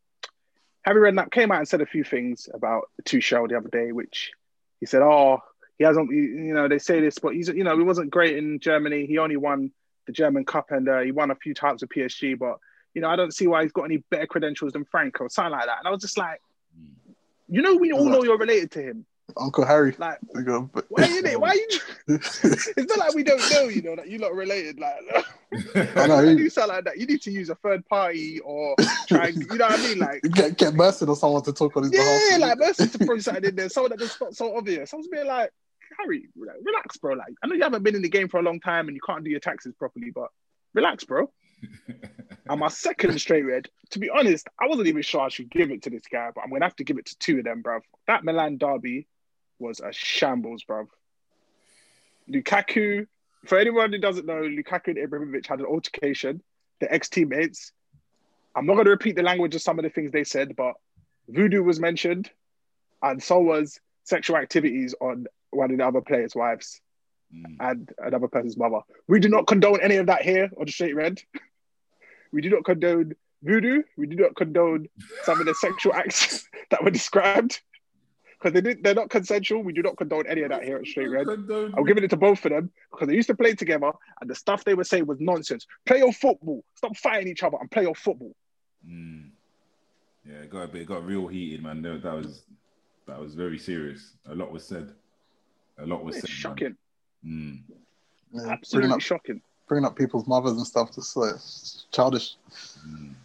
Harry 0.84 1.12
Redknapp 1.12 1.32
came 1.32 1.52
out 1.52 1.58
and 1.58 1.68
said 1.68 1.82
a 1.82 1.88
few 1.88 2.04
things 2.04 2.50
about 2.54 2.90
Tuchel 3.04 3.50
the 3.50 3.58
other 3.58 3.70
day, 3.70 3.92
which 3.92 4.32
he 4.80 4.86
said, 4.86 5.02
"Oh, 5.02 5.40
he 5.78 5.84
hasn't. 5.84 6.12
You 6.12 6.54
know, 6.54 6.68
they 6.68 6.80
say 6.80 7.00
this, 7.02 7.20
but 7.20 7.34
he's 7.34 7.48
you 7.50 7.64
know 7.64 7.78
he 7.78 7.84
wasn't 7.84 8.12
great 8.12 8.38
in 8.38 8.60
Germany. 8.60 9.06
He 9.06 9.18
only 9.18 9.38
won 9.38 9.72
the 10.06 10.12
German 10.12 10.46
Cup 10.46 10.72
and 10.72 10.88
uh, 10.90 11.00
he 11.00 11.12
won 11.12 11.32
a 11.32 11.36
few 11.36 11.54
times 11.54 11.82
with 11.82 11.92
PSG, 11.92 12.38
but 12.38 12.58
you 12.94 13.02
know 13.02 13.10
I 13.10 13.16
don't 13.16 13.34
see 13.34 13.48
why 13.48 13.64
he's 13.64 13.72
got 13.72 13.84
any 13.84 13.98
better 14.10 14.28
credentials 14.28 14.74
than 14.74 14.86
Frank 14.86 15.22
or 15.22 15.30
something 15.30 15.52
like 15.52 15.66
that." 15.66 15.80
And 15.80 15.88
I 15.88 15.92
was 15.92 16.02
just 16.02 16.18
like, 16.18 16.42
you 17.48 17.62
know, 17.62 17.76
we 17.76 17.92
all 17.92 18.10
know 18.10 18.24
you're 18.24 18.38
related 18.38 18.72
to 18.72 18.82
him. 18.82 19.06
Uncle 19.38 19.66
Harry. 19.66 19.96
Like, 19.98 20.18
go, 20.46 20.70
but- 20.74 20.86
why 20.90 21.06
you 21.06 21.40
Why 21.40 21.54
you? 21.54 21.80
It's 22.20 22.78
not 22.78 22.98
like 22.98 23.14
we 23.16 23.24
don't 23.24 23.42
know, 23.52 23.64
you 23.68 23.82
know, 23.82 23.96
that 23.96 24.08
you 24.10 24.18
lot 24.20 24.32
are 24.32 24.36
related. 24.36 24.80
Like, 24.80 24.96
I 25.96 26.08
know, 26.08 26.20
you 26.22 26.30
he- 26.30 26.36
do 26.38 26.50
something 26.50 26.76
like 26.76 26.86
that. 26.86 26.98
You 26.98 27.06
need 27.06 27.22
to 27.24 27.32
use 27.32 27.50
a 27.50 27.56
third 27.56 27.86
party 27.88 28.40
or 28.40 28.76
try. 29.08 29.28
and- 29.28 29.38
You 29.38 29.58
know 29.58 29.66
what 29.68 29.80
I 29.80 29.84
mean? 29.84 30.00
Like, 30.00 30.22
get 30.34 30.58
get 30.58 30.74
Merson 30.74 31.10
or 31.10 31.16
someone 31.16 31.44
to 31.44 31.54
talk 31.54 31.76
on 31.78 31.84
his 31.84 31.94
yeah, 31.94 32.38
behalf. 32.38 32.42
like 32.42 32.58
Mercy 32.60 32.88
to 32.88 33.06
throw 33.06 33.20
something 33.20 33.44
in 33.46 33.56
there, 33.56 33.70
someone 33.70 33.92
that 33.92 34.00
just 34.00 34.20
not 34.20 34.36
so 34.36 34.56
obvious. 34.56 34.94
I 34.94 34.98
was 34.98 35.08
being 35.08 35.28
like, 35.28 35.52
Harry, 36.00 36.28
like, 36.36 36.56
relax, 36.64 36.98
bro. 36.98 37.14
Like, 37.16 37.34
I 37.44 37.48
know 37.48 37.56
you 37.56 37.64
haven't 37.64 37.84
been 37.84 37.96
in 37.96 38.02
the 38.02 38.10
game 38.10 38.28
for 38.30 38.40
a 38.40 38.44
long 38.44 38.60
time 38.60 38.88
and 38.88 38.96
you 38.96 39.02
can't 39.06 39.24
do 39.24 39.30
your 39.32 39.40
taxes 39.40 39.74
properly, 39.78 40.12
but 40.14 40.30
relax, 40.74 41.04
bro. 41.04 41.32
and 42.50 42.60
my 42.60 42.68
second 42.70 43.20
straight 43.20 43.42
red, 43.44 43.68
to 43.92 44.00
be 44.00 44.10
honest, 44.10 44.48
I 44.62 44.68
wasn't 44.68 44.88
even 44.88 45.02
sure 45.02 45.22
I 45.22 45.30
should 45.30 45.50
give 45.50 45.72
it 45.72 45.82
to 45.84 45.90
this 45.90 46.04
guy, 46.12 46.30
but 46.34 46.42
I'm 46.44 46.52
gonna 46.52 46.64
have 46.66 46.76
to 46.78 46.84
give 46.84 46.98
it 46.98 47.08
to 47.08 47.18
two 47.20 47.40
of 47.40 47.44
them, 47.44 47.62
bruv. 47.64 47.82
That 48.08 48.24
Milan 48.24 48.58
derby 48.58 49.08
was 49.60 49.80
a 49.80 49.92
shambles, 49.92 50.64
bruv. 50.64 50.88
Lukaku, 52.32 53.08
for 53.46 53.58
anyone 53.58 53.92
who 53.92 54.00
doesn't 54.00 54.26
know, 54.26 54.42
Lukaku 54.42 54.88
and 54.88 54.98
Ibrahimovic 54.98 55.46
had 55.48 55.60
an 55.60 55.66
altercation. 55.66 56.42
The 56.80 56.92
ex 56.94 57.10
teammates. 57.10 57.72
I'm 58.56 58.66
not 58.66 58.74
going 58.74 58.86
to 58.86 58.92
repeat 58.92 59.16
the 59.16 59.24
language 59.24 59.56
of 59.56 59.62
some 59.62 59.78
of 59.80 59.84
the 59.84 59.90
things 59.90 60.12
they 60.12 60.24
said, 60.24 60.56
but 60.56 60.76
voodoo 61.28 61.64
was 61.64 61.80
mentioned, 61.80 62.30
and 63.02 63.22
so 63.22 63.40
was 63.40 63.80
sexual 64.04 64.38
activities 64.38 64.96
on 65.00 65.28
one 65.52 65.72
of 65.72 65.78
the 65.78 65.86
other 65.86 66.02
players' 66.02 66.36
wives 66.36 66.82
Mm. 67.32 67.58
and 67.60 67.94
another 68.00 68.28
person's 68.28 68.58
mother. 68.58 68.80
We 69.08 69.20
do 69.20 69.30
not 69.30 69.46
condone 69.46 69.80
any 69.82 69.98
of 69.98 70.08
that 70.08 70.24
here 70.24 70.50
on 70.58 70.66
the 70.66 70.72
Straight 70.72 70.96
Red. 70.96 71.22
We 72.32 72.42
do 72.42 72.50
not 72.50 72.66
condone 72.66 73.14
voodoo. 73.44 73.84
We 73.98 74.08
do 74.08 74.16
not 74.16 74.36
condone 74.36 74.88
some 75.26 75.40
of 75.40 75.46
the 75.46 75.54
sexual 75.54 75.94
acts 75.94 76.48
that 76.72 76.84
were 76.84 76.90
described 76.90 77.62
because 78.40 78.54
they 78.54 78.62
did, 78.62 78.84
they're 78.84 78.96
not 78.96 79.10
consensual. 79.10 79.62
We 79.64 79.74
do 79.74 79.82
not 79.82 79.98
condone 79.98 80.26
any 80.28 80.44
of 80.44 80.50
that 80.50 80.64
here 80.64 80.78
at 80.78 80.86
Straight 80.86 81.08
Red. 81.10 81.28
I'm 81.28 81.84
giving 81.86 82.04
it 82.04 82.10
to 82.12 82.18
both 82.18 82.46
of 82.46 82.52
them 82.52 82.72
because 82.92 83.08
they 83.10 83.16
used 83.16 83.28
to 83.28 83.36
play 83.36 83.54
together 83.54 83.92
and 84.22 84.30
the 84.30 84.36
stuff 84.36 84.64
they 84.64 84.76
were 84.76 84.84
saying 84.86 85.06
was 85.08 85.20
nonsense. 85.20 85.68
Play 85.86 85.98
your 86.00 86.14
football. 86.14 86.64
Stop 86.76 86.96
fighting 86.96 87.28
each 87.28 87.44
other 87.44 87.58
and 87.60 87.70
play 87.70 87.84
your 87.84 87.96
football. 87.96 88.34
Mm. 88.88 89.30
Yeah, 90.26 90.36
it 90.36 90.50
got 90.50 90.62
a 90.64 90.68
bit, 90.68 90.84
it 90.84 90.88
got 90.88 91.06
real 91.06 91.28
heated, 91.28 91.64
man. 91.64 91.82
That, 91.82 92.02
that 92.04 92.14
was 92.14 92.44
that 93.08 93.20
was 93.20 93.36
very 93.36 93.58
serious. 93.58 94.14
A 94.30 94.36
lot 94.36 94.52
was 94.52 94.64
said. 94.66 94.94
A 95.80 95.86
lot 95.86 96.04
was 96.04 96.16
It's 96.18 96.28
said. 96.28 96.30
shocking. 96.30 96.78
Mm. 97.26 97.60
Yeah, 97.68 97.76
bringing 98.32 98.52
Absolutely 98.52 98.92
up 98.92 99.02
shocking. 99.02 99.42
bringing 99.68 99.86
up 99.86 99.96
people's 99.98 100.28
mothers 100.28 100.54
and 100.54 100.66
stuff. 100.66 100.94
Just 100.96 101.18
like 101.18 101.34
it's 101.36 101.88
childish. 101.92 102.36
Mm. 102.88 103.16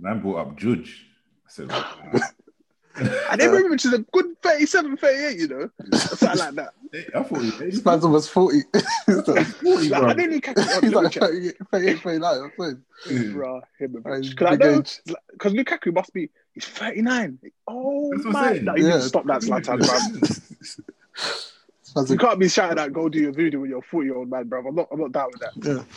Man 0.00 0.20
brought 0.20 0.36
up 0.46 0.56
Judge. 0.56 1.06
I 1.46 1.50
said, 1.50 1.68
wow. 1.68 1.94
and 2.96 3.40
they 3.40 3.48
moved 3.48 3.66
him 3.72 3.76
to 3.78 3.88
the 3.90 3.98
good 4.12 4.26
37, 4.42 4.96
38, 4.96 5.38
you 5.38 5.48
know, 5.48 5.70
something 5.96 6.38
like 6.38 6.54
that. 6.54 6.74
I 7.16 7.22
thought 7.22 7.38
he 7.40 7.46
was 7.50 7.58
This 7.58 7.84
man's 7.84 8.04
almost 8.04 8.30
40. 8.30 8.58
He's 9.06 9.28
like, 9.28 9.46
40, 9.46 9.88
Like, 9.88 10.00
bro. 10.02 10.10
I 10.10 10.14
didn't 10.14 10.40
Lukaku. 10.42 10.58
he's 10.62 10.66
Let 10.68 10.82
me 10.82 10.88
like 10.90 11.12
check. 11.12 11.22
38, 11.22 11.54
38, 11.70 12.00
39. 12.00 12.52
Bruh, 12.58 13.60
him 13.78 13.96
a 13.96 14.00
bitch. 14.00 14.22
he's 14.24 14.30
Because 14.30 14.46
I 14.46 14.50
big 14.56 14.60
know, 14.60 14.78
age. 14.80 15.00
because 15.32 15.52
Lukaku 15.54 15.94
must 15.94 16.12
be, 16.12 16.28
he's 16.52 16.66
39. 16.66 17.38
Oh, 17.66 18.10
That's 18.12 18.24
what 18.26 18.36
I'm 18.36 18.64
man. 18.64 18.76
you 18.76 18.84
need 18.84 18.92
to 18.92 19.00
stop 19.02 19.24
that, 19.26 19.40
Zlatan, 19.40 19.78
bruv. 19.80 20.20
This 21.94 22.08
You 22.10 22.16
a- 22.16 22.18
can't 22.18 22.38
be 22.38 22.48
shouting 22.48 22.78
out 22.78 22.92
go 22.92 23.08
do 23.08 23.18
your 23.20 23.32
voodoo 23.32 23.60
when 23.60 23.70
you're 23.70 23.78
a 23.80 23.82
40 23.82 24.06
year 24.06 24.16
old 24.16 24.30
man, 24.30 24.48
bro. 24.48 24.66
I'm 24.66 24.74
not, 24.74 24.88
I'm 24.92 25.00
not 25.00 25.12
down 25.12 25.28
with 25.32 25.40
that. 25.40 25.52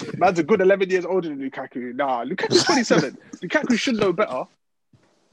yeah. 0.06 0.12
Man's 0.18 0.39
a 0.39 0.43
good 0.43 0.60
11 0.62 0.89
years 0.89 1.06
older 1.06 1.30
than 1.30 1.39
Lukaku. 1.39 1.93
Nah, 1.96 2.24
Lukaku's 2.26 2.64
27. 2.64 3.18
Lukaku 3.43 3.78
should 3.78 3.96
know 3.96 4.12
better. 4.14 4.43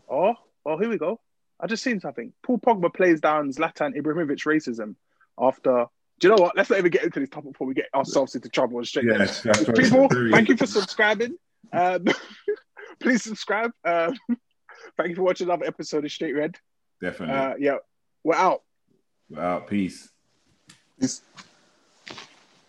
Oh, 0.09 0.35
oh, 0.67 0.79
here 0.79 0.89
we 0.89 0.99
go. 0.99 1.19
I 1.63 1.69
just 1.69 1.85
seen 1.85 2.01
something. 2.01 2.33
Paul 2.43 2.59
Pogba 2.59 2.93
plays 2.93 3.21
down 3.21 3.51
Zlatan 3.53 3.97
Ibrahimovic 3.97 4.45
racism 4.45 4.97
after. 5.39 5.87
Do 6.19 6.29
you 6.29 6.37
know 6.37 6.43
what? 6.43 6.57
Let's 6.57 6.71
not 6.71 6.79
even 6.79 6.91
get 6.91 7.05
into 7.05 7.21
this 7.21 7.31
topic 7.31 7.53
before 7.53 7.67
we 7.67 7.75
get 7.75 7.87
ourselves 7.95 8.35
into 8.35 8.49
trouble 8.49 8.79
and 8.79 8.87
straight. 8.87 9.07
Yes. 9.07 9.47
People, 9.75 10.09
thank 10.31 10.49
you 10.49 10.57
for 10.57 10.67
subscribing. 10.67 11.37
Um, 11.73 12.05
please 13.01 13.23
subscribe. 13.23 13.73
Um, 13.85 14.17
thank 14.97 15.11
you 15.11 15.15
for 15.15 15.23
watching 15.23 15.49
another 15.49 15.67
episode 15.67 16.05
of 16.05 16.13
Straight 16.13 16.35
Red. 16.35 16.57
Definitely. 17.01 17.35
Uh, 17.35 17.55
yeah, 17.59 17.77
we're 18.23 18.37
out. 18.37 18.63
Wow, 19.31 19.61
peace. 19.61 20.11
He's 21.01 21.23